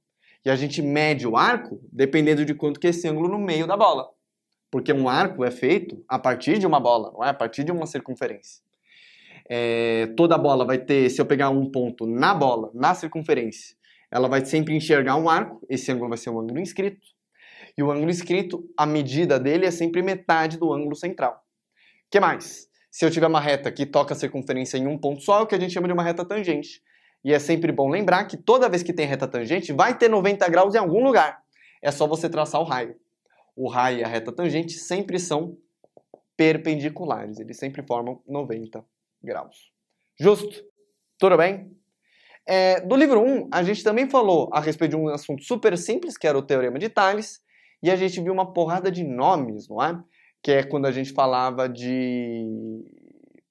E 0.45 0.49
a 0.49 0.55
gente 0.55 0.81
mede 0.81 1.27
o 1.27 1.35
arco 1.35 1.79
dependendo 1.91 2.45
de 2.45 2.53
quanto 2.53 2.79
que 2.79 2.87
é 2.87 2.89
esse 2.91 3.07
ângulo 3.07 3.27
no 3.27 3.39
meio 3.39 3.67
da 3.67 3.75
bola. 3.75 4.09
Porque 4.71 4.93
um 4.93 5.09
arco 5.09 5.43
é 5.43 5.51
feito 5.51 6.03
a 6.07 6.17
partir 6.19 6.59
de 6.59 6.67
uma 6.67 6.79
bola, 6.79 7.11
não 7.11 7.23
é? 7.23 7.29
A 7.29 7.33
partir 7.33 7.63
de 7.63 7.71
uma 7.71 7.85
circunferência. 7.85 8.63
É, 9.49 10.07
toda 10.15 10.37
bola 10.37 10.63
vai 10.63 10.77
ter, 10.77 11.09
se 11.09 11.19
eu 11.19 11.25
pegar 11.25 11.49
um 11.49 11.71
ponto 11.71 12.05
na 12.05 12.35
bola, 12.35 12.69
na 12.73 12.93
circunferência, 12.93 13.75
ela 14.11 14.27
vai 14.27 14.45
sempre 14.45 14.75
enxergar 14.75 15.15
um 15.15 15.27
arco, 15.27 15.65
esse 15.67 15.91
ângulo 15.91 16.09
vai 16.09 16.17
ser 16.17 16.29
um 16.29 16.39
ângulo 16.39 16.59
inscrito. 16.59 17.07
E 17.77 17.81
o 17.81 17.91
ângulo 17.91 18.09
inscrito, 18.09 18.63
a 18.77 18.85
medida 18.85 19.39
dele 19.39 19.65
é 19.65 19.71
sempre 19.71 20.01
metade 20.01 20.57
do 20.57 20.71
ângulo 20.71 20.95
central. 20.95 21.33
O 21.33 22.11
que 22.11 22.19
mais? 22.19 22.67
Se 22.91 23.05
eu 23.05 23.11
tiver 23.11 23.27
uma 23.27 23.39
reta 23.39 23.71
que 23.71 23.85
toca 23.85 24.13
a 24.13 24.17
circunferência 24.17 24.77
em 24.77 24.87
um 24.87 24.97
ponto 24.97 25.21
só, 25.21 25.39
é 25.39 25.41
o 25.43 25.47
que 25.47 25.55
a 25.55 25.59
gente 25.59 25.73
chama 25.73 25.87
de 25.87 25.93
uma 25.93 26.03
reta 26.03 26.25
tangente. 26.25 26.81
E 27.23 27.33
é 27.33 27.39
sempre 27.39 27.71
bom 27.71 27.89
lembrar 27.89 28.25
que 28.25 28.37
toda 28.37 28.69
vez 28.69 28.81
que 28.81 28.93
tem 28.93 29.05
reta 29.05 29.27
tangente, 29.27 29.73
vai 29.73 29.97
ter 29.97 30.09
90 30.09 30.47
graus 30.49 30.75
em 30.75 30.77
algum 30.77 31.03
lugar. 31.03 31.41
É 31.81 31.91
só 31.91 32.07
você 32.07 32.29
traçar 32.29 32.61
o 32.61 32.63
raio. 32.63 32.95
O 33.55 33.67
raio 33.67 33.99
e 33.99 34.03
a 34.03 34.07
reta 34.07 34.31
tangente 34.31 34.73
sempre 34.73 35.19
são 35.19 35.57
perpendiculares, 36.37 37.37
eles 37.37 37.57
sempre 37.57 37.83
formam 37.85 38.21
90 38.25 38.81
graus. 39.21 39.73
Justo? 40.17 40.63
Tudo 41.17 41.35
bem? 41.35 41.69
É, 42.47 42.79
do 42.79 42.95
livro 42.95 43.21
1, 43.21 43.49
a 43.51 43.61
gente 43.61 43.83
também 43.83 44.09
falou 44.09 44.49
a 44.53 44.61
respeito 44.61 44.91
de 44.91 44.95
um 44.95 45.09
assunto 45.09 45.43
super 45.43 45.77
simples, 45.77 46.17
que 46.17 46.25
era 46.25 46.37
o 46.37 46.41
Teorema 46.41 46.79
de 46.79 46.87
Tales, 46.87 47.41
e 47.83 47.91
a 47.91 47.95
gente 47.95 48.21
viu 48.21 48.31
uma 48.31 48.53
porrada 48.53 48.89
de 48.89 49.03
nomes, 49.03 49.67
não 49.67 49.83
é? 49.83 50.01
Que 50.41 50.51
é 50.53 50.63
quando 50.63 50.85
a 50.85 50.91
gente 50.91 51.11
falava 51.11 51.67
de 51.67 52.45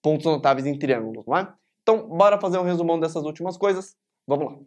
pontos 0.03 0.25
notáveis 0.25 0.67
em 0.67 0.79
triângulos, 0.79 1.27
não 1.27 1.37
é? 1.37 1.53
Então, 1.89 2.07
bora 2.07 2.39
fazer 2.39 2.59
um 2.59 2.65
resumão 2.65 3.01
dessas 3.01 3.25
últimas 3.25 3.57
coisas. 3.57 3.97
Vamos 4.27 4.53
lá. 4.53 4.59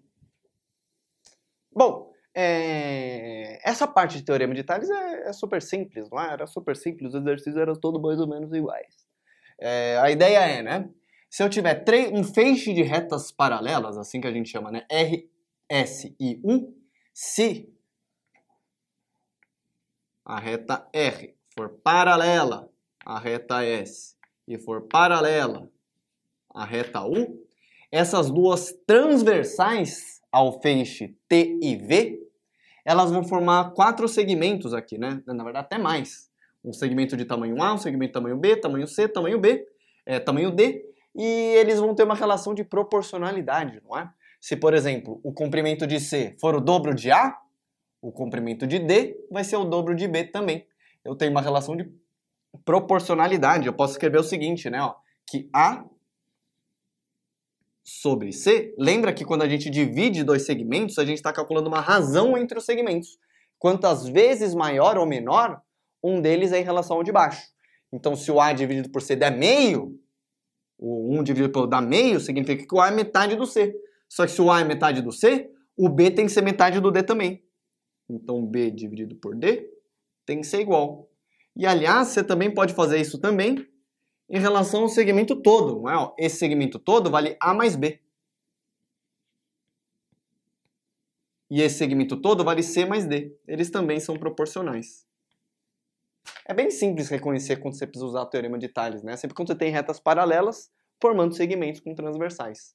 Bom, 1.71 2.11
é... 2.33 3.59
essa 3.63 3.87
parte 3.87 4.17
de 4.17 4.23
teorema 4.23 4.55
de 4.55 4.63
Tales 4.63 4.89
é, 4.89 5.29
é, 5.29 5.33
super 5.33 5.61
simples, 5.61 6.09
não 6.09 6.19
é? 6.19 6.33
Era 6.33 6.47
super 6.47 6.75
simples, 6.75 7.13
os 7.13 7.21
exercícios 7.21 7.57
eram 7.57 7.75
todos 7.75 8.01
mais 8.01 8.19
ou 8.19 8.27
menos 8.27 8.51
iguais. 8.51 9.05
É, 9.59 9.99
a 9.99 10.09
ideia 10.09 10.39
é, 10.39 10.63
né? 10.63 10.89
Se 11.29 11.43
eu 11.43 11.49
tiver 11.49 11.85
um 12.11 12.23
feixe 12.23 12.73
de 12.73 12.81
retas 12.81 13.31
paralelas, 13.31 13.99
assim 13.99 14.19
que 14.19 14.27
a 14.27 14.33
gente 14.33 14.49
chama, 14.49 14.71
né? 14.71 14.83
R, 14.89 15.29
S 15.69 16.15
e 16.19 16.41
U, 16.43 16.75
se 17.13 17.71
a 20.25 20.39
reta 20.39 20.89
R 20.91 21.37
for 21.53 21.69
paralela 21.83 22.67
à 23.05 23.19
reta 23.19 23.63
S 23.63 24.15
e 24.47 24.57
for 24.57 24.87
paralela 24.87 25.69
a 26.53 26.65
reta 26.65 27.03
U, 27.05 27.39
essas 27.91 28.29
duas 28.29 28.73
transversais 28.85 30.21
ao 30.31 30.61
feixe 30.61 31.15
T 31.27 31.59
e 31.61 31.75
V, 31.75 32.19
elas 32.85 33.11
vão 33.11 33.23
formar 33.23 33.71
quatro 33.71 34.07
segmentos 34.07 34.73
aqui, 34.73 34.97
né? 34.97 35.21
Na 35.25 35.43
verdade, 35.43 35.65
até 35.65 35.77
mais. 35.77 36.29
Um 36.63 36.73
segmento 36.73 37.17
de 37.17 37.25
tamanho 37.25 37.61
A, 37.61 37.73
um 37.73 37.77
segmento 37.77 38.09
de 38.09 38.13
tamanho 38.13 38.37
B, 38.37 38.55
tamanho 38.55 38.87
C, 38.87 39.07
tamanho 39.07 39.39
B, 39.39 39.65
é, 40.05 40.19
tamanho 40.19 40.51
D, 40.51 40.85
e 41.15 41.25
eles 41.25 41.79
vão 41.79 41.93
ter 41.93 42.03
uma 42.03 42.15
relação 42.15 42.53
de 42.53 42.63
proporcionalidade, 42.63 43.81
não 43.83 43.97
é? 43.97 44.09
Se, 44.39 44.55
por 44.55 44.73
exemplo, 44.73 45.19
o 45.23 45.31
comprimento 45.33 45.85
de 45.85 45.99
C 45.99 46.35
for 46.39 46.55
o 46.55 46.61
dobro 46.61 46.95
de 46.95 47.11
A, 47.11 47.37
o 48.01 48.11
comprimento 48.11 48.65
de 48.65 48.79
D 48.79 49.15
vai 49.29 49.43
ser 49.43 49.57
o 49.57 49.65
dobro 49.65 49.95
de 49.95 50.07
B 50.07 50.23
também. 50.23 50.65
Eu 51.05 51.15
tenho 51.15 51.31
uma 51.31 51.41
relação 51.41 51.75
de 51.75 51.91
proporcionalidade. 52.65 53.67
Eu 53.67 53.73
posso 53.73 53.93
escrever 53.93 54.19
o 54.19 54.23
seguinte, 54.23 54.69
né? 54.69 54.81
Ó, 54.81 54.95
que 55.27 55.47
A 55.53 55.85
sobre 57.83 58.31
C, 58.31 58.73
lembra 58.77 59.13
que 59.13 59.25
quando 59.25 59.41
a 59.41 59.49
gente 59.49 59.69
divide 59.69 60.23
dois 60.23 60.45
segmentos, 60.45 60.97
a 60.99 61.05
gente 61.05 61.17
está 61.17 61.33
calculando 61.33 61.67
uma 61.67 61.81
razão 61.81 62.37
entre 62.37 62.57
os 62.57 62.65
segmentos. 62.65 63.17
Quantas 63.57 64.07
vezes 64.07 64.53
maior 64.53 64.97
ou 64.97 65.05
menor, 65.05 65.61
um 66.03 66.21
deles 66.21 66.51
é 66.51 66.59
em 66.59 66.63
relação 66.63 66.97
ao 66.97 67.03
de 67.03 67.11
baixo. 67.11 67.41
Então, 67.93 68.15
se 68.15 68.31
o 68.31 68.39
A 68.39 68.53
dividido 68.53 68.89
por 68.89 69.01
C 69.01 69.15
der 69.15 69.35
meio, 69.35 69.99
o 70.77 71.19
1 71.19 71.23
dividido 71.23 71.51
por 71.51 71.67
dá 71.67 71.81
meio, 71.81 72.19
significa 72.19 72.65
que 72.65 72.73
o 72.73 72.79
A 72.79 72.87
é 72.87 72.91
metade 72.91 73.35
do 73.35 73.45
C. 73.45 73.75
Só 74.09 74.25
que 74.25 74.31
se 74.31 74.41
o 74.41 74.49
A 74.49 74.61
é 74.61 74.63
metade 74.63 75.01
do 75.01 75.11
C, 75.11 75.49
o 75.77 75.89
B 75.89 76.09
tem 76.09 76.25
que 76.25 76.31
ser 76.31 76.41
metade 76.41 76.79
do 76.79 76.91
D 76.91 77.03
também. 77.03 77.43
Então, 78.09 78.45
B 78.45 78.71
dividido 78.71 79.15
por 79.15 79.35
D 79.35 79.69
tem 80.25 80.41
que 80.41 80.47
ser 80.47 80.61
igual. 80.61 81.09
E, 81.55 81.65
aliás, 81.65 82.09
você 82.09 82.23
também 82.23 82.53
pode 82.53 82.73
fazer 82.73 82.99
isso 82.99 83.19
também 83.19 83.65
em 84.31 84.39
relação 84.39 84.83
ao 84.83 84.89
segmento 84.89 85.35
todo. 85.35 85.81
Não 85.81 85.89
é? 85.89 86.13
Esse 86.17 86.37
segmento 86.37 86.79
todo 86.79 87.11
vale 87.11 87.35
A 87.39 87.53
mais 87.53 87.75
B. 87.75 87.99
E 91.49 91.61
esse 91.61 91.77
segmento 91.77 92.15
todo 92.15 92.45
vale 92.45 92.63
C 92.63 92.85
mais 92.85 93.05
D. 93.05 93.35
Eles 93.45 93.69
também 93.69 93.99
são 93.99 94.17
proporcionais. 94.17 95.05
É 96.47 96.53
bem 96.53 96.71
simples 96.71 97.09
reconhecer 97.09 97.57
quando 97.57 97.77
você 97.77 97.85
precisa 97.85 98.05
usar 98.05 98.21
o 98.21 98.25
teorema 98.25 98.57
de 98.57 98.69
Tales, 98.69 99.03
né? 99.03 99.17
Sempre 99.17 99.35
quando 99.35 99.49
você 99.49 99.55
tem 99.55 99.69
retas 99.69 99.99
paralelas 99.99 100.71
formando 101.01 101.35
segmentos 101.35 101.81
com 101.81 101.93
transversais. 101.93 102.73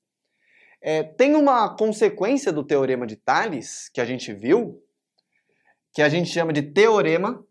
É, 0.82 1.02
tem 1.02 1.34
uma 1.34 1.74
consequência 1.74 2.52
do 2.52 2.62
teorema 2.62 3.06
de 3.06 3.16
Tales 3.16 3.88
que 3.88 4.00
a 4.00 4.04
gente 4.04 4.32
viu, 4.34 4.82
que 5.94 6.02
a 6.02 6.08
gente 6.10 6.28
chama 6.28 6.52
de 6.52 6.60
teorema 6.60 7.45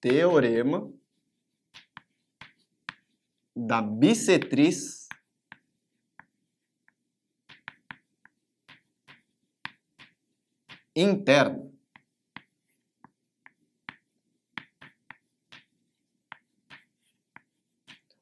teorema 0.00 0.92
da 3.56 3.82
bissetriz 3.82 5.08
interna. 10.94 11.68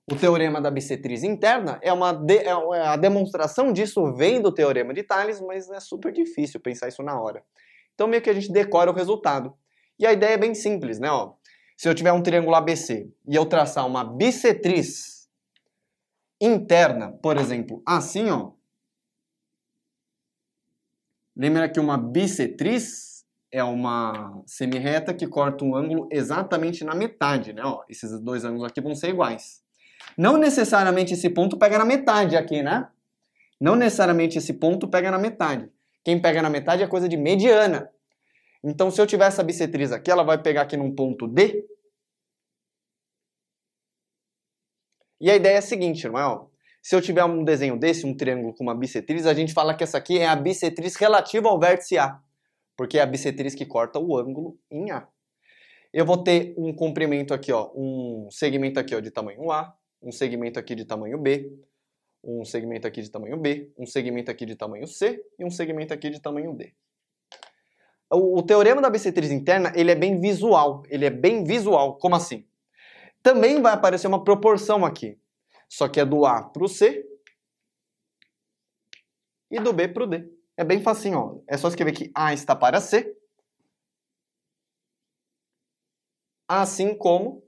O 0.08 0.14
teorema 0.14 0.60
da 0.60 0.70
bissetriz 0.70 1.24
interna 1.24 1.80
é 1.82 1.92
uma 1.92 2.12
de, 2.12 2.38
é, 2.38 2.44
é 2.44 2.86
a 2.86 2.96
demonstração 2.96 3.72
disso 3.72 4.14
vem 4.14 4.40
do 4.40 4.52
teorema 4.52 4.94
de 4.94 5.02
Tales, 5.02 5.40
mas 5.40 5.68
é 5.68 5.80
super 5.80 6.12
difícil 6.12 6.60
pensar 6.60 6.86
isso 6.86 7.02
na 7.02 7.20
hora. 7.20 7.44
Então 7.92 8.06
meio 8.06 8.22
que 8.22 8.30
a 8.30 8.32
gente 8.32 8.52
decora 8.52 8.90
o 8.90 8.94
resultado. 8.94 9.52
E 9.98 10.06
a 10.06 10.12
ideia 10.12 10.34
é 10.34 10.38
bem 10.38 10.54
simples, 10.54 11.00
né? 11.00 11.10
Ó, 11.10 11.34
se 11.76 11.88
eu 11.88 11.94
tiver 11.94 12.12
um 12.12 12.22
triângulo 12.22 12.56
ABC 12.56 13.10
e 13.28 13.34
eu 13.34 13.44
traçar 13.44 13.86
uma 13.86 14.02
bissetriz 14.02 15.28
interna, 16.40 17.12
por 17.22 17.36
exemplo, 17.36 17.82
assim, 17.86 18.30
ó. 18.30 18.52
Lembra 21.36 21.68
que 21.68 21.78
uma 21.78 21.98
bissetriz 21.98 23.24
é 23.52 23.62
uma 23.62 24.42
semirreta 24.46 25.12
que 25.12 25.26
corta 25.26 25.64
um 25.64 25.76
ângulo 25.76 26.08
exatamente 26.10 26.82
na 26.82 26.94
metade, 26.94 27.52
né? 27.52 27.62
Ó, 27.62 27.84
esses 27.88 28.18
dois 28.20 28.44
ângulos 28.44 28.64
aqui 28.70 28.80
vão 28.80 28.94
ser 28.94 29.10
iguais. 29.10 29.62
Não 30.16 30.38
necessariamente 30.38 31.12
esse 31.12 31.28
ponto 31.28 31.58
pega 31.58 31.78
na 31.78 31.84
metade 31.84 32.36
aqui, 32.36 32.62
né? 32.62 32.88
Não 33.60 33.76
necessariamente 33.76 34.38
esse 34.38 34.54
ponto 34.54 34.88
pega 34.88 35.10
na 35.10 35.18
metade. 35.18 35.70
Quem 36.02 36.20
pega 36.20 36.40
na 36.40 36.48
metade 36.48 36.82
é 36.82 36.86
coisa 36.86 37.08
de 37.08 37.16
mediana. 37.16 37.90
Então, 38.68 38.90
se 38.90 39.00
eu 39.00 39.06
tiver 39.06 39.26
essa 39.26 39.44
bissetriz 39.44 39.92
aqui, 39.92 40.10
ela 40.10 40.24
vai 40.24 40.42
pegar 40.42 40.62
aqui 40.62 40.76
num 40.76 40.92
ponto 40.92 41.28
D. 41.28 41.64
E 45.20 45.30
a 45.30 45.36
ideia 45.36 45.54
é 45.54 45.58
a 45.58 45.62
seguinte, 45.62 46.08
não 46.08 46.18
é? 46.18 46.46
se 46.82 46.94
eu 46.94 47.00
tiver 47.00 47.24
um 47.24 47.42
desenho 47.42 47.78
desse, 47.78 48.04
um 48.04 48.16
triângulo 48.16 48.52
com 48.54 48.64
uma 48.64 48.74
bissetriz, 48.74 49.24
a 49.26 49.34
gente 49.34 49.52
fala 49.52 49.74
que 49.74 49.82
essa 49.82 49.98
aqui 49.98 50.18
é 50.18 50.26
a 50.26 50.36
bissetriz 50.36 50.96
relativa 50.96 51.48
ao 51.48 51.58
vértice 51.58 51.96
A. 51.96 52.20
Porque 52.76 52.98
é 52.98 53.02
a 53.02 53.06
bissetriz 53.06 53.54
que 53.54 53.64
corta 53.64 53.98
o 53.98 54.16
ângulo 54.16 54.58
em 54.70 54.90
A. 54.90 55.08
eu 55.92 56.04
vou 56.04 56.22
ter 56.22 56.54
um 56.58 56.72
comprimento 56.72 57.32
aqui, 57.32 57.52
ó, 57.52 57.70
um 57.74 58.28
segmento 58.30 58.78
aqui 58.80 58.94
ó, 58.94 59.00
de 59.00 59.10
tamanho 59.10 59.50
A, 59.50 59.76
um 60.02 60.12
segmento 60.12 60.58
aqui 60.58 60.74
de 60.74 60.84
tamanho 60.84 61.18
B, 61.18 61.56
um 62.22 62.44
segmento 62.44 62.86
aqui 62.86 63.00
de 63.00 63.10
tamanho 63.10 63.36
B, 63.36 63.72
um 63.78 63.86
segmento 63.86 64.30
aqui 64.30 64.44
de 64.44 64.56
tamanho 64.56 64.86
C 64.86 65.24
e 65.38 65.44
um 65.44 65.50
segmento 65.50 65.94
aqui 65.94 66.10
de 66.10 66.20
tamanho 66.20 66.52
D. 66.52 66.72
O, 68.10 68.42
teorema 68.42 68.80
da 68.80 68.88
bissetriz 68.88 69.30
interna, 69.32 69.72
ele 69.74 69.90
é 69.90 69.94
bem 69.94 70.20
visual, 70.20 70.84
ele 70.88 71.04
é 71.04 71.10
bem 71.10 71.42
visual, 71.42 71.98
como 71.98 72.14
assim? 72.14 72.46
Também 73.22 73.60
vai 73.60 73.72
aparecer 73.72 74.06
uma 74.06 74.22
proporção 74.22 74.84
aqui, 74.84 75.18
só 75.68 75.88
que 75.88 75.98
é 75.98 76.04
do 76.04 76.24
A 76.24 76.42
para 76.44 76.64
o 76.64 76.68
C 76.68 77.04
e 79.50 79.58
do 79.58 79.72
B 79.72 79.88
para 79.88 80.04
o 80.04 80.06
D. 80.06 80.30
É 80.56 80.64
bem 80.64 80.80
facinho, 80.80 81.18
ó. 81.18 81.38
É 81.48 81.56
só 81.56 81.68
escrever 81.68 81.92
que 81.92 82.10
A 82.14 82.32
está 82.32 82.54
para 82.54 82.80
C, 82.80 83.16
assim 86.48 86.96
como 86.96 87.42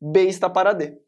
B 0.00 0.24
está 0.24 0.50
para 0.50 0.74
D. 0.74 1.00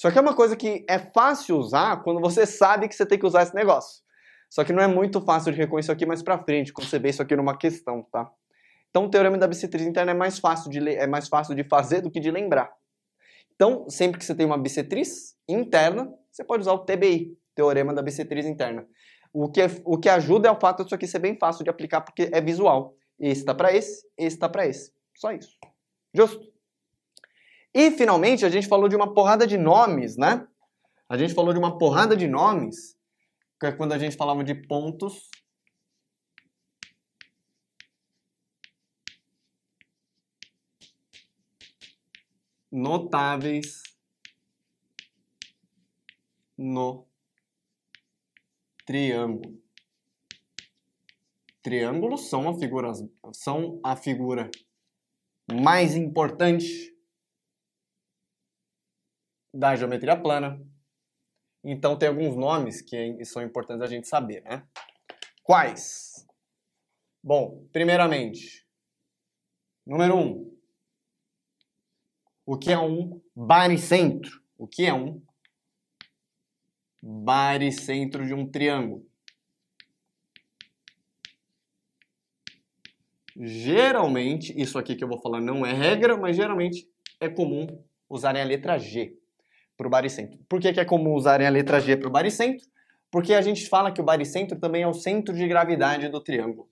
Só 0.00 0.10
que 0.10 0.16
é 0.16 0.20
uma 0.22 0.34
coisa 0.34 0.56
que 0.56 0.82
é 0.88 0.98
fácil 0.98 1.58
usar 1.58 2.02
quando 2.02 2.22
você 2.22 2.46
sabe 2.46 2.88
que 2.88 2.94
você 2.94 3.04
tem 3.04 3.18
que 3.18 3.26
usar 3.26 3.42
esse 3.42 3.54
negócio. 3.54 4.02
Só 4.48 4.64
que 4.64 4.72
não 4.72 4.82
é 4.82 4.86
muito 4.86 5.20
fácil 5.20 5.52
de 5.52 5.58
reconhecer 5.58 5.92
aqui 5.92 6.06
mais 6.06 6.22
pra 6.22 6.38
frente, 6.38 6.72
quando 6.72 6.88
você 6.88 6.98
vê 6.98 7.10
isso 7.10 7.20
aqui 7.20 7.36
numa 7.36 7.54
questão, 7.54 8.02
tá? 8.10 8.32
Então 8.88 9.04
o 9.04 9.10
teorema 9.10 9.36
da 9.36 9.46
bissetriz 9.46 9.86
interna 9.86 10.12
é 10.12 10.14
mais 10.14 10.38
fácil 10.38 10.70
de, 10.70 10.78
é 10.88 11.06
mais 11.06 11.28
fácil 11.28 11.54
de 11.54 11.64
fazer 11.64 12.00
do 12.00 12.10
que 12.10 12.18
de 12.18 12.30
lembrar. 12.30 12.72
Então, 13.54 13.90
sempre 13.90 14.18
que 14.18 14.24
você 14.24 14.34
tem 14.34 14.46
uma 14.46 14.56
bissetriz 14.56 15.36
interna, 15.46 16.10
você 16.32 16.42
pode 16.42 16.62
usar 16.62 16.72
o 16.72 16.78
TBI, 16.78 17.36
teorema 17.54 17.92
da 17.92 18.00
bissetriz 18.00 18.46
interna. 18.46 18.86
O 19.34 19.50
que, 19.50 19.60
é, 19.60 19.66
o 19.84 19.98
que 19.98 20.08
ajuda 20.08 20.48
é 20.48 20.50
o 20.50 20.58
fato 20.58 20.82
disso 20.82 20.94
aqui 20.94 21.06
ser 21.06 21.18
bem 21.18 21.36
fácil 21.38 21.62
de 21.62 21.68
aplicar, 21.68 22.00
porque 22.00 22.30
é 22.32 22.40
visual. 22.40 22.94
Esse 23.18 23.42
está 23.42 23.54
para 23.54 23.70
esse, 23.70 24.02
esse 24.16 24.36
está 24.36 24.48
para 24.48 24.66
esse. 24.66 24.94
Só 25.14 25.30
isso. 25.30 25.58
Justo? 26.14 26.49
E, 27.72 27.90
finalmente, 27.92 28.44
a 28.44 28.48
gente 28.48 28.66
falou 28.66 28.88
de 28.88 28.96
uma 28.96 29.14
porrada 29.14 29.46
de 29.46 29.56
nomes, 29.56 30.16
né? 30.16 30.46
A 31.08 31.16
gente 31.16 31.34
falou 31.34 31.52
de 31.52 31.58
uma 31.58 31.78
porrada 31.78 32.16
de 32.16 32.26
nomes, 32.26 32.96
que 33.58 33.66
é 33.66 33.72
quando 33.72 33.92
a 33.92 33.98
gente 33.98 34.16
falava 34.16 34.42
de 34.42 34.54
pontos 34.54 35.30
notáveis 42.70 43.82
no 46.56 47.06
triângulo. 48.86 49.60
Triângulos 51.62 52.28
são 52.28 52.48
a 52.48 52.58
figura, 52.58 52.92
são 53.32 53.80
a 53.84 53.96
figura 53.96 54.50
mais 55.52 55.94
importante 55.94 56.96
da 59.52 59.74
geometria 59.76 60.16
plana. 60.16 60.60
Então 61.62 61.96
tem 61.96 62.08
alguns 62.08 62.36
nomes 62.36 62.80
que 62.80 63.22
são 63.24 63.42
importantes 63.42 63.82
a 63.82 63.86
gente 63.86 64.08
saber, 64.08 64.42
né? 64.42 64.66
Quais? 65.42 66.26
Bom, 67.22 67.66
primeiramente, 67.72 68.66
número 69.86 70.14
1. 70.14 70.20
Um, 70.20 70.58
o 72.46 72.58
que 72.58 72.72
é 72.72 72.78
um 72.78 73.20
baricentro? 73.36 74.42
O 74.56 74.66
que 74.66 74.86
é 74.86 74.94
um 74.94 75.22
baricentro 77.02 78.26
de 78.26 78.32
um 78.32 78.50
triângulo? 78.50 79.06
Geralmente, 83.36 84.58
isso 84.60 84.78
aqui 84.78 84.96
que 84.96 85.04
eu 85.04 85.08
vou 85.08 85.20
falar 85.20 85.40
não 85.40 85.64
é 85.64 85.72
regra, 85.72 86.16
mas 86.16 86.36
geralmente 86.36 86.90
é 87.20 87.28
comum 87.28 87.66
usarem 88.08 88.42
a 88.42 88.44
letra 88.44 88.78
G 88.78 89.19
para 89.80 89.86
o 89.86 89.90
baricentro. 89.90 90.38
Por 90.46 90.60
que, 90.60 90.74
que 90.74 90.80
é 90.80 90.84
comum 90.84 91.14
usarem 91.14 91.46
a 91.46 91.50
letra 91.50 91.80
G 91.80 91.96
para 91.96 92.06
o 92.06 92.12
baricentro? 92.12 92.68
Porque 93.10 93.32
a 93.32 93.40
gente 93.40 93.66
fala 93.66 93.90
que 93.90 93.98
o 93.98 94.04
baricentro 94.04 94.60
também 94.60 94.82
é 94.82 94.86
o 94.86 94.92
centro 94.92 95.34
de 95.34 95.48
gravidade 95.48 96.06
do 96.10 96.20
triângulo. 96.20 96.68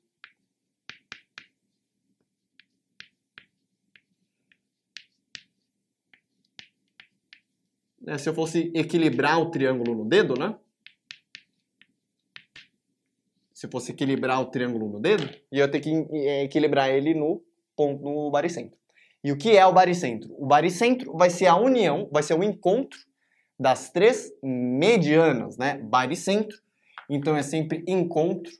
É, 8.06 8.18
se 8.18 8.28
eu 8.28 8.34
fosse 8.34 8.70
equilibrar 8.74 9.40
o 9.40 9.50
triângulo 9.50 9.94
no 9.94 10.04
dedo, 10.04 10.34
né? 10.38 10.54
Se 13.54 13.64
eu 13.64 13.70
fosse 13.70 13.92
equilibrar 13.92 14.38
o 14.42 14.50
triângulo 14.50 14.86
no 14.86 15.00
dedo, 15.00 15.34
ia 15.50 15.66
ter 15.66 15.80
que 15.80 15.90
é, 16.12 16.44
equilibrar 16.44 16.90
ele 16.90 17.14
no 17.14 17.42
ponto 17.74 18.02
no 18.02 18.30
baricentro. 18.30 18.78
E 19.22 19.32
o 19.32 19.36
que 19.36 19.56
é 19.56 19.66
o 19.66 19.72
baricentro? 19.72 20.32
O 20.38 20.46
baricentro 20.46 21.16
vai 21.16 21.30
ser 21.30 21.46
a 21.46 21.56
união, 21.56 22.08
vai 22.12 22.22
ser 22.22 22.34
o 22.34 22.42
encontro 22.42 22.98
das 23.58 23.90
três 23.90 24.30
medianas, 24.42 25.56
né? 25.56 25.78
Baricentro. 25.78 26.56
Então 27.10 27.36
é 27.36 27.42
sempre 27.42 27.82
encontro 27.86 28.52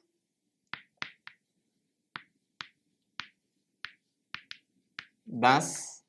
das 5.25 6.05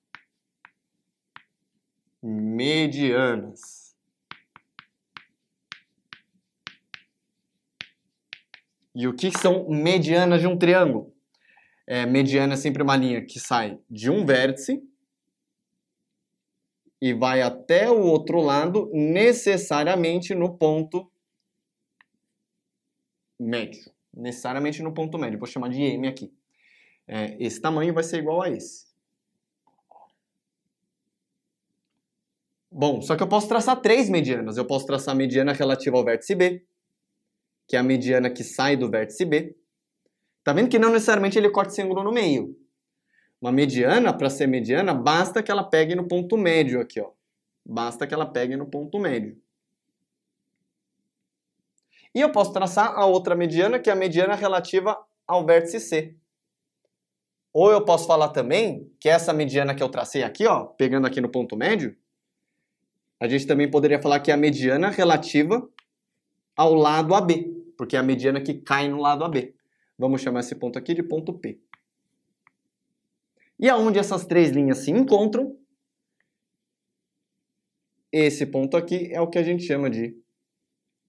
medianas. 2.21 3.95
E 8.95 9.07
o 9.07 9.15
que 9.15 9.31
são 9.31 9.69
medianas 9.69 10.41
de 10.41 10.47
um 10.47 10.57
triângulo? 10.57 11.13
É, 11.89 12.05
mediana 12.05 12.53
é 12.53 12.55
sempre 12.55 12.83
uma 12.83 12.95
linha 12.95 13.25
que 13.25 13.39
sai 13.39 13.79
de 13.89 14.11
um 14.11 14.23
vértice 14.23 14.79
e 17.01 17.15
vai 17.15 17.41
até 17.41 17.89
o 17.89 18.03
outro 18.03 18.39
lado, 18.39 18.91
necessariamente 18.93 20.35
no 20.35 20.55
ponto 20.55 21.11
médio. 23.39 23.91
Necessariamente 24.13 24.83
no 24.83 24.93
ponto 24.93 25.17
médio. 25.17 25.39
Vou 25.39 25.47
chamar 25.47 25.69
de 25.69 25.81
M 25.81 26.07
aqui. 26.07 26.31
É, 27.07 27.35
esse 27.43 27.59
tamanho 27.59 27.91
vai 27.91 28.03
ser 28.03 28.19
igual 28.19 28.43
a 28.43 28.51
esse. 28.51 28.85
Bom, 32.71 33.01
só 33.01 33.15
que 33.15 33.23
eu 33.23 33.27
posso 33.27 33.47
traçar 33.47 33.81
três 33.81 34.11
medianas. 34.11 34.57
Eu 34.57 34.67
posso 34.67 34.85
traçar 34.85 35.15
a 35.15 35.17
mediana 35.17 35.53
relativa 35.53 35.97
ao 35.97 36.05
vértice 36.05 36.35
B, 36.35 36.63
que 37.67 37.75
é 37.75 37.79
a 37.79 37.83
mediana 37.83 38.29
que 38.29 38.43
sai 38.43 38.77
do 38.77 38.91
vértice 38.91 39.25
B. 39.25 39.55
Tá 40.49 40.53
vendo 40.53 40.67
que 40.67 40.79
não 40.79 40.91
necessariamente 40.91 41.37
ele 41.37 41.51
corta 41.51 41.71
esse 41.71 41.79
ângulo 41.79 42.03
no 42.03 42.11
meio. 42.11 42.57
Uma 43.39 43.51
mediana, 43.51 44.11
para 44.11 44.31
ser 44.31 44.47
mediana, 44.47 44.95
basta 44.95 45.43
que 45.43 45.51
ela 45.51 45.63
pegue 45.63 45.93
no 45.93 46.07
ponto 46.07 46.35
médio 46.35 46.81
aqui, 46.81 46.99
ó. 46.99 47.11
Basta 47.63 48.07
que 48.07 48.15
ela 48.15 48.25
pegue 48.25 48.57
no 48.57 48.65
ponto 48.65 48.97
médio. 48.97 49.39
E 52.15 52.19
eu 52.19 52.31
posso 52.31 52.51
traçar 52.51 52.97
a 52.97 53.05
outra 53.05 53.35
mediana, 53.35 53.77
que 53.77 53.91
é 53.91 53.93
a 53.93 53.95
mediana 53.95 54.33
relativa 54.33 54.97
ao 55.27 55.45
vértice 55.45 55.79
C. 55.79 56.15
Ou 57.53 57.71
eu 57.71 57.85
posso 57.85 58.07
falar 58.07 58.29
também 58.29 58.91
que 58.99 59.07
essa 59.07 59.31
mediana 59.31 59.75
que 59.75 59.83
eu 59.83 59.89
tracei 59.89 60.23
aqui, 60.23 60.47
ó, 60.47 60.65
pegando 60.65 61.05
aqui 61.05 61.21
no 61.21 61.29
ponto 61.29 61.55
médio, 61.55 61.95
a 63.19 63.27
gente 63.27 63.45
também 63.45 63.69
poderia 63.69 64.01
falar 64.01 64.19
que 64.19 64.31
é 64.31 64.33
a 64.33 64.37
mediana 64.37 64.89
relativa 64.89 65.69
ao 66.57 66.73
lado 66.73 67.13
AB, 67.13 67.55
porque 67.77 67.95
é 67.95 67.99
a 67.99 68.03
mediana 68.03 68.41
que 68.41 68.55
cai 68.55 68.87
no 68.87 68.99
lado 68.99 69.23
AB. 69.23 69.58
Vamos 69.99 70.21
chamar 70.21 70.39
esse 70.39 70.55
ponto 70.55 70.79
aqui 70.79 70.93
de 70.93 71.03
ponto 71.03 71.33
P. 71.33 71.59
E 73.59 73.69
aonde 73.69 73.99
essas 73.99 74.25
três 74.25 74.49
linhas 74.49 74.77
se 74.77 74.91
encontram, 74.91 75.57
esse 78.09 78.45
ponto 78.45 78.77
aqui 78.77 79.09
é 79.11 79.19
o 79.19 79.27
que 79.27 79.37
a 79.37 79.43
gente 79.43 79.63
chama 79.63 79.89
de 79.89 80.15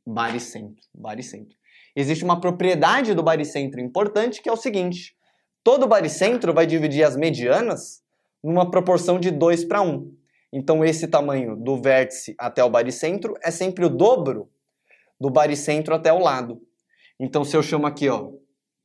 baricentro. 0.05 0.83
baricentro. 0.93 1.57
Existe 1.95 2.25
uma 2.25 2.41
propriedade 2.41 3.15
do 3.15 3.23
baricentro 3.23 3.81
importante 3.81 4.43
que 4.43 4.49
é 4.49 4.53
o 4.53 4.57
seguinte: 4.57 5.17
todo 5.63 5.87
baricentro 5.87 6.53
vai 6.53 6.67
dividir 6.67 7.05
as 7.05 7.15
medianas 7.15 8.03
numa 8.43 8.73
proporção 8.73 9.21
de 9.21 9.31
2 9.31 9.67
para 9.67 9.83
1. 9.83 10.13
Então 10.53 10.85
esse 10.85 11.07
tamanho 11.07 11.55
do 11.55 11.81
vértice 11.81 12.35
até 12.37 12.65
o 12.65 12.69
baricentro 12.69 13.37
é 13.41 13.53
sempre 13.53 13.85
o 13.85 13.89
dobro 13.89 14.51
do 15.21 15.31
baricentro 15.31 15.95
até 15.95 16.13
o 16.13 16.19
lado. 16.19 16.61
Então 17.21 17.45
se 17.45 17.57
eu 17.57 17.63
chamo 17.63 17.87
aqui, 17.87 18.09
ó, 18.09 18.33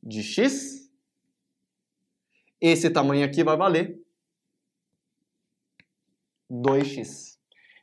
de 0.05 0.21
x. 0.21 0.89
Esse 2.61 2.89
tamanho 2.89 3.25
aqui 3.25 3.43
vai 3.43 3.57
valer 3.57 3.99
2x. 6.51 7.37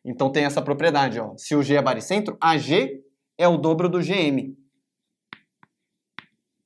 Então 0.04 0.30
tem 0.30 0.44
essa 0.44 0.62
propriedade, 0.62 1.18
ó. 1.20 1.36
Se 1.36 1.54
o 1.54 1.62
G 1.62 1.74
é 1.74 1.82
baricentro, 1.82 2.36
AG 2.40 3.04
é 3.36 3.48
o 3.48 3.56
dobro 3.56 3.88
do 3.88 3.98
GM. 4.00 4.56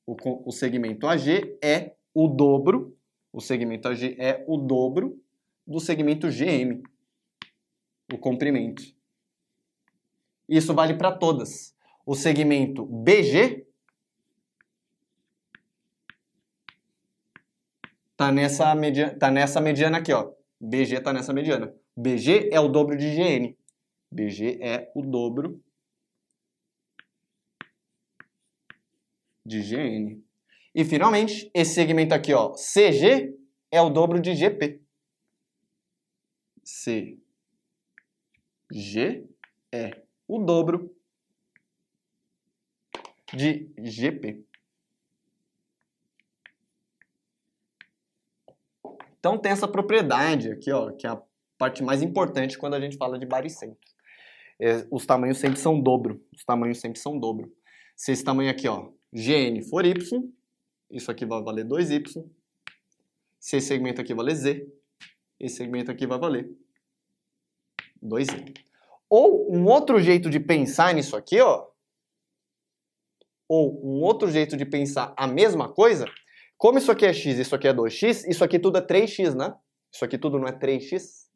O, 0.05 0.15
o 0.47 0.51
segmento 0.51 1.05
AG 1.05 1.57
é 1.61 1.95
o 2.13 2.27
dobro, 2.27 2.97
o 3.33 3.41
segmento 3.41 3.87
AG 3.87 4.15
é 4.17 4.43
o 4.47 4.57
dobro 4.57 5.21
do 5.65 5.79
segmento 5.79 6.29
GM, 6.29 6.81
o 8.13 8.17
comprimento. 8.17 8.81
Isso 10.47 10.73
vale 10.73 10.95
para 10.95 11.11
todas. 11.11 11.75
O 12.05 12.15
segmento 12.15 12.85
BG 12.85 13.66
tá 18.17 18.31
nessa, 18.31 18.73
mediana, 18.73 19.17
tá 19.17 19.31
nessa 19.31 19.61
mediana 19.61 19.99
aqui, 19.99 20.11
ó. 20.11 20.33
BG 20.59 20.99
tá 21.01 21.13
nessa 21.13 21.31
mediana. 21.31 21.73
BG 21.95 22.49
é 22.51 22.59
o 22.59 22.67
dobro 22.67 22.97
de 22.97 23.15
GN. 23.15 23.55
BG 24.11 24.57
é 24.59 24.91
o 24.95 25.03
dobro 25.03 25.63
de 29.45 29.61
GN. 29.61 30.21
E 30.73 30.83
finalmente, 30.83 31.49
esse 31.53 31.75
segmento 31.75 32.13
aqui, 32.13 32.33
ó, 32.33 32.53
CG 32.53 33.35
é 33.71 33.81
o 33.81 33.89
dobro 33.89 34.19
de 34.19 34.35
GP. 34.35 34.81
CG 36.63 37.19
é 39.71 40.03
o 40.27 40.39
dobro 40.39 40.93
de 43.33 43.71
GP. 43.77 44.46
Então 49.19 49.37
tem 49.37 49.51
essa 49.51 49.67
propriedade 49.67 50.51
aqui, 50.51 50.71
ó, 50.71 50.91
que 50.91 51.07
é 51.07 51.09
a 51.09 51.21
parte 51.57 51.83
mais 51.83 52.01
importante 52.01 52.57
quando 52.57 52.75
a 52.75 52.79
gente 52.79 52.97
fala 52.97 53.17
de 53.17 53.25
baricentro. 53.25 53.79
É, 54.59 54.87
os 54.91 55.05
tamanhos 55.05 55.37
sempre 55.37 55.59
são 55.59 55.79
dobro. 55.79 56.23
Os 56.35 56.43
tamanhos 56.43 56.79
sempre 56.79 56.99
são 56.99 57.19
dobro. 57.19 57.51
Se 57.95 58.11
esse 58.11 58.23
tamanho 58.23 58.49
aqui, 58.49 58.67
ó, 58.67 58.89
gn 59.13 59.61
for 59.63 59.85
y, 59.85 59.93
isso 60.91 61.11
aqui 61.11 61.25
vai 61.25 61.41
valer 61.43 61.65
2y. 61.65 62.25
Se 63.39 63.57
esse 63.57 63.67
segmento 63.67 64.01
aqui 64.01 64.13
valer 64.13 64.35
z, 64.35 64.67
esse 65.39 65.55
segmento 65.55 65.91
aqui 65.91 66.07
vai 66.07 66.19
valer 66.19 66.49
2z. 68.03 68.53
Ou 69.09 69.53
um 69.53 69.65
outro 69.65 69.99
jeito 69.99 70.29
de 70.29 70.39
pensar 70.39 70.93
nisso 70.93 71.15
aqui, 71.15 71.39
ó, 71.39 71.67
ou 73.47 73.83
um 73.83 74.01
outro 74.01 74.29
jeito 74.29 74.57
de 74.57 74.65
pensar 74.65 75.13
a 75.15 75.25
mesma 75.25 75.69
coisa 75.71 76.05
como 76.57 76.77
isso 76.77 76.91
aqui 76.91 77.05
é 77.05 77.13
x, 77.13 77.37
isso 77.37 77.55
aqui 77.55 77.67
é 77.67 77.73
2x, 77.73 78.27
isso 78.27 78.43
aqui 78.43 78.57
tudo 78.57 78.77
é 78.77 78.81
3x, 78.81 79.35
né? 79.35 79.53
Isso 79.93 80.03
aqui 80.03 80.17
tudo 80.17 80.39
não 80.39 80.47
é 80.47 80.51
3x? 80.51 81.27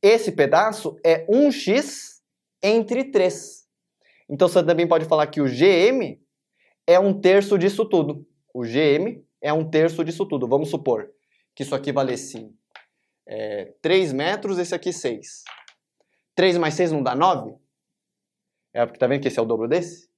Esse 0.00 0.32
pedaço 0.32 0.96
é 1.04 1.26
1x 1.26 2.20
entre 2.62 3.10
3. 3.10 3.66
Então 4.28 4.48
você 4.48 4.64
também 4.64 4.86
pode 4.86 5.04
falar 5.04 5.26
que 5.26 5.40
o 5.40 5.44
GM 5.44 6.20
é 6.86 6.98
um 6.98 7.20
terço 7.20 7.58
disso 7.58 7.84
tudo. 7.84 8.26
O 8.54 8.62
GM 8.62 9.22
é 9.40 9.52
um 9.52 9.68
terço 9.68 10.04
disso 10.04 10.26
tudo. 10.26 10.48
Vamos 10.48 10.70
supor 10.70 11.10
que 11.54 11.62
isso 11.62 11.74
aqui 11.74 11.92
valesse 11.92 12.50
é, 13.26 13.74
3 13.82 14.12
metros, 14.12 14.58
esse 14.58 14.74
aqui 14.74 14.92
6. 14.92 15.44
3 16.34 16.58
mais 16.58 16.74
6 16.74 16.92
não 16.92 17.02
dá 17.02 17.14
9? 17.14 17.54
É 18.72 18.84
porque 18.84 18.98
tá 18.98 19.06
vendo 19.06 19.22
que 19.22 19.28
esse 19.28 19.38
é 19.38 19.42
o 19.42 19.46
dobro 19.46 19.66
desse? 19.66 20.08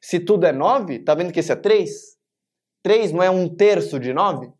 Se 0.00 0.20
tudo 0.20 0.46
é 0.46 0.52
9, 0.52 1.00
tá 1.00 1.14
vendo 1.14 1.32
que 1.32 1.40
esse 1.40 1.50
é 1.50 1.56
3? 1.56 2.18
3 2.82 3.12
não 3.12 3.22
é 3.22 3.30
um 3.30 3.48
terço 3.48 3.98
de 3.98 4.12
9? 4.12 4.52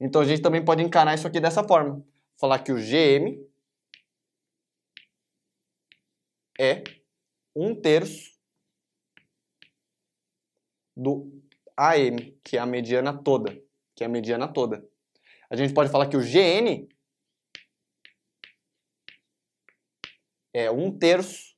Então 0.00 0.20
a 0.20 0.24
gente 0.24 0.42
também 0.42 0.64
pode 0.64 0.82
encarar 0.82 1.14
isso 1.14 1.26
aqui 1.26 1.40
dessa 1.40 1.62
forma. 1.64 2.04
Falar 2.38 2.58
que 2.58 2.72
o 2.72 2.76
GM 2.76 3.40
é 6.58 6.82
um 7.54 7.74
terço 7.74 8.32
do 10.96 11.30
AM, 11.76 12.38
que 12.44 12.56
é 12.56 12.60
a 12.60 12.66
mediana 12.66 13.16
toda. 13.16 13.52
Que 13.94 14.04
é 14.04 14.06
a 14.06 14.10
mediana 14.10 14.52
toda. 14.52 14.86
A 15.48 15.56
gente 15.56 15.72
pode 15.72 15.90
falar 15.90 16.08
que 16.08 16.16
o 16.16 16.20
GN 16.20 16.88
é 20.52 20.70
um 20.70 20.96
terço. 20.96 21.54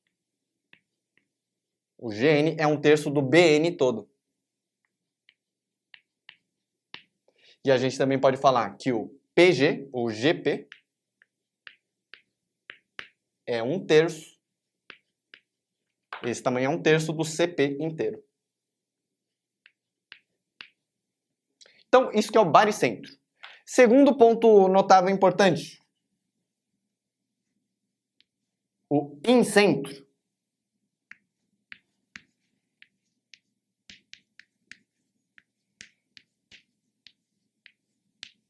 O 1.97 2.11
GN 2.11 2.57
é 2.59 2.67
um 2.67 2.81
terço 2.81 3.11
do 3.11 3.23
BN 3.23 3.77
todo. 3.77 4.11
E 7.65 7.71
a 7.71 7.79
gente 7.79 7.97
também 7.97 8.21
pode 8.21 8.37
falar 8.37 8.77
que 8.77 8.93
o 8.93 9.09
PG, 9.35 9.89
ou 9.91 10.11
GP, 10.11 10.69
é 13.47 13.63
um 13.63 13.85
terço. 13.85 14.39
Esse 16.23 16.43
também 16.43 16.65
é 16.65 16.69
um 16.69 16.81
terço 16.81 17.13
do 17.13 17.25
CP 17.25 17.79
inteiro. 17.81 18.23
Então, 21.89 22.11
isso 22.13 22.31
que 22.31 22.37
é 22.37 22.41
o 22.41 22.51
baricentro. 22.51 23.13
Segundo 23.65 24.17
ponto 24.17 24.69
notável 24.69 25.11
importante. 25.11 25.81
O 28.91 29.19
incentro. 29.27 30.04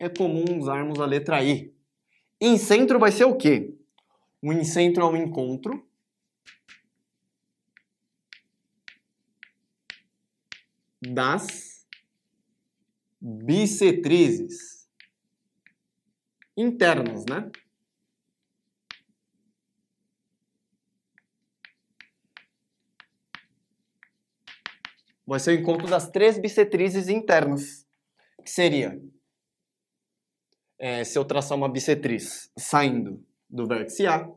É 0.04 0.08
comum 0.08 0.58
usarmos 0.58 1.00
a 1.00 1.06
letra 1.06 1.42
I. 1.42 1.74
Incentro 2.40 2.98
vai 2.98 3.10
ser 3.10 3.24
o 3.24 3.36
quê? 3.36 3.74
O 4.42 4.52
incentro 4.52 5.02
é 5.02 5.06
um 5.06 5.16
encontro 5.16 5.88
das 11.00 11.86
bissetrizes 13.20 14.86
internas, 16.56 17.24
né? 17.24 17.50
Vai 25.26 25.40
ser 25.40 25.52
o 25.52 25.60
encontro 25.60 25.88
das 25.88 26.10
três 26.10 26.36
bissetrizes 26.36 27.08
internas, 27.08 27.86
que 28.44 28.50
seria 28.50 29.00
é, 30.78 31.04
se 31.04 31.18
eu 31.18 31.24
traçar 31.24 31.56
uma 31.56 31.68
bissetriz 31.68 32.50
saindo 32.56 33.24
do 33.48 33.66
vértice 33.66 34.06
A, 34.06 34.30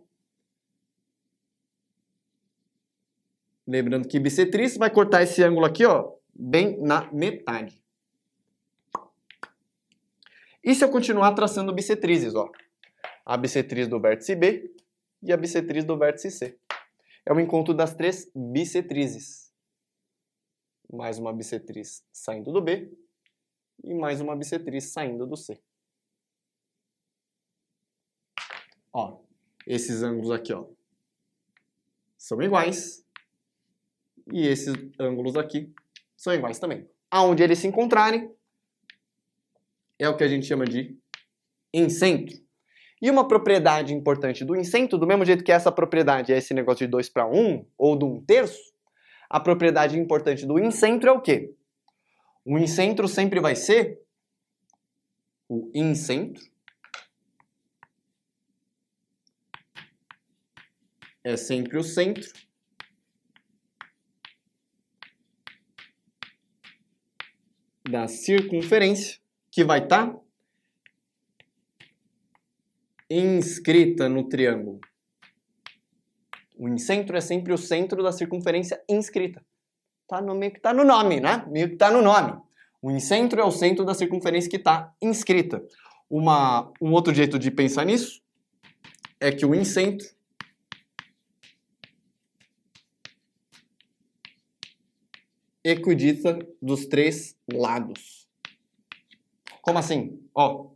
lembrando 3.65 4.07
que 4.07 4.19
bissetriz 4.19 4.77
vai 4.77 4.89
cortar 4.89 5.23
esse 5.23 5.43
ângulo 5.43 5.65
aqui, 5.65 5.85
ó, 5.85 6.13
bem 6.33 6.79
na 6.79 7.11
metade. 7.11 7.81
E 10.63 10.75
se 10.75 10.83
eu 10.83 10.89
continuar 10.89 11.33
traçando 11.33 11.73
bissetrizes, 11.73 12.35
ó, 12.35 12.51
a 13.25 13.35
bissetriz 13.35 13.87
do 13.87 13.99
vértice 13.99 14.35
B 14.35 14.73
e 15.21 15.33
a 15.33 15.37
bissetriz 15.37 15.83
do 15.83 15.97
vértice 15.97 16.31
C. 16.31 16.57
É 17.25 17.33
o 17.33 17.39
encontro 17.39 17.73
das 17.73 17.93
três 17.93 18.31
bissetrizes. 18.33 19.51
Mais 20.91 21.19
uma 21.19 21.33
bissetriz 21.33 22.05
saindo 22.11 22.53
do 22.53 22.61
B 22.61 22.89
e 23.83 23.93
mais 23.93 24.21
uma 24.21 24.35
bissetriz 24.35 24.85
saindo 24.93 25.25
do 25.25 25.35
C. 25.35 25.61
Ó, 28.99 29.19
esses 29.67 30.01
ângulos 30.01 30.31
aqui, 30.31 30.51
ó, 30.51 30.65
são 32.17 32.41
iguais. 32.41 33.05
E 34.33 34.47
esses 34.47 34.73
ângulos 34.99 35.35
aqui 35.35 35.71
são 36.15 36.33
iguais 36.33 36.57
também. 36.57 36.89
Aonde 37.11 37.43
eles 37.43 37.59
se 37.59 37.67
encontrarem 37.67 38.31
é 39.99 40.09
o 40.09 40.17
que 40.17 40.23
a 40.23 40.27
gente 40.27 40.47
chama 40.47 40.65
de 40.65 40.97
incentro. 41.71 42.35
E 42.99 43.11
uma 43.11 43.27
propriedade 43.27 43.93
importante 43.93 44.43
do 44.43 44.55
incentro, 44.55 44.97
do 44.97 45.05
mesmo 45.05 45.23
jeito 45.23 45.43
que 45.43 45.51
essa 45.51 45.71
propriedade 45.71 46.33
é 46.33 46.37
esse 46.39 46.55
negócio 46.55 46.83
de 46.83 46.89
2 46.89 47.07
para 47.09 47.27
1 47.27 47.67
ou 47.77 47.95
de 47.95 48.03
1 48.03 48.07
um 48.07 48.25
terço, 48.25 48.73
a 49.29 49.39
propriedade 49.39 49.95
importante 49.95 50.43
do 50.43 50.57
incentro 50.57 51.07
é 51.07 51.11
o 51.11 51.21
quê? 51.21 51.53
O 52.43 52.57
incentro 52.57 53.07
sempre 53.07 53.39
vai 53.39 53.55
ser 53.55 54.01
o 55.47 55.69
incentro 55.75 56.56
é 61.27 61.35
sempre 61.35 61.77
o 61.77 61.83
centro. 61.83 62.31
Da 67.89 68.07
circunferência, 68.07 69.19
que 69.51 69.63
vai 69.63 69.83
estar 69.83 70.07
tá 70.07 70.19
inscrita 73.09 74.07
no 74.07 74.27
triângulo. 74.29 74.79
O 76.57 76.67
incentro 76.69 77.17
é 77.17 77.21
sempre 77.21 77.51
o 77.51 77.57
centro 77.57 78.01
da 78.01 78.13
circunferência 78.13 78.81
inscrita. 78.89 79.45
Tá 80.07 80.21
no 80.21 80.33
meio 80.33 80.53
que 80.53 80.61
tá 80.61 80.73
no 80.73 80.85
nome, 80.85 81.19
né? 81.19 81.45
Meio 81.49 81.69
que 81.69 81.75
tá 81.75 81.91
no 81.91 82.01
nome. 82.01 82.41
O 82.81 82.89
incentro 82.89 83.41
é 83.41 83.43
o 83.43 83.51
centro 83.51 83.83
da 83.83 83.93
circunferência 83.93 84.49
que 84.49 84.55
está 84.55 84.93
inscrita. 85.01 85.61
Uma, 86.09 86.71
um 86.81 86.93
outro 86.93 87.13
jeito 87.13 87.37
de 87.37 87.51
pensar 87.51 87.85
nisso 87.85 88.21
é 89.19 89.29
que 89.29 89.45
o 89.45 89.53
incentro 89.53 90.16
equidista 95.67 96.39
dos 96.61 96.85
três 96.85 97.37
lados. 97.51 98.29
Como 99.61 99.77
assim? 99.77 100.25
Ó, 100.33 100.71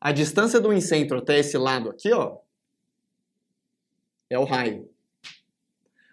a 0.00 0.10
distância 0.10 0.60
do 0.60 0.72
incentro 0.72 1.18
até 1.18 1.38
esse 1.38 1.56
lado 1.56 1.90
aqui, 1.90 2.12
ó, 2.12 2.38
é 4.28 4.38
o 4.38 4.44
raio. 4.44 4.90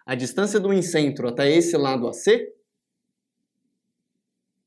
A 0.06 0.14
distância 0.14 0.60
do 0.60 0.72
incentro 0.72 1.28
até 1.28 1.50
esse 1.50 1.76
lado 1.76 2.08
AC 2.08 2.54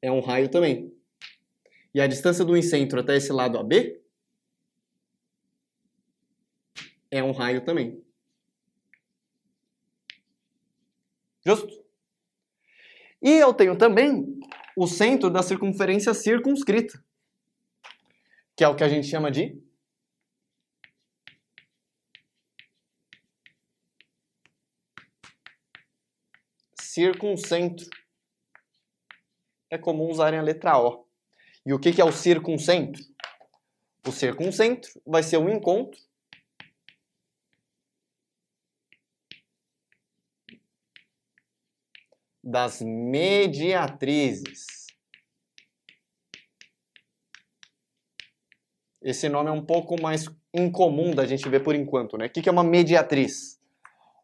é 0.02 0.10
um 0.10 0.20
raio 0.20 0.48
também. 0.48 0.92
E 1.94 2.00
a 2.00 2.06
distância 2.08 2.44
do 2.44 2.56
incentro 2.56 2.98
até 2.98 3.16
esse 3.16 3.32
lado 3.32 3.58
AB 3.58 4.02
é 7.10 7.22
um 7.22 7.30
raio 7.30 7.64
também. 7.64 8.02
Justo? 11.46 11.83
E 13.24 13.30
eu 13.30 13.54
tenho 13.54 13.74
também 13.78 14.38
o 14.76 14.86
centro 14.86 15.30
da 15.30 15.42
circunferência 15.42 16.12
circunscrita, 16.12 17.02
que 18.54 18.62
é 18.62 18.68
o 18.68 18.76
que 18.76 18.84
a 18.84 18.88
gente 18.88 19.06
chama 19.06 19.30
de 19.30 19.58
circuncentro. 26.78 27.88
É 29.70 29.78
comum 29.78 30.10
usarem 30.10 30.38
a 30.38 30.42
letra 30.42 30.78
O. 30.78 31.08
E 31.64 31.72
o 31.72 31.78
que 31.80 31.98
é 31.98 32.04
o 32.04 32.12
circuncentro? 32.12 33.02
O 34.06 34.12
circuncentro 34.12 35.00
vai 35.06 35.22
ser 35.22 35.38
o 35.38 35.48
encontro 35.48 35.98
das 42.44 42.82
mediatrizes. 42.82 44.66
Esse 49.00 49.30
nome 49.30 49.48
é 49.48 49.52
um 49.52 49.64
pouco 49.64 49.98
mais 50.00 50.26
incomum 50.52 51.14
da 51.14 51.24
gente 51.24 51.48
ver 51.48 51.60
por 51.60 51.74
enquanto, 51.74 52.18
né? 52.18 52.26
O 52.26 52.30
que 52.30 52.46
é 52.46 52.52
uma 52.52 52.62
mediatriz? 52.62 53.58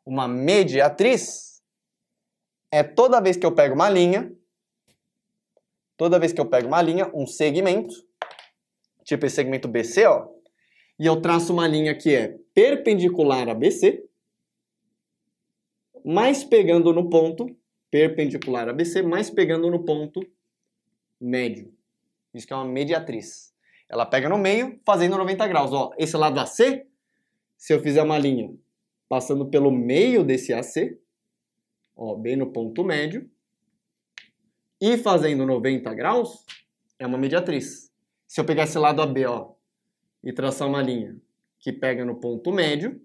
Uma 0.05 0.29
mediatriz 0.29 1.63
é 2.71 2.83
toda 2.83 3.23
vez 3.23 3.39
que 3.39 3.47
eu 3.47 3.55
pego 3.55 3.75
uma 3.75 3.89
linha, 3.89 4.31
toda 5.97 6.19
vez 6.19 6.33
que 6.33 6.41
eu 6.41 6.47
pego 6.47 6.69
uma 6.69 6.83
linha, 6.83 7.11
um 7.15 7.27
segmento, 7.27 7.95
tipo 9.03 9.25
esse 9.25 9.37
segmento 9.37 9.67
BC, 9.67 10.07
ó, 10.07 10.29
e 10.99 11.07
eu 11.07 11.21
traço 11.23 11.55
uma 11.55 11.67
linha 11.67 11.97
que 11.97 12.15
é 12.15 12.39
perpendicular 12.55 13.49
a 13.49 13.55
BC, 13.55 14.05
mas 16.05 16.45
pegando 16.45 16.93
no 16.93 17.09
ponto 17.09 17.60
perpendicular 17.91 18.69
a 18.69 18.73
BC, 18.73 19.03
mas 19.03 19.31
pegando 19.31 19.71
no 19.71 19.85
ponto 19.85 20.21
médio. 21.21 21.73
Isso 22.33 22.47
que 22.47 22.53
é 22.53 22.57
uma 22.57 22.65
mediatriz. 22.65 23.53
Ela 23.89 24.07
pega 24.07 24.29
no 24.29 24.39
meio, 24.39 24.81
fazendo 24.87 25.19
90 25.19 25.49
graus. 25.49 25.73
Ó, 25.73 25.93
esse 25.99 26.17
lado 26.17 26.39
AC, 26.39 26.87
se 27.57 27.75
eu 27.75 27.81
fizer 27.81 28.03
uma 28.03 28.19
linha 28.19 28.55
passando 29.09 29.51
pelo 29.51 29.73
meio 29.73 30.23
desse 30.23 30.53
AC, 30.53 30.97
ó, 31.97 32.15
bem 32.15 32.37
no 32.37 32.53
ponto 32.53 32.85
médio, 32.85 33.29
e 34.81 34.97
fazendo 34.97 35.45
90 35.45 35.93
graus, 35.95 36.47
é 36.99 37.07
uma 37.07 37.19
mediatriz. 37.19 37.93
Se 38.27 38.41
eu 38.41 38.45
pegar 38.45 38.63
esse 38.63 38.79
lado 38.79 39.03
AB, 39.03 39.27
ó, 39.27 39.53
e 40.23 40.33
traçar 40.33 40.69
uma 40.69 40.81
linha 40.81 41.17
que 41.59 41.73
pega 41.73 42.05
no 42.05 42.21
ponto 42.21 42.53
médio, 42.53 43.05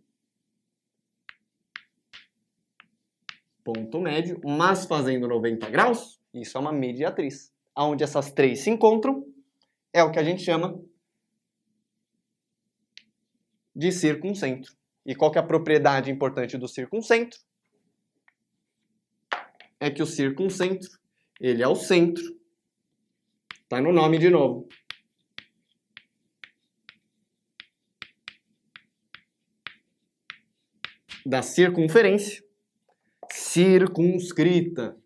ponto 3.66 4.00
médio, 4.00 4.40
mas 4.46 4.86
fazendo 4.86 5.28
90 5.28 5.68
graus, 5.72 6.22
isso 6.32 6.56
é 6.56 6.62
uma 6.62 6.72
mediatriz. 6.72 7.52
Onde 7.76 8.04
essas 8.04 8.32
três 8.32 8.60
se 8.60 8.70
encontram, 8.70 9.26
é 9.92 10.04
o 10.04 10.12
que 10.12 10.20
a 10.20 10.24
gente 10.24 10.44
chama 10.44 10.80
de 13.76 13.92
circuncentro. 13.92 14.72
E 15.04 15.16
qual 15.16 15.32
que 15.32 15.40
é 15.40 15.42
a 15.42 15.46
propriedade 15.46 16.12
importante 16.12 16.58
do 16.58 16.68
circuncentro? 16.68 17.40
É 19.80 19.90
que 19.90 20.02
o 20.02 20.06
circuncentro, 20.06 20.90
ele 21.42 21.64
é 21.64 21.68
o 21.68 21.76
centro. 21.76 22.24
Tá 23.68 23.82
no 23.82 23.92
nome 23.92 24.20
de 24.20 24.30
novo. 24.30 24.70
Da 31.26 31.42
circunferência 31.42 32.46
circunscrita. 33.36 34.98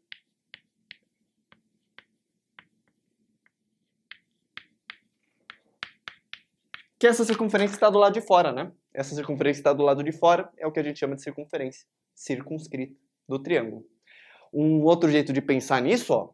Que 7.00 7.08
essa 7.08 7.26
circunferência 7.26 7.74
está 7.74 7.90
do 7.90 7.98
lado 7.98 8.14
de 8.14 8.22
fora, 8.22 8.52
né? 8.52 8.72
Essa 8.94 9.16
circunferência 9.16 9.62
está 9.62 9.74
do 9.74 9.84
lado 9.84 10.04
de 10.04 10.12
fora 10.12 10.52
é 10.58 10.68
o 10.68 10.72
que 10.72 10.80
a 10.80 10.84
gente 10.84 11.00
chama 11.00 11.16
de 11.16 11.24
circunferência 11.24 11.88
circunscrita 12.14 12.96
do 13.28 13.40
triângulo. 13.40 13.86
Um 14.54 14.84
outro 14.84 15.10
jeito 15.10 15.32
de 15.34 15.42
pensar 15.42 15.82
nisso, 15.82 16.14
ó, 16.14 16.34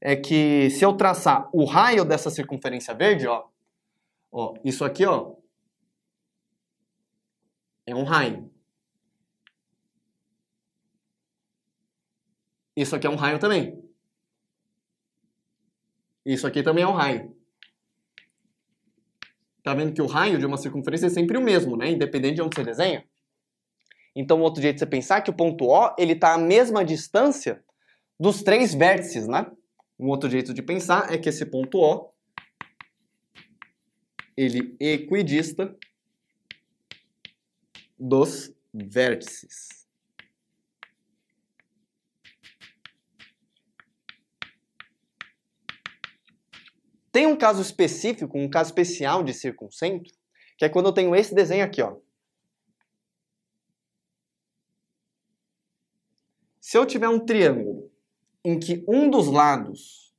é 0.00 0.16
que 0.16 0.68
se 0.70 0.84
eu 0.84 0.94
traçar 0.94 1.48
o 1.52 1.64
raio 1.64 2.04
dessa 2.04 2.30
circunferência 2.30 2.94
verde, 2.94 3.26
ó, 3.26 3.46
ó, 4.32 4.54
isso 4.64 4.84
aqui, 4.84 5.06
ó, 5.06 5.36
é 7.86 7.94
um 7.94 8.04
raio. 8.04 8.50
Isso 12.76 12.94
aqui 12.94 13.06
é 13.06 13.10
um 13.10 13.16
raio 13.16 13.38
também. 13.38 13.82
Isso 16.24 16.46
aqui 16.46 16.62
também 16.62 16.84
é 16.84 16.86
um 16.86 16.92
raio. 16.92 17.34
Tá 19.62 19.74
vendo 19.74 19.92
que 19.92 20.02
o 20.02 20.06
raio 20.06 20.38
de 20.38 20.46
uma 20.46 20.56
circunferência 20.56 21.06
é 21.06 21.10
sempre 21.10 21.36
o 21.36 21.42
mesmo, 21.42 21.76
né? 21.76 21.90
Independente 21.90 22.36
de 22.36 22.42
onde 22.42 22.56
você 22.56 22.64
desenha. 22.64 23.04
Então, 24.14 24.40
outro 24.40 24.60
jeito 24.60 24.76
de 24.76 24.80
você 24.80 24.86
pensar 24.86 25.18
é 25.18 25.20
que 25.20 25.30
o 25.30 25.36
ponto 25.36 25.66
O, 25.66 25.94
ele 25.98 26.14
tá 26.14 26.34
à 26.34 26.38
mesma 26.38 26.84
distância 26.84 27.62
dos 28.18 28.42
três 28.42 28.74
vértices, 28.74 29.26
né? 29.26 29.50
Um 29.98 30.08
outro 30.08 30.28
jeito 30.28 30.52
de 30.52 30.62
pensar 30.62 31.12
é 31.12 31.18
que 31.18 31.28
esse 31.28 31.44
ponto 31.46 31.78
O, 31.78 32.10
ele 34.36 34.76
equidista 34.80 35.76
dos 37.98 38.54
vértices. 38.72 39.79
Tem 47.20 47.26
um 47.26 47.36
caso 47.36 47.60
específico, 47.60 48.38
um 48.38 48.48
caso 48.48 48.70
especial 48.70 49.22
de 49.22 49.34
circuncentro, 49.34 50.10
que 50.56 50.64
é 50.64 50.70
quando 50.70 50.86
eu 50.86 50.92
tenho 50.94 51.14
esse 51.14 51.34
desenho 51.34 51.62
aqui, 51.62 51.82
ó. 51.82 51.98
Se 56.58 56.78
eu 56.78 56.86
tiver 56.86 57.10
um 57.10 57.20
triângulo 57.20 57.92
em 58.42 58.58
que 58.58 58.82
um 58.88 59.10
dos 59.10 59.26
lados, 59.26 60.14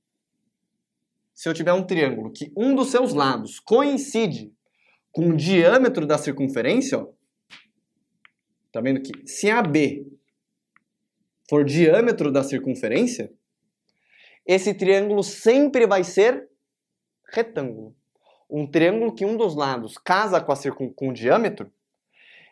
se 1.33 1.49
eu 1.49 1.55
tiver 1.55 1.73
um 1.73 1.83
triângulo 1.83 2.31
que 2.31 2.53
um 2.55 2.75
dos 2.75 2.91
seus 2.91 3.15
lados 3.15 3.59
coincide 3.59 4.53
com 5.11 5.29
o 5.29 5.35
diâmetro 5.35 6.05
da 6.05 6.19
circunferência, 6.19 6.99
ó, 6.99 7.11
tá 8.71 8.79
vendo 8.79 9.01
que 9.01 9.27
se 9.27 9.49
AB 9.49 10.05
for 11.49 11.65
diâmetro 11.65 12.31
da 12.31 12.43
circunferência, 12.43 13.33
esse 14.45 14.71
triângulo 14.71 15.23
sempre 15.23 15.87
vai 15.87 16.03
ser 16.03 16.50
retângulo. 17.31 17.95
Um 18.49 18.69
triângulo 18.69 19.15
que 19.15 19.25
um 19.25 19.37
dos 19.37 19.55
lados 19.55 19.97
casa 19.97 20.41
com, 20.41 20.51
a 20.51 20.55
circun... 20.55 20.91
com 20.93 21.09
o 21.09 21.13
diâmetro, 21.13 21.71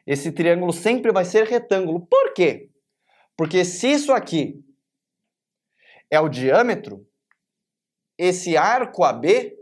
esse 0.07 0.31
triângulo 0.31 0.73
sempre 0.73 1.11
vai 1.11 1.25
ser 1.25 1.45
retângulo. 1.45 2.05
Por 2.07 2.33
quê? 2.33 2.69
Porque 3.37 3.63
se 3.63 3.91
isso 3.91 4.11
aqui 4.11 4.63
é 6.09 6.19
o 6.19 6.29
diâmetro, 6.29 7.07
esse 8.17 8.57
arco 8.57 9.03
AB 9.03 9.55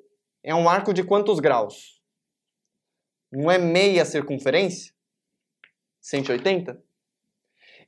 é 0.43 0.55
um 0.55 0.69
arco 0.69 0.93
de 0.93 1.03
quantos 1.03 1.39
graus? 1.39 2.01
Não 3.31 3.51
é 3.51 3.57
meia 3.57 4.05
circunferência? 4.05 4.93
180? 6.01 6.81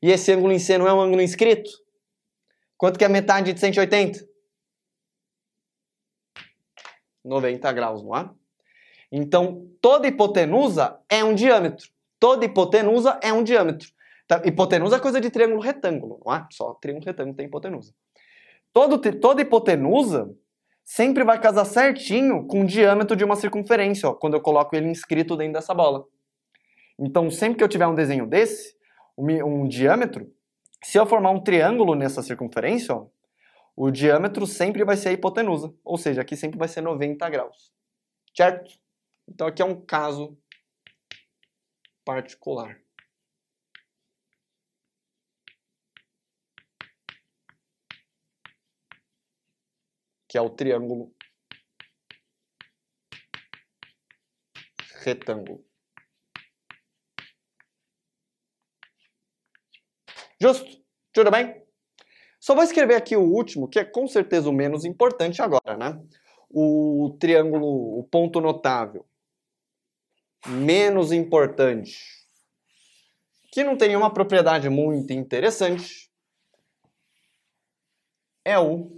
E 0.02 0.12
esse 0.12 0.32
ângulo 0.32 0.52
em 0.52 0.60
C 0.60 0.78
não 0.78 0.88
é 0.88 0.94
um 0.94 1.00
ângulo 1.00 1.22
inscrito? 1.22 1.70
Quanto 2.78 3.00
que 3.00 3.06
é 3.06 3.10
metade 3.10 3.54
de 3.54 3.60
180? 3.60 4.29
90 7.24 7.72
graus, 7.72 8.04
não 8.04 8.16
é? 8.16 8.30
Então, 9.12 9.68
toda 9.82 10.08
hipotenusa 10.08 11.00
é 11.10 11.24
um 11.24 11.34
diâmetro. 11.34 11.88
Toda 12.20 12.46
hipotenusa 12.46 13.20
é 13.24 13.34
um 13.34 13.44
diâmetro. 13.44 13.88
Tá? 14.28 14.42
Hipotenusa 14.46 14.98
é 14.98 15.00
coisa 15.00 15.20
de 15.20 15.30
triângulo 15.30 15.62
retângulo, 15.62 16.22
não 16.24 16.36
é? 16.36 16.46
Só 16.52 16.74
triângulo 16.76 17.06
retângulo 17.06 17.36
tem 17.36 17.48
hipotenusa. 17.48 17.94
Todo, 18.72 19.00
toda 19.20 19.42
hipotenusa 19.42 20.30
sempre 20.86 21.24
vai 21.24 21.40
casar 21.40 21.66
certinho 21.66 22.46
com 22.46 22.62
o 22.62 22.66
diâmetro 22.66 23.16
de 23.16 23.24
uma 23.24 23.36
circunferência, 23.36 24.10
ó, 24.10 24.14
quando 24.14 24.36
eu 24.36 24.42
coloco 24.42 24.76
ele 24.76 24.88
inscrito 24.88 25.36
dentro 25.36 25.54
dessa 25.54 25.74
bola. 25.74 26.06
Então, 27.00 27.32
sempre 27.32 27.58
que 27.58 27.64
eu 27.64 27.68
tiver 27.68 27.88
um 27.88 27.96
desenho 27.96 28.28
desse, 28.28 28.76
um, 29.18 29.64
um 29.64 29.68
diâmetro, 29.68 30.32
se 30.84 30.98
eu 30.98 31.06
formar 31.06 31.32
um 31.32 31.42
triângulo 31.42 31.96
nessa 31.96 32.22
circunferência, 32.22 32.94
ó, 32.96 33.06
o 33.80 33.90
diâmetro 33.90 34.46
sempre 34.46 34.84
vai 34.84 34.98
ser 34.98 35.08
a 35.08 35.12
hipotenusa, 35.14 35.74
ou 35.86 35.98
seja, 35.98 36.22
aqui 36.22 36.36
sempre 36.36 36.60
vai 36.60 36.68
ser 36.68 36.82
90 36.82 37.30
graus, 37.30 37.72
certo? 38.36 38.78
Então 39.26 39.48
aqui 39.48 39.62
é 39.62 39.66
um 39.66 39.80
caso 39.86 40.38
particular. 42.04 42.78
Que 50.28 50.38
é 50.38 50.42
o 50.42 50.50
triângulo 50.50 51.16
retângulo. 55.06 55.66
Justo? 60.38 60.84
Tudo 61.14 61.32
bem? 61.32 61.59
Só 62.50 62.56
vou 62.56 62.64
escrever 62.64 62.96
aqui 62.96 63.16
o 63.16 63.22
último, 63.22 63.68
que 63.68 63.78
é 63.78 63.86
com 63.86 64.08
certeza 64.08 64.50
o 64.50 64.52
menos 64.52 64.84
importante 64.84 65.40
agora, 65.40 65.78
né? 65.78 66.04
O 66.50 67.16
triângulo, 67.20 68.00
o 68.00 68.04
ponto 68.06 68.42
notável. 68.42 69.06
Menos 70.48 71.12
importante. 71.12 72.00
Que 73.52 73.64
não 73.64 73.78
tem 73.78 73.90
nenhuma 73.90 74.12
propriedade 74.12 74.68
muito 74.68 75.14
interessante. 75.14 76.10
É 78.44 78.58
o 78.58 78.98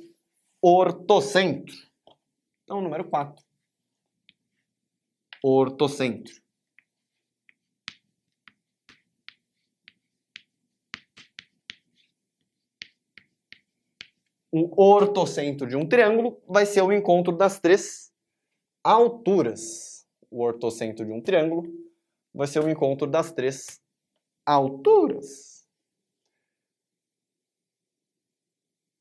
ortocentro. 0.61 1.75
Então, 2.63 2.79
número 2.79 3.03
4. 3.03 3.43
Ortocentro. 5.43 6.40
O 14.51 14.83
ortocentro 14.83 15.65
de 15.65 15.77
um 15.77 15.87
triângulo 15.87 16.41
vai 16.47 16.65
ser 16.65 16.81
o 16.81 16.91
encontro 16.91 17.35
das 17.35 17.59
três 17.59 18.11
alturas. 18.83 20.05
O 20.29 20.43
ortocentro 20.43 21.05
de 21.05 21.11
um 21.11 21.21
triângulo 21.21 21.63
vai 22.33 22.47
ser 22.47 22.59
o 22.59 22.69
encontro 22.69 23.07
das 23.07 23.31
três 23.31 23.81
alturas. 24.45 25.65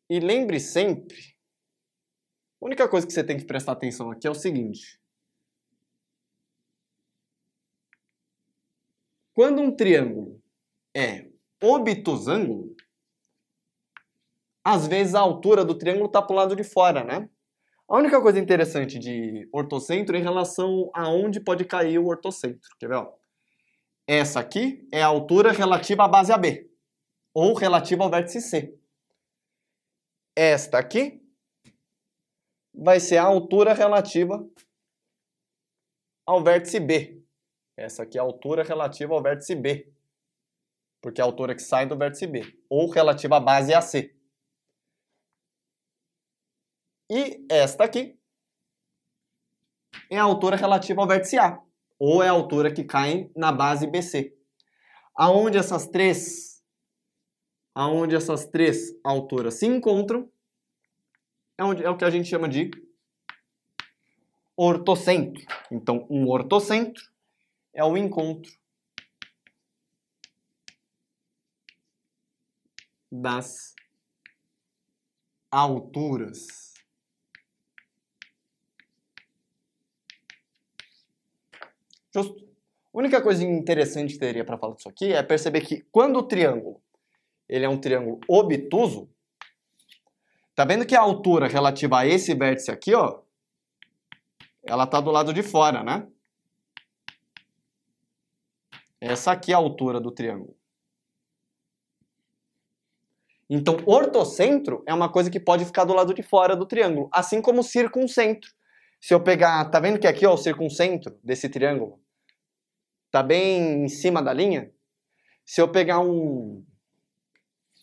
E 0.09 0.18
lembre 0.20 0.59
sempre, 0.59 1.36
a 2.61 2.66
única 2.66 2.88
coisa 2.88 3.07
que 3.07 3.12
você 3.12 3.22
tem 3.22 3.36
que 3.36 3.44
prestar 3.44 3.72
atenção 3.72 4.11
aqui 4.11 4.26
é 4.26 4.30
o 4.30 4.34
seguinte. 4.34 5.01
Quando 9.32 9.62
um 9.62 9.74
triângulo 9.74 10.42
é 10.94 11.30
obtusângulo, 11.62 12.70
às 14.65 14.87
vezes 14.87 15.15
a 15.15 15.21
altura 15.21 15.65
do 15.65 15.75
triângulo 15.75 16.07
está 16.07 16.21
para 16.21 16.33
o 16.33 16.37
lado 16.37 16.57
de 16.57 16.65
fora, 16.65 17.03
né? 17.05 17.29
A 17.89 17.97
única 17.97 18.21
coisa 18.21 18.39
interessante 18.39 18.99
de 18.99 19.49
ortocentro 19.53 20.17
é 20.17 20.21
em 20.21 20.23
relação 20.23 20.91
a 20.95 21.09
onde 21.09 21.41
pode 21.41 21.65
cair 21.65 21.99
o 21.99 22.07
ortocentro. 22.07 22.71
Quer 22.79 22.89
ver? 22.89 22.95
Ó? 22.97 23.13
Essa 24.07 24.41
aqui 24.41 24.87
é 24.93 25.03
a 25.03 25.07
altura 25.07 25.53
relativa 25.53 26.05
à 26.05 26.09
base 26.09 26.33
AB, 26.33 26.71
ou 27.35 27.55
relativa 27.55 28.05
ao 28.05 28.11
vértice 28.11 28.41
C. 28.41 28.79
Esta 30.37 30.79
aqui 30.79 31.21
vai 32.73 33.01
ser 33.01 33.17
a 33.17 33.25
altura 33.25 33.75
relativa 33.75 34.49
ao 36.25 36.43
vértice 36.43 36.79
B. 36.79 37.23
Essa 37.77 38.05
aqui 38.05 38.19
é 38.19 38.21
a 38.21 38.25
altura 38.25 38.63
relativa 38.63 39.15
ao 39.15 39.23
vértice 39.23 39.55
B, 39.55 39.93
porque 41.01 41.21
é 41.21 41.25
a 41.25 41.27
altura 41.27 41.55
que 41.55 41.63
sai 41.63 41.87
do 41.87 41.97
vértice 41.97 42.27
B, 42.27 42.43
ou 42.69 42.89
relativa 42.89 43.39
à 43.39 43.41
base 43.41 43.75
AC. 43.75 44.15
E 47.11 47.45
esta 47.51 47.83
aqui 47.83 48.17
é 50.09 50.17
a 50.17 50.23
altura 50.23 50.55
relativa 50.55 51.01
ao 51.01 51.09
vértice 51.09 51.37
A, 51.37 51.61
ou 51.99 52.23
é 52.23 52.29
a 52.29 52.33
altura 52.33 52.73
que 52.73 52.85
cai 52.85 53.29
na 53.35 53.51
base 53.51 53.89
BC. 53.89 54.33
Aonde 55.17 55.59
essas 55.59 55.89
três, 55.89 56.63
aonde 57.75 58.15
essas 58.15 58.47
três 58.47 58.95
alturas 59.03 59.55
se 59.55 59.67
encontram, 59.67 60.31
é, 61.59 61.65
onde, 61.65 61.83
é 61.83 61.91
o 61.91 61.97
que 61.97 62.05
a 62.05 62.11
gente 62.11 62.29
chama 62.29 62.49
de 62.49 62.71
ortocentro. 64.57 65.45
Então, 65.69 66.07
um 66.09 66.29
ortocentro 66.29 67.03
é 67.75 67.85
o 67.85 67.97
encontro 67.97 68.53
das 73.11 73.75
alturas. 75.51 76.70
Justo. 82.15 82.51
A 82.93 82.99
única 82.99 83.23
coisa 83.23 83.45
interessante 83.45 84.15
que 84.15 84.19
teria 84.19 84.45
para 84.45 84.59
falar 84.59 84.75
disso 84.75 84.89
aqui 84.89 85.13
é 85.13 85.23
perceber 85.23 85.61
que 85.61 85.83
quando 85.93 86.17
o 86.19 86.23
triângulo 86.23 86.83
ele 87.49 87.65
é 87.65 87.69
um 87.69 87.79
triângulo 87.79 88.21
obtuso, 88.29 89.09
tá 90.55 90.65
vendo 90.65 90.87
que 90.87 90.95
a 90.95 91.01
altura 91.01 91.49
relativa 91.49 92.01
a 92.01 92.07
esse 92.07 92.35
vértice 92.35 92.71
aqui, 92.71 92.95
ó, 92.95 93.21
ela 94.63 94.87
tá 94.87 95.01
do 95.01 95.11
lado 95.11 95.33
de 95.33 95.43
fora, 95.43 95.83
né? 95.83 96.07
Essa 99.01 99.33
aqui 99.33 99.53
é 99.53 99.55
a 99.55 99.59
altura 99.59 100.01
do 100.01 100.13
triângulo. 100.13 100.55
Então, 103.49 103.79
ortocentro 103.85 104.85
é 104.87 104.95
uma 104.95 105.11
coisa 105.11 105.29
que 105.29 105.41
pode 105.41 105.65
ficar 105.65 105.85
do 105.85 105.95
lado 105.95 106.15
de 106.15 106.23
fora 106.23 106.55
do 106.55 106.67
triângulo, 106.67 107.09
assim 107.13 107.43
como 107.43 107.65
circuncentro. 107.65 108.53
Se 109.01 109.14
eu 109.14 109.22
pegar, 109.22 109.64
tá 109.70 109.80
vendo 109.80 109.98
que 109.98 110.07
aqui 110.07 110.26
ó, 110.26 110.34
o 110.34 110.38
circuncentro 110.38 111.18
desse 111.24 111.48
triângulo 111.48 112.01
tá 113.11 113.22
bem 113.22 113.84
em 113.84 113.88
cima 113.88 114.22
da 114.22 114.32
linha? 114.32 114.70
Se 115.44 115.61
eu 115.61 115.68
pegar 115.68 116.01
um, 116.01 116.64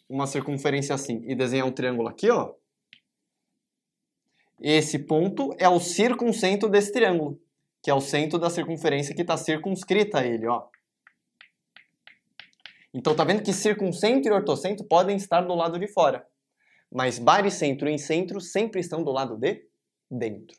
uma 0.08 0.28
circunferência 0.28 0.96
assim 0.96 1.22
e 1.26 1.36
desenhar 1.36 1.68
um 1.68 1.72
triângulo 1.72 2.08
aqui, 2.08 2.30
ó, 2.30 2.54
esse 4.62 5.00
ponto 5.00 5.54
é 5.60 5.68
o 5.68 5.80
circuncentro 5.80 6.70
desse 6.70 6.92
triângulo, 6.92 7.40
que 7.82 7.90
é 7.90 7.94
o 7.94 8.02
centro 8.02 8.40
da 8.40 8.50
circunferência 8.50 9.14
que 9.14 9.22
está 9.22 9.36
circunscrita 9.36 10.20
a 10.20 10.26
ele, 10.26 10.48
ó. 10.48 10.68
Então 12.94 13.16
tá 13.16 13.24
vendo 13.24 13.44
que 13.44 13.54
circuncentro 13.54 14.32
e 14.32 14.36
ortocentro 14.36 14.86
podem 14.86 15.18
estar 15.18 15.42
do 15.42 15.54
lado 15.54 15.78
de 15.78 15.88
fora, 15.88 16.26
mas 16.92 17.20
baricentro 17.20 17.90
e 17.90 18.00
centro 18.00 18.40
sempre 18.40 18.80
estão 18.80 19.04
do 19.04 19.12
lado 19.12 19.36
de 19.36 19.68
dentro. 20.10 20.58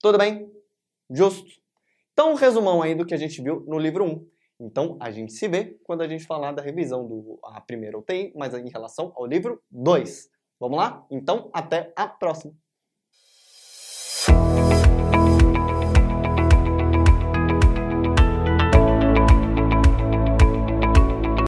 Tudo 0.00 0.18
bem? 0.18 0.50
Justo. 1.10 1.48
Então, 2.12 2.32
um 2.32 2.34
resumão 2.34 2.82
aí 2.82 2.94
do 2.94 3.04
que 3.04 3.14
a 3.14 3.18
gente 3.18 3.42
viu 3.42 3.64
no 3.66 3.78
livro 3.78 4.04
1. 4.04 4.26
Então, 4.58 4.96
a 5.00 5.10
gente 5.10 5.32
se 5.32 5.46
vê 5.48 5.78
quando 5.84 6.00
a 6.00 6.08
gente 6.08 6.24
falar 6.24 6.52
da 6.52 6.62
revisão 6.62 7.06
do 7.06 7.38
a 7.44 7.60
primeira 7.60 7.98
UTI, 7.98 8.32
mas 8.34 8.54
em 8.54 8.70
relação 8.70 9.12
ao 9.14 9.26
livro 9.26 9.62
2. 9.70 10.28
Vamos 10.58 10.78
lá? 10.78 11.06
Então, 11.10 11.50
até 11.52 11.92
a 11.94 12.08
próxima! 12.08 12.54